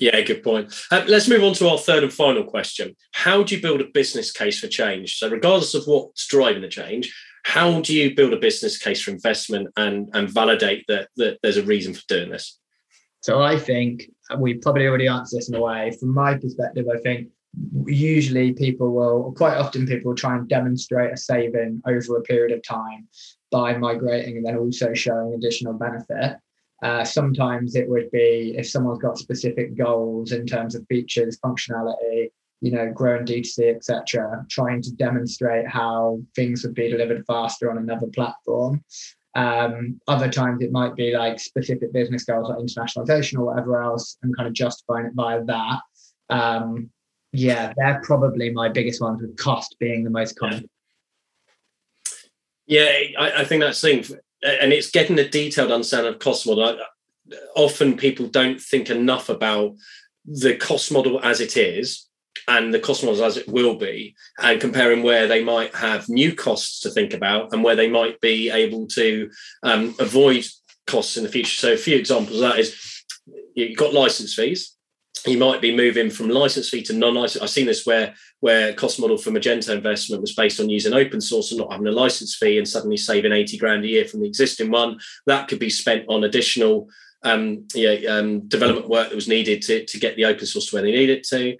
Yeah, 0.00 0.20
good 0.22 0.42
point. 0.42 0.74
Uh, 0.90 1.04
let's 1.06 1.28
move 1.28 1.44
on 1.44 1.54
to 1.54 1.68
our 1.68 1.78
third 1.78 2.02
and 2.02 2.12
final 2.12 2.42
question. 2.42 2.96
How 3.12 3.44
do 3.44 3.54
you 3.54 3.62
build 3.62 3.80
a 3.80 3.86
business 3.86 4.32
case 4.32 4.58
for 4.58 4.66
change? 4.66 5.16
So, 5.18 5.30
regardless 5.30 5.74
of 5.74 5.84
what's 5.84 6.26
driving 6.26 6.62
the 6.62 6.68
change, 6.68 7.14
how 7.46 7.80
do 7.80 7.94
you 7.94 8.12
build 8.12 8.32
a 8.32 8.38
business 8.38 8.76
case 8.76 9.00
for 9.00 9.12
investment 9.12 9.68
and 9.76 10.08
and 10.14 10.28
validate 10.28 10.84
that 10.88 11.08
that 11.16 11.38
there's 11.42 11.56
a 11.56 11.62
reason 11.62 11.94
for 11.94 12.02
doing 12.08 12.28
this 12.28 12.58
so 13.22 13.40
i 13.40 13.56
think 13.56 14.10
we 14.38 14.54
probably 14.54 14.86
already 14.86 15.06
answered 15.06 15.38
this 15.38 15.48
in 15.48 15.54
a 15.54 15.60
way 15.60 15.92
from 16.00 16.12
my 16.12 16.34
perspective 16.34 16.86
i 16.92 16.98
think 16.98 17.28
usually 17.86 18.52
people 18.52 18.92
will 18.92 19.32
quite 19.36 19.56
often 19.56 19.86
people 19.86 20.10
will 20.10 20.16
try 20.16 20.36
and 20.36 20.48
demonstrate 20.48 21.12
a 21.12 21.16
saving 21.16 21.80
over 21.86 22.16
a 22.16 22.22
period 22.22 22.50
of 22.50 22.60
time 22.64 23.06
by 23.50 23.76
migrating 23.76 24.36
and 24.36 24.46
then 24.46 24.56
also 24.56 24.92
showing 24.94 25.34
additional 25.34 25.72
benefit 25.72 26.36
uh, 26.82 27.04
sometimes 27.04 27.74
it 27.74 27.88
would 27.88 28.10
be 28.10 28.54
if 28.56 28.68
someone's 28.68 28.98
got 28.98 29.18
specific 29.18 29.76
goals 29.76 30.32
in 30.32 30.46
terms 30.46 30.74
of 30.74 30.86
features 30.88 31.38
functionality 31.38 32.28
you 32.60 32.72
know, 32.72 32.90
growing 32.90 33.24
D2C, 33.24 33.74
etc., 33.74 34.44
trying 34.50 34.82
to 34.82 34.92
demonstrate 34.92 35.68
how 35.68 36.20
things 36.34 36.64
would 36.64 36.74
be 36.74 36.90
delivered 36.90 37.24
faster 37.26 37.70
on 37.70 37.78
another 37.78 38.06
platform. 38.08 38.82
Um, 39.34 40.00
other 40.08 40.30
times 40.30 40.62
it 40.62 40.72
might 40.72 40.96
be 40.96 41.14
like 41.14 41.38
specific 41.38 41.92
business 41.92 42.24
goals 42.24 42.48
like 42.48 42.58
internationalization 42.58 43.38
or 43.38 43.46
whatever 43.46 43.82
else, 43.82 44.16
and 44.22 44.34
kind 44.34 44.48
of 44.48 44.54
justifying 44.54 45.06
it 45.06 45.12
via 45.14 45.44
that. 45.44 45.80
Um, 46.30 46.90
yeah, 47.32 47.74
they're 47.76 48.00
probably 48.02 48.50
my 48.50 48.70
biggest 48.70 49.02
ones, 49.02 49.20
with 49.20 49.36
cost 49.36 49.76
being 49.78 50.04
the 50.04 50.10
most 50.10 50.38
common. 50.38 50.68
Yeah, 52.66 52.90
I, 53.18 53.32
I 53.38 53.44
think 53.44 53.62
that's 53.62 53.80
the 53.80 54.02
thing, 54.02 54.18
and 54.42 54.72
it's 54.72 54.90
getting 54.90 55.18
a 55.18 55.28
detailed 55.28 55.72
understanding 55.72 56.12
of 56.12 56.18
cost 56.18 56.46
model. 56.46 56.78
Often 57.54 57.96
people 57.96 58.26
don't 58.26 58.60
think 58.60 58.90
enough 58.90 59.28
about 59.28 59.74
the 60.24 60.56
cost 60.56 60.90
model 60.92 61.20
as 61.22 61.40
it 61.40 61.56
is 61.56 62.08
and 62.48 62.72
the 62.72 62.78
cost 62.78 63.02
models 63.02 63.20
as 63.20 63.36
it 63.36 63.48
will 63.48 63.76
be, 63.76 64.14
and 64.38 64.60
comparing 64.60 65.02
where 65.02 65.26
they 65.26 65.42
might 65.42 65.74
have 65.74 66.08
new 66.08 66.34
costs 66.34 66.80
to 66.80 66.90
think 66.90 67.14
about 67.14 67.52
and 67.52 67.64
where 67.64 67.76
they 67.76 67.88
might 67.88 68.20
be 68.20 68.50
able 68.50 68.86
to 68.88 69.30
um, 69.62 69.94
avoid 69.98 70.44
costs 70.86 71.16
in 71.16 71.22
the 71.22 71.28
future. 71.28 71.56
So 71.56 71.72
a 71.72 71.76
few 71.76 71.96
examples 71.96 72.40
of 72.40 72.42
that 72.42 72.58
is 72.58 73.04
you've 73.54 73.76
got 73.76 73.94
license 73.94 74.34
fees. 74.34 74.75
You 75.24 75.38
might 75.38 75.60
be 75.60 75.74
moving 75.74 76.10
from 76.10 76.28
license 76.28 76.68
fee 76.68 76.82
to 76.82 76.92
non-license. 76.92 77.42
I've 77.42 77.50
seen 77.50 77.66
this 77.66 77.86
where 77.86 78.14
where 78.40 78.74
cost 78.74 79.00
model 79.00 79.16
for 79.16 79.30
Magento 79.30 79.74
investment 79.74 80.20
was 80.20 80.34
based 80.34 80.60
on 80.60 80.68
using 80.68 80.92
open 80.92 81.20
source 81.20 81.50
and 81.50 81.58
not 81.58 81.72
having 81.72 81.86
a 81.86 81.92
license 81.92 82.36
fee 82.36 82.58
and 82.58 82.68
suddenly 82.68 82.96
saving 82.96 83.32
80 83.32 83.56
grand 83.58 83.84
a 83.84 83.88
year 83.88 84.04
from 84.04 84.20
the 84.20 84.28
existing 84.28 84.70
one. 84.70 85.00
That 85.26 85.48
could 85.48 85.58
be 85.58 85.70
spent 85.70 86.04
on 86.08 86.24
additional 86.24 86.88
um, 87.22 87.66
um, 88.08 88.46
development 88.46 88.88
work 88.88 89.08
that 89.08 89.14
was 89.14 89.28
needed 89.28 89.62
to, 89.62 89.84
to 89.84 89.98
get 89.98 90.16
the 90.16 90.26
open 90.26 90.46
source 90.46 90.66
to 90.66 90.76
where 90.76 90.82
they 90.82 90.92
need 90.92 91.10
it 91.10 91.24
to. 91.24 91.56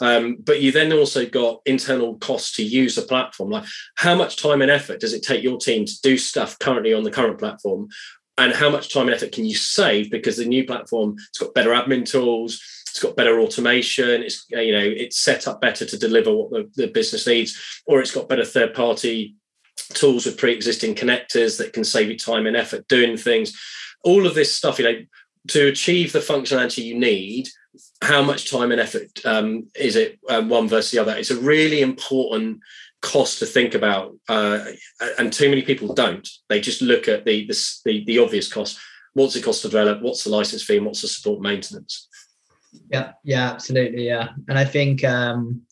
Um, 0.00 0.36
but 0.40 0.60
you 0.60 0.70
then 0.70 0.92
also 0.92 1.26
got 1.26 1.60
internal 1.66 2.16
costs 2.18 2.54
to 2.56 2.62
use 2.62 2.94
the 2.94 3.02
platform. 3.02 3.50
Like 3.50 3.64
how 3.96 4.14
much 4.14 4.36
time 4.36 4.62
and 4.62 4.70
effort 4.70 5.00
does 5.00 5.12
it 5.12 5.22
take 5.22 5.42
your 5.42 5.58
team 5.58 5.86
to 5.86 6.00
do 6.02 6.16
stuff 6.16 6.58
currently 6.58 6.94
on 6.94 7.02
the 7.02 7.10
current 7.10 7.38
platform? 7.38 7.88
And 8.36 8.52
how 8.52 8.70
much 8.70 8.92
time 8.92 9.08
and 9.08 9.14
effort 9.16 9.32
can 9.32 9.44
you 9.44 9.56
save 9.56 10.12
because 10.12 10.36
the 10.36 10.44
new 10.44 10.64
platform 10.64 11.16
it's 11.18 11.38
got 11.38 11.54
better 11.54 11.70
admin 11.70 12.08
tools, 12.08 12.62
it's 12.90 13.02
got 13.02 13.16
better 13.16 13.40
automation, 13.40 14.22
it's 14.22 14.46
you 14.50 14.72
know 14.72 14.84
it's 14.84 15.18
set 15.18 15.46
up 15.46 15.60
better 15.60 15.84
to 15.84 15.98
deliver 15.98 16.34
what 16.34 16.50
the, 16.50 16.70
the 16.76 16.86
business 16.88 17.26
needs, 17.26 17.82
or 17.86 18.00
it's 18.00 18.14
got 18.14 18.28
better 18.28 18.44
third 18.44 18.74
party 18.74 19.34
tools 19.94 20.26
with 20.26 20.36
pre-existing 20.36 20.94
connectors 20.94 21.56
that 21.56 21.72
can 21.72 21.84
save 21.84 22.08
you 22.08 22.18
time 22.18 22.46
and 22.46 22.56
effort 22.56 22.86
doing 22.88 23.16
things 23.16 23.56
all 24.04 24.26
of 24.26 24.34
this 24.34 24.54
stuff, 24.54 24.78
you 24.78 24.84
know, 24.84 25.04
to 25.48 25.68
achieve 25.68 26.12
the 26.12 26.18
functionality 26.18 26.84
you 26.84 26.98
need, 26.98 27.48
how 28.02 28.22
much 28.22 28.50
time 28.50 28.72
and 28.72 28.80
effort 28.80 29.24
um, 29.24 29.68
is 29.74 29.96
it 29.96 30.18
um, 30.28 30.48
one 30.48 30.68
versus 30.68 30.90
the 30.90 30.98
other? 30.98 31.16
It's 31.16 31.30
a 31.30 31.40
really 31.40 31.80
important 31.80 32.60
cost 33.00 33.38
to 33.38 33.46
think 33.46 33.74
about, 33.74 34.16
uh, 34.28 34.64
and 35.18 35.32
too 35.32 35.48
many 35.48 35.62
people 35.62 35.94
don't. 35.94 36.28
They 36.48 36.60
just 36.60 36.82
look 36.82 37.08
at 37.08 37.24
the, 37.24 37.46
the 37.46 38.04
the 38.04 38.18
obvious 38.18 38.52
cost. 38.52 38.78
What's 39.14 39.36
it 39.36 39.44
cost 39.44 39.62
to 39.62 39.68
develop? 39.68 40.02
What's 40.02 40.24
the 40.24 40.30
license 40.30 40.62
fee? 40.62 40.76
And 40.76 40.86
what's 40.86 41.02
the 41.02 41.08
support 41.08 41.40
maintenance? 41.40 42.08
Yeah, 42.90 43.12
yeah, 43.24 43.50
absolutely, 43.50 44.06
yeah. 44.06 44.28
And 44.48 44.58
I 44.58 44.64
think 44.64 45.04
um, 45.04 45.62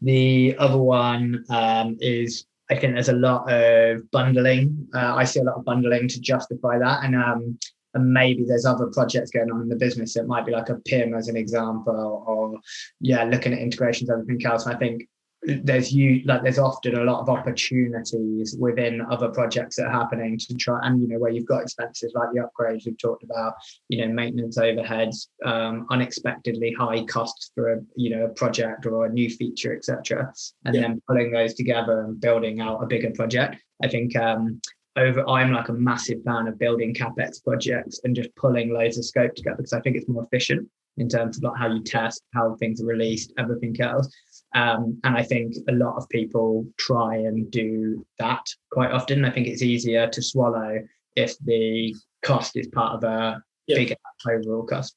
the 0.00 0.56
other 0.58 0.78
one 0.78 1.44
um, 1.50 1.96
is 2.00 2.46
I 2.70 2.76
think 2.76 2.94
there's 2.94 3.08
a 3.08 3.14
lot 3.14 3.50
of 3.50 4.10
bundling. 4.10 4.88
Uh, 4.94 5.14
I 5.14 5.24
see 5.24 5.40
a 5.40 5.44
lot 5.44 5.56
of 5.56 5.64
bundling 5.64 6.08
to 6.08 6.20
justify 6.20 6.78
that, 6.78 7.04
and 7.04 7.16
um, 7.16 7.58
and 7.94 8.12
maybe 8.12 8.44
there's 8.46 8.64
other 8.64 8.86
projects 8.86 9.30
going 9.30 9.50
on 9.50 9.62
in 9.62 9.68
the 9.68 9.76
business. 9.76 10.16
It 10.16 10.26
might 10.26 10.46
be 10.46 10.52
like 10.52 10.68
a 10.68 10.76
PIM 10.76 11.14
as 11.14 11.28
an 11.28 11.36
example, 11.36 12.24
or 12.26 12.58
yeah, 13.00 13.24
looking 13.24 13.52
at 13.52 13.58
integrations, 13.58 14.10
everything 14.10 14.44
else. 14.46 14.66
And 14.66 14.74
I 14.74 14.78
think 14.78 15.08
there's 15.42 15.92
you 15.92 16.22
like 16.26 16.42
there's 16.42 16.58
often 16.58 16.96
a 16.96 17.04
lot 17.04 17.20
of 17.20 17.28
opportunities 17.30 18.56
within 18.58 19.00
other 19.10 19.28
projects 19.30 19.76
that 19.76 19.86
are 19.86 19.92
happening 19.92 20.36
to 20.36 20.54
try 20.54 20.78
and 20.82 21.00
you 21.00 21.08
know 21.08 21.18
where 21.18 21.30
you've 21.30 21.46
got 21.46 21.62
expenses 21.62 22.12
like 22.14 22.28
the 22.32 22.40
upgrades 22.40 22.84
we've 22.84 22.98
talked 22.98 23.24
about 23.24 23.54
you 23.88 24.04
know 24.04 24.12
maintenance 24.12 24.58
overheads 24.58 25.28
um, 25.46 25.86
unexpectedly 25.90 26.74
high 26.78 27.04
costs 27.04 27.52
for 27.54 27.72
a 27.72 27.80
you 27.96 28.10
know 28.10 28.26
a 28.26 28.28
project 28.28 28.84
or 28.84 29.06
a 29.06 29.12
new 29.12 29.30
feature 29.30 29.74
etc 29.74 30.30
and 30.66 30.74
yeah. 30.74 30.82
then 30.82 31.00
pulling 31.08 31.32
those 31.32 31.54
together 31.54 32.02
and 32.02 32.20
building 32.20 32.60
out 32.60 32.82
a 32.82 32.86
bigger 32.86 33.10
project 33.12 33.56
i 33.82 33.88
think 33.88 34.14
um, 34.16 34.60
over 34.96 35.26
i'm 35.26 35.52
like 35.52 35.70
a 35.70 35.72
massive 35.72 36.22
fan 36.22 36.48
of 36.48 36.58
building 36.58 36.92
capex 36.92 37.42
projects 37.42 38.00
and 38.04 38.14
just 38.14 38.34
pulling 38.36 38.74
loads 38.74 38.98
of 38.98 39.06
scope 39.06 39.34
together 39.34 39.56
because 39.56 39.72
i 39.72 39.80
think 39.80 39.96
it's 39.96 40.08
more 40.08 40.24
efficient 40.24 40.68
in 40.98 41.08
terms 41.08 41.38
of 41.38 41.44
like 41.44 41.56
how 41.56 41.68
you 41.68 41.82
test 41.82 42.22
how 42.34 42.54
things 42.56 42.82
are 42.82 42.86
released 42.86 43.32
everything 43.38 43.74
else 43.80 44.08
um, 44.54 44.98
and 45.04 45.16
I 45.16 45.22
think 45.22 45.54
a 45.68 45.72
lot 45.72 45.96
of 45.96 46.08
people 46.08 46.66
try 46.78 47.16
and 47.16 47.50
do 47.50 48.04
that 48.18 48.44
quite 48.72 48.90
often. 48.90 49.24
I 49.24 49.30
think 49.30 49.46
it's 49.46 49.62
easier 49.62 50.08
to 50.08 50.22
swallow 50.22 50.80
if 51.16 51.38
the 51.38 51.94
cost 52.22 52.56
is 52.56 52.66
part 52.68 52.96
of 52.96 53.04
a 53.04 53.42
yeah. 53.66 53.76
bigger 53.76 53.96
overall 54.28 54.64
cost. 54.64 54.96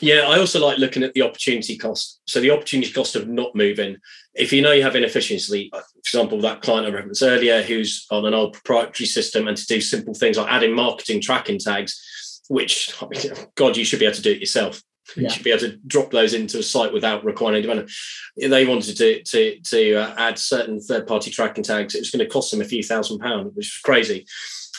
Yeah, 0.00 0.26
I 0.28 0.38
also 0.38 0.60
like 0.60 0.78
looking 0.78 1.02
at 1.02 1.14
the 1.14 1.22
opportunity 1.22 1.78
cost. 1.78 2.20
So 2.26 2.40
the 2.40 2.50
opportunity 2.50 2.92
cost 2.92 3.16
of 3.16 3.28
not 3.28 3.54
moving. 3.54 3.96
If 4.34 4.52
you 4.52 4.60
know 4.60 4.72
you 4.72 4.82
have 4.82 4.96
inefficiency, 4.96 5.70
uh, 5.72 5.80
for 5.80 5.98
example, 5.98 6.40
that 6.40 6.60
client 6.60 6.86
I 6.86 6.90
referenced 6.90 7.22
earlier 7.22 7.62
who's 7.62 8.06
on 8.10 8.26
an 8.26 8.34
old 8.34 8.52
proprietary 8.52 9.06
system 9.06 9.48
and 9.48 9.56
to 9.56 9.66
do 9.66 9.80
simple 9.80 10.12
things 10.12 10.36
like 10.36 10.52
adding 10.52 10.74
marketing 10.74 11.22
tracking 11.22 11.58
tags, 11.58 12.42
which 12.48 12.94
God, 13.54 13.76
you 13.76 13.84
should 13.84 14.00
be 14.00 14.06
able 14.06 14.16
to 14.16 14.22
do 14.22 14.32
it 14.32 14.40
yourself. 14.40 14.82
Yeah. 15.14 15.24
You 15.24 15.30
should 15.30 15.44
be 15.44 15.50
able 15.50 15.60
to 15.60 15.76
drop 15.86 16.10
those 16.10 16.34
into 16.34 16.58
a 16.58 16.62
site 16.62 16.92
without 16.92 17.24
requiring 17.24 17.62
development. 17.62 17.92
They 18.36 18.66
wanted 18.66 18.96
to 18.96 19.22
to 19.22 19.60
to 19.60 19.94
uh, 19.94 20.14
add 20.18 20.38
certain 20.38 20.80
third 20.80 21.06
party 21.06 21.30
tracking 21.30 21.64
tags. 21.64 21.94
It 21.94 22.00
was 22.00 22.10
going 22.10 22.24
to 22.24 22.32
cost 22.32 22.50
them 22.50 22.60
a 22.60 22.64
few 22.64 22.82
thousand 22.82 23.20
pounds, 23.20 23.54
which 23.54 23.66
was 23.66 23.80
crazy. 23.84 24.26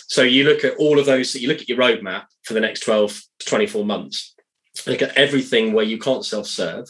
So 0.08 0.24
you 0.24 0.44
look 0.44 0.64
at 0.64 0.76
all 0.78 1.00
of 1.00 1.06
those. 1.06 1.36
You 1.36 1.48
look 1.48 1.62
at 1.62 1.70
your 1.70 1.78
roadmap 1.78 2.26
for 2.44 2.54
the 2.54 2.60
next 2.60 2.82
twelve 2.82 3.22
to 3.40 3.46
twenty 3.46 3.68
four 3.68 3.86
months. 3.86 4.36
Look 4.86 5.02
at 5.02 5.16
everything 5.18 5.74
where 5.74 5.86
you 5.86 5.98
can't 5.98 6.26
self 6.26 6.48
serve, 6.48 6.88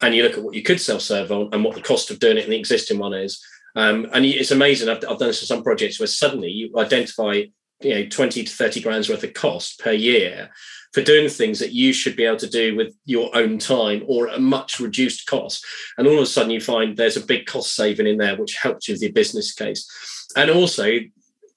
and 0.00 0.14
you 0.14 0.22
look 0.22 0.38
at 0.38 0.42
what 0.42 0.54
you 0.54 0.62
could 0.62 0.80
self 0.80 1.02
serve 1.02 1.30
on 1.30 1.50
and 1.52 1.62
what 1.62 1.74
the 1.74 1.82
cost 1.82 2.10
of 2.10 2.18
doing 2.18 2.38
it 2.38 2.44
in 2.44 2.50
the 2.50 2.58
existing 2.58 2.98
one 2.98 3.14
is. 3.14 3.44
Um, 3.76 4.08
and 4.12 4.24
it's 4.24 4.50
amazing. 4.50 4.88
I've, 4.88 5.04
I've 5.08 5.18
done 5.18 5.28
this 5.28 5.40
for 5.40 5.46
some 5.46 5.62
projects 5.62 6.00
where 6.00 6.06
suddenly 6.06 6.50
you 6.50 6.72
identify 6.78 7.44
you 7.80 7.94
know 7.94 8.06
20 8.08 8.44
to 8.44 8.50
30 8.50 8.80
grand's 8.80 9.08
worth 9.08 9.22
of 9.22 9.34
cost 9.34 9.78
per 9.80 9.92
year 9.92 10.50
for 10.92 11.02
doing 11.02 11.28
things 11.28 11.58
that 11.58 11.72
you 11.72 11.92
should 11.92 12.16
be 12.16 12.24
able 12.24 12.38
to 12.38 12.48
do 12.48 12.76
with 12.76 12.94
your 13.04 13.34
own 13.36 13.58
time 13.58 14.02
or 14.06 14.28
at 14.28 14.36
a 14.36 14.40
much 14.40 14.80
reduced 14.80 15.26
cost. 15.26 15.64
And 15.96 16.06
all 16.06 16.16
of 16.16 16.22
a 16.22 16.26
sudden, 16.26 16.50
you 16.50 16.60
find 16.60 16.96
there's 16.96 17.16
a 17.16 17.24
big 17.24 17.46
cost 17.46 17.74
saving 17.74 18.06
in 18.06 18.18
there, 18.18 18.36
which 18.36 18.56
helps 18.56 18.88
you 18.88 18.94
with 18.94 19.02
your 19.02 19.12
business 19.12 19.52
case. 19.52 19.88
And 20.36 20.50
also, 20.50 20.98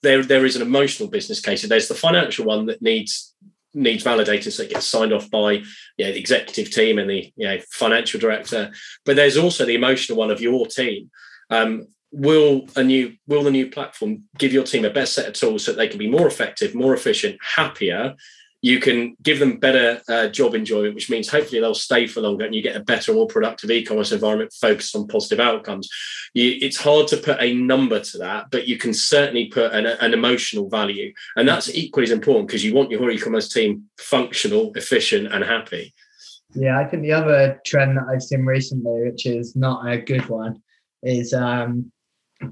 there, 0.04 0.24
there 0.24 0.46
is 0.46 0.56
an 0.56 0.62
emotional 0.62 1.10
business 1.10 1.40
case. 1.40 1.62
There's 1.62 1.88
the 1.88 1.96
financial 1.96 2.46
one 2.46 2.66
that 2.66 2.82
needs 2.82 3.34
needs 3.74 4.04
validators 4.04 4.58
that 4.58 4.70
get 4.70 4.84
signed 4.84 5.14
off 5.14 5.32
by 5.32 5.54
you 5.54 5.64
know, 6.00 6.12
the 6.12 6.20
executive 6.20 6.70
team 6.72 7.00
and 7.00 7.10
the 7.10 7.32
you 7.38 7.48
know, 7.48 7.58
financial 7.70 8.20
director. 8.20 8.70
But 9.06 9.16
there's 9.16 9.38
also 9.38 9.66
the 9.66 9.76
emotional 9.76 10.18
one 10.18 10.30
of 10.30 10.42
your 10.42 10.68
team. 10.68 11.10
Um, 11.50 11.88
will 12.14 12.68
a 12.76 12.84
new 12.84 13.14
will 13.26 13.44
the 13.44 13.52
new 13.52 13.70
platform 13.70 14.24
give 14.38 14.52
your 14.52 14.66
team 14.66 14.84
a 14.84 14.90
better 14.90 15.06
set 15.06 15.28
of 15.28 15.34
tools 15.34 15.64
so 15.64 15.72
that 15.72 15.78
they 15.78 15.88
can 15.88 15.98
be 15.98 16.10
more 16.10 16.28
effective, 16.28 16.76
more 16.76 16.94
efficient, 16.94 17.38
happier, 17.56 18.16
you 18.62 18.80
can 18.80 19.18
give 19.24 19.39
them 19.39 19.57
better 19.57 20.01
uh, 20.07 20.28
job 20.28 20.53
enjoyment, 20.53 20.93
which 20.93 21.09
means 21.09 21.28
hopefully 21.28 21.59
they'll 21.59 21.74
stay 21.74 22.05
for 22.05 22.22
longer 22.22 22.45
and 22.45 22.53
you 22.53 22.62
get 22.62 22.76
a 22.76 22.84
better, 22.84 23.12
more 23.12 23.28
productive 23.28 23.72
e-commerce 23.72 24.12
environment 24.12 24.53
focused 24.53 24.95
on 24.95 25.07
positive 25.07 25.39
outcomes. 25.39 25.89
You, 26.36 26.57
it's 26.62 26.78
hard 26.78 27.07
to 27.07 27.18
put 27.18 27.41
a 27.41 27.55
number 27.55 27.99
to 27.99 28.18
that, 28.20 28.45
but 28.51 28.68
you 28.68 28.78
can 28.78 28.93
certainly 28.93 29.47
put 29.47 29.74
an, 29.74 29.88
an 29.88 30.14
emotional 30.14 30.70
value, 30.70 31.12
and 31.36 31.47
that's 31.47 31.74
equally 31.74 32.03
as 32.03 32.12
important 32.12 32.47
because 32.47 32.64
you 32.64 32.76
want 32.76 32.91
your 32.91 33.09
e-commerce 33.09 33.49
team 33.49 33.89
functional, 33.97 34.72
efficient, 34.76 35.34
and 35.34 35.43
happy. 35.43 35.93
Yeah, 36.53 36.78
I 36.78 36.86
think 36.86 37.01
the 37.01 37.14
other 37.14 37.59
trend 37.66 37.97
that 37.97 38.05
I've 38.12 38.22
seen 38.22 38.45
recently, 38.45 39.09
which 39.09 39.26
is 39.26 39.55
not 39.55 39.89
a 39.89 39.97
good 39.97 40.28
one, 40.28 40.62
is 41.01 41.34
um, 41.34 41.91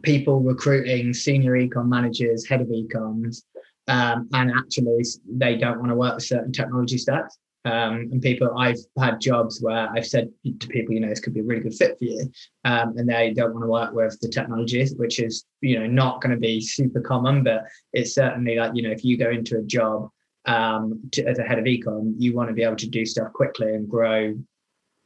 people 0.01 0.39
recruiting 0.39 1.13
senior 1.13 1.53
ecom 1.53 1.87
managers, 1.87 2.47
head 2.47 2.61
of 2.61 2.67
ecoms 2.67 3.43
um, 3.89 4.29
and 4.33 4.51
actually 4.57 5.03
they 5.27 5.57
don't 5.57 5.79
want 5.79 5.89
to 5.89 5.95
work 5.95 6.15
with 6.15 6.23
certain 6.23 6.53
technology 6.53 6.97
stacks. 6.97 7.37
Um, 7.65 8.07
and 8.11 8.21
people, 8.21 8.57
I've 8.57 8.79
had 8.97 9.19
jobs 9.19 9.59
where 9.61 9.89
I've 9.93 10.07
said 10.07 10.29
to 10.61 10.67
people, 10.69 10.93
you 10.93 11.01
know, 11.01 11.09
this 11.09 11.19
could 11.19 11.33
be 11.33 11.41
a 11.41 11.43
really 11.43 11.61
good 11.61 11.73
fit 11.73 11.97
for 11.99 12.05
you, 12.05 12.31
um, 12.63 12.97
and 12.97 13.07
they 13.07 13.33
don't 13.33 13.53
want 13.53 13.65
to 13.65 13.69
work 13.69 13.93
with 13.93 14.17
the 14.21 14.29
technologies, 14.29 14.95
which 14.95 15.19
is, 15.19 15.43
you 15.59 15.77
know, 15.77 15.85
not 15.85 16.21
going 16.21 16.31
to 16.31 16.39
be 16.39 16.61
super 16.61 17.01
common, 17.01 17.43
but 17.43 17.65
it's 17.91 18.15
certainly 18.15 18.55
like, 18.55 18.71
you 18.75 18.83
know, 18.83 18.91
if 18.91 19.03
you 19.03 19.17
go 19.17 19.29
into 19.29 19.57
a 19.57 19.63
job 19.63 20.09
um, 20.45 21.01
to, 21.11 21.25
as 21.25 21.37
a 21.37 21.43
head 21.43 21.59
of 21.59 21.65
ecom, 21.65 22.13
you 22.17 22.33
want 22.33 22.47
to 22.47 22.55
be 22.55 22.63
able 22.63 22.77
to 22.77 22.87
do 22.87 23.05
stuff 23.05 23.33
quickly 23.33 23.75
and 23.75 23.89
grow 23.89 24.33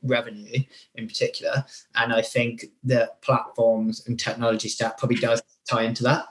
revenue 0.04 0.60
in 0.96 1.08
particular. 1.08 1.66
And 1.96 2.14
I 2.14 2.22
think 2.22 2.66
that 2.84 3.20
platforms 3.24 4.06
and 4.06 4.20
technology 4.20 4.70
stack 4.70 5.00
probably 5.00 5.18
does 5.18 5.42
tie 5.68 5.84
into 5.84 6.04
that. 6.04 6.26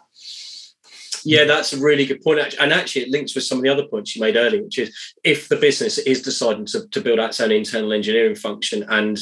Yeah, 1.25 1.45
that's 1.45 1.73
a 1.73 1.79
really 1.79 2.07
good 2.07 2.23
point. 2.23 2.55
And 2.61 2.73
actually, 2.73 3.03
it 3.03 3.11
links 3.11 3.35
with 3.35 3.45
some 3.45 3.59
of 3.59 3.65
the 3.65 3.71
other 3.71 3.87
points 3.87 4.17
you 4.17 4.23
made 4.23 4.37
earlier, 4.37 4.63
which 4.63 4.79
is 4.79 4.97
if 5.25 5.49
the 5.49 5.57
business 5.57 5.99
is 5.99 6.23
deciding 6.23 6.67
to, 6.67 6.89
to 6.89 7.01
build 7.01 7.21
out 7.21 7.31
its 7.31 7.41
own 7.41 7.53
internal 7.53 7.93
engineering 7.93 8.35
function 8.35 8.85
and 8.89 9.19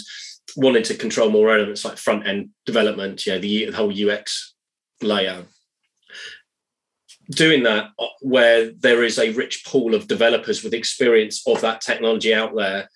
wanting 0.57 0.83
to 0.85 0.95
control 0.95 1.31
more 1.31 1.55
elements 1.55 1.85
like 1.85 1.99
front 1.99 2.27
end 2.27 2.51
development, 2.67 3.27
you 3.27 3.33
know, 3.33 3.39
the, 3.39 3.67
the 3.67 3.77
whole 3.77 3.93
UX 3.93 4.55
layer, 5.03 5.45
doing 7.31 7.63
that 7.63 7.91
uh, 7.99 8.07
where 8.21 8.73
there 8.73 9.05
is 9.05 9.19
a 9.19 9.33
rich 9.33 9.65
pool 9.65 9.95
of 9.95 10.09
developers 10.09 10.65
with 10.65 10.75
experience 10.75 11.43
of 11.47 11.61
that 11.61 11.81
technology 11.81 12.35
out 12.35 12.55
there 12.57 12.89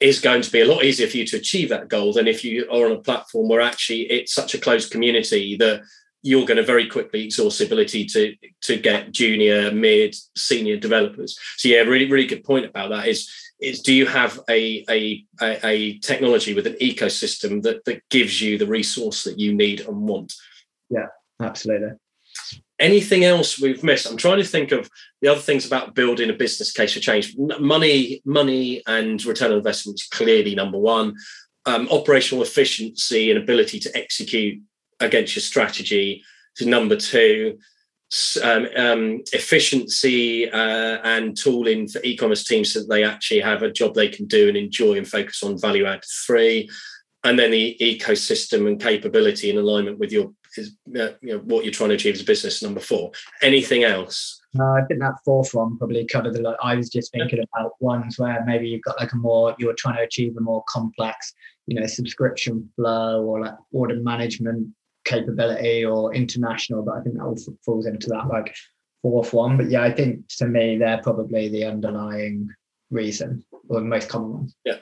is 0.00 0.20
going 0.20 0.42
to 0.42 0.50
be 0.50 0.60
a 0.60 0.66
lot 0.66 0.84
easier 0.84 1.06
for 1.06 1.16
you 1.16 1.26
to 1.26 1.36
achieve 1.36 1.68
that 1.68 1.88
goal 1.88 2.12
than 2.12 2.26
if 2.26 2.44
you 2.44 2.66
are 2.70 2.86
on 2.86 2.92
a 2.92 3.00
platform 3.00 3.48
where 3.48 3.60
actually 3.60 4.02
it's 4.10 4.34
such 4.34 4.54
a 4.54 4.58
closed 4.58 4.90
community 4.90 5.56
that 5.56 5.82
you're 6.22 6.46
going 6.46 6.56
to 6.56 6.62
very 6.62 6.88
quickly 6.88 7.24
exhaust 7.24 7.58
the 7.58 7.66
ability 7.66 8.04
to 8.06 8.34
to 8.62 8.76
get 8.76 9.12
junior, 9.12 9.70
mid, 9.70 10.14
senior 10.36 10.76
developers. 10.76 11.38
So 11.56 11.68
yeah, 11.68 11.80
really, 11.80 12.10
really 12.10 12.26
good 12.26 12.44
point 12.44 12.66
about 12.66 12.90
that 12.90 13.08
is 13.08 13.30
is 13.60 13.80
do 13.80 13.94
you 13.94 14.06
have 14.06 14.38
a, 14.50 14.84
a, 14.90 15.24
a, 15.42 15.98
technology 15.98 16.54
with 16.54 16.66
an 16.66 16.74
ecosystem 16.74 17.62
that, 17.62 17.84
that 17.86 18.02
gives 18.10 18.40
you 18.40 18.58
the 18.58 18.66
resource 18.66 19.24
that 19.24 19.38
you 19.38 19.54
need 19.54 19.80
and 19.80 20.02
want? 20.02 20.34
Yeah, 20.90 21.06
absolutely. 21.40 21.92
Anything 22.78 23.24
else 23.24 23.58
we've 23.58 23.82
missed? 23.82 24.06
I'm 24.06 24.18
trying 24.18 24.38
to 24.38 24.44
think 24.44 24.72
of 24.72 24.90
the 25.22 25.28
other 25.28 25.40
things 25.40 25.66
about 25.66 25.94
building 25.94 26.28
a 26.28 26.34
business 26.34 26.70
case 26.70 26.92
for 26.92 27.00
change. 27.00 27.34
Money, 27.38 28.20
money, 28.26 28.82
and 28.86 29.24
return 29.24 29.52
on 29.52 29.58
investment 29.58 30.00
is 30.00 30.08
clearly 30.08 30.54
number 30.54 30.78
one. 30.78 31.14
Um, 31.64 31.88
operational 31.90 32.44
efficiency 32.44 33.30
and 33.30 33.42
ability 33.42 33.80
to 33.80 33.96
execute 33.96 34.60
against 35.00 35.36
your 35.36 35.42
strategy 35.42 36.24
is 36.58 36.66
number 36.66 36.96
two. 36.96 37.58
Um, 38.40 38.68
um, 38.76 39.22
efficiency 39.32 40.48
uh, 40.48 40.98
and 41.02 41.36
tooling 41.36 41.88
for 41.88 42.00
e-commerce 42.04 42.44
teams 42.44 42.72
so 42.72 42.80
that 42.80 42.88
they 42.88 43.02
actually 43.02 43.40
have 43.40 43.64
a 43.64 43.72
job 43.72 43.94
they 43.94 44.08
can 44.08 44.26
do 44.26 44.46
and 44.46 44.56
enjoy 44.56 44.96
and 44.96 45.08
focus 45.08 45.42
on 45.42 45.60
value 45.60 45.86
add 45.86 46.04
three. 46.24 46.70
And 47.24 47.36
then 47.36 47.50
the 47.50 47.76
ecosystem 47.80 48.68
and 48.68 48.80
capability 48.80 49.50
in 49.50 49.58
alignment 49.58 49.98
with 49.98 50.12
your 50.12 50.30
uh, 50.58 51.10
you 51.20 51.32
know 51.34 51.38
what 51.40 51.64
you're 51.64 51.72
trying 51.72 51.90
to 51.90 51.96
achieve 51.96 52.14
as 52.14 52.22
a 52.22 52.24
business 52.24 52.62
number 52.62 52.80
four. 52.80 53.10
Anything 53.42 53.84
else? 53.84 54.40
No, 54.54 54.64
I 54.64 54.82
think 54.84 55.00
that 55.00 55.16
fourth 55.24 55.52
one 55.52 55.76
probably 55.76 56.06
covered 56.06 56.36
a 56.36 56.40
lot. 56.40 56.56
I 56.62 56.76
was 56.76 56.88
just 56.88 57.12
thinking 57.12 57.44
about 57.52 57.72
ones 57.80 58.18
where 58.18 58.42
maybe 58.46 58.68
you've 58.68 58.82
got 58.82 58.98
like 58.98 59.12
a 59.12 59.16
more 59.16 59.54
you're 59.58 59.74
trying 59.74 59.96
to 59.96 60.02
achieve 60.02 60.36
a 60.36 60.40
more 60.40 60.64
complex, 60.68 61.34
you 61.66 61.78
know, 61.78 61.86
subscription 61.86 62.70
flow 62.76 63.22
or 63.24 63.40
like 63.40 63.54
order 63.72 63.96
management 63.96 64.68
capability 65.06 65.84
or 65.84 66.14
international, 66.14 66.82
but 66.82 66.96
I 66.96 67.00
think 67.00 67.16
that 67.16 67.24
all 67.24 67.38
falls 67.64 67.86
into 67.86 68.08
that 68.08 68.26
like 68.28 68.54
fourth 69.02 69.32
one. 69.32 69.56
But 69.56 69.70
yeah, 69.70 69.82
I 69.82 69.92
think 69.92 70.28
to 70.38 70.46
me 70.46 70.76
they're 70.76 71.02
probably 71.02 71.48
the 71.48 71.64
underlying 71.64 72.48
reason 72.90 73.44
or 73.68 73.80
the 73.80 73.86
most 73.86 74.08
common 74.08 74.32
ones. 74.32 74.56
Yeah. 74.64 74.76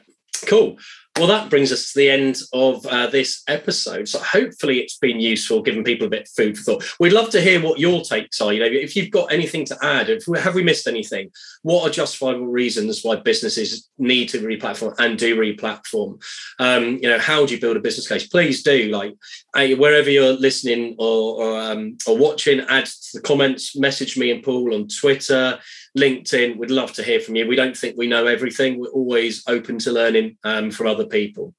Cool. 0.47 0.79
Well, 1.17 1.29
that 1.29 1.49
brings 1.49 1.71
us 1.71 1.93
to 1.93 1.99
the 2.01 2.11
end 2.11 2.41
of 2.53 2.85
uh, 2.87 3.07
this 3.07 3.45
episode. 3.47 4.09
So 4.09 4.19
hopefully 4.19 4.81
it's 4.81 4.99
been 4.99 5.21
useful, 5.21 5.63
giving 5.63 5.85
people 5.85 6.09
a 6.09 6.11
bit 6.11 6.23
of 6.23 6.29
food 6.31 6.59
for 6.59 6.65
thought. 6.65 6.95
We'd 6.99 7.13
love 7.13 7.31
to 7.31 7.41
hear 7.41 7.63
what 7.63 7.79
your 7.79 8.03
takes 8.03 8.41
are. 8.41 8.53
You 8.53 8.59
know, 8.59 8.67
if 8.67 8.97
you've 8.97 9.13
got 9.13 9.33
anything 9.33 9.65
to 9.67 9.79
add, 9.81 10.11
if 10.11 10.25
have 10.43 10.57
we 10.57 10.65
missed 10.65 10.89
anything? 10.89 11.31
What 11.63 11.89
are 11.89 11.93
justifiable 11.93 12.49
reasons 12.49 13.05
why 13.05 13.15
businesses 13.15 13.89
need 13.97 14.29
to 14.31 14.45
re-platform 14.45 14.95
and 14.99 15.17
do 15.17 15.39
re-platform? 15.39 16.19
Um, 16.59 16.99
you 17.01 17.09
know, 17.09 17.21
how 17.21 17.47
do 17.47 17.55
you 17.55 17.61
build 17.61 17.77
a 17.77 17.81
business 17.81 18.09
case? 18.09 18.27
Please 18.27 18.65
do. 18.65 18.89
Like 18.89 19.15
wherever 19.55 20.11
you're 20.11 20.33
listening 20.33 20.97
or 20.99 21.45
or, 21.45 21.61
um, 21.61 21.97
or 22.09 22.19
watching, 22.19 22.59
add 22.69 22.87
to 22.87 23.09
the 23.15 23.21
comments. 23.21 23.77
Message 23.77 24.19
me 24.19 24.33
and 24.33 24.43
Paul 24.43 24.75
on 24.75 24.89
Twitter. 24.89 25.61
LinkedIn. 25.97 26.57
We'd 26.57 26.71
love 26.71 26.93
to 26.95 27.03
hear 27.03 27.21
from 27.21 27.37
you. 27.37 27.47
We 27.47 27.57
don't 27.57 27.77
think 27.77 27.97
we 27.97 28.07
know 28.07 28.27
everything. 28.27 28.79
We're 28.79 28.89
always 28.89 29.43
open 29.47 29.79
to 29.81 29.93
learning 29.93 30.39
um, 30.45 30.71
from 30.71 30.87
other 30.87 31.07
people. 31.07 31.55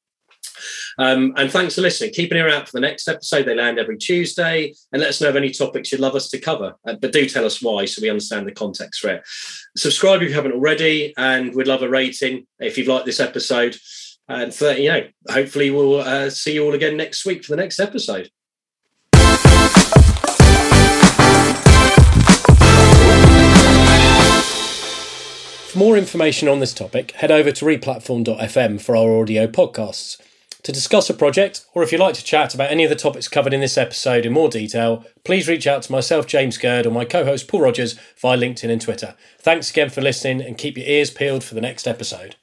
Um, 0.98 1.34
and 1.36 1.52
thanks 1.52 1.76
for 1.76 1.82
listening. 1.82 2.14
Keep 2.14 2.32
an 2.32 2.38
ear 2.38 2.50
out 2.50 2.68
for 2.68 2.74
the 2.74 2.82
next 2.82 3.08
episode. 3.08 3.46
They 3.46 3.56
land 3.56 3.80
every 3.80 3.98
Tuesday. 3.98 4.74
And 4.92 5.02
let 5.02 5.10
us 5.10 5.22
know 5.22 5.30
of 5.30 5.36
any 5.36 5.52
topics 5.52 5.92
you'd 5.92 6.02
love 6.02 6.16
us 6.16 6.30
to 6.30 6.40
cover. 6.40 6.76
Uh, 6.88 6.96
but 6.96 7.12
do 7.12 7.28
tell 7.28 7.46
us 7.46 7.62
why 7.62 7.86
so 7.86 8.02
we 8.02 8.10
understand 8.10 8.48
the 8.48 8.54
context 8.54 9.02
for 9.02 9.10
it. 9.10 9.24
Subscribe 9.76 10.22
if 10.22 10.30
you 10.30 10.36
haven't 10.36 10.54
already. 10.54 11.14
And 11.18 11.54
we'd 11.54 11.68
love 11.68 11.82
a 11.82 11.90
rating 11.90 12.48
if 12.60 12.78
you've 12.78 12.88
liked 12.88 13.06
this 13.06 13.20
episode. 13.20 13.78
And 14.28 14.54
for, 14.54 14.72
you 14.72 14.90
know, 14.90 15.08
hopefully 15.30 15.70
we'll 15.70 16.00
uh, 16.00 16.30
see 16.30 16.54
you 16.54 16.66
all 16.66 16.74
again 16.74 16.98
next 16.98 17.26
week 17.26 17.44
for 17.44 17.52
the 17.52 17.62
next 17.62 17.80
episode. 17.80 18.30
For 25.76 25.80
more 25.80 25.98
information 25.98 26.48
on 26.48 26.62
this 26.62 26.74
topic, 26.74 27.12
head 27.12 27.32
over 27.32 27.52
to 27.52 27.66
replatform.fm 27.66 28.80
for 28.80 28.96
our 28.96 29.20
audio 29.20 29.46
podcasts. 29.46 30.18
To 30.64 30.72
discuss 30.72 31.10
a 31.10 31.14
project, 31.14 31.66
or 31.74 31.84
if 31.84 31.92
you'd 31.92 32.00
like 32.00 32.14
to 32.14 32.24
chat 32.24 32.56
about 32.56 32.72
any 32.72 32.86
of 32.86 32.90
the 32.90 32.96
topics 32.96 33.28
covered 33.28 33.54
in 33.54 33.60
this 33.60 33.78
episode 33.78 34.26
in 34.26 34.32
more 34.32 34.48
detail, 34.48 35.04
please 35.26 35.50
reach 35.50 35.68
out 35.68 35.84
to 35.84 35.92
myself, 35.92 36.28
James 36.28 36.58
Gurd, 36.58 36.86
or 36.86 36.92
my 36.92 37.04
co 37.04 37.26
host, 37.26 37.50
Paul 37.50 37.60
Rogers, 37.60 38.00
via 38.22 38.38
LinkedIn 38.38 38.70
and 38.70 38.82
Twitter. 38.82 39.16
Thanks 39.40 39.70
again 39.70 39.90
for 39.90 40.00
listening, 40.00 40.42
and 40.42 40.58
keep 40.58 40.78
your 40.78 40.88
ears 40.88 41.12
peeled 41.12 41.44
for 41.44 41.56
the 41.56 41.62
next 41.62 41.90
episode. 41.90 42.38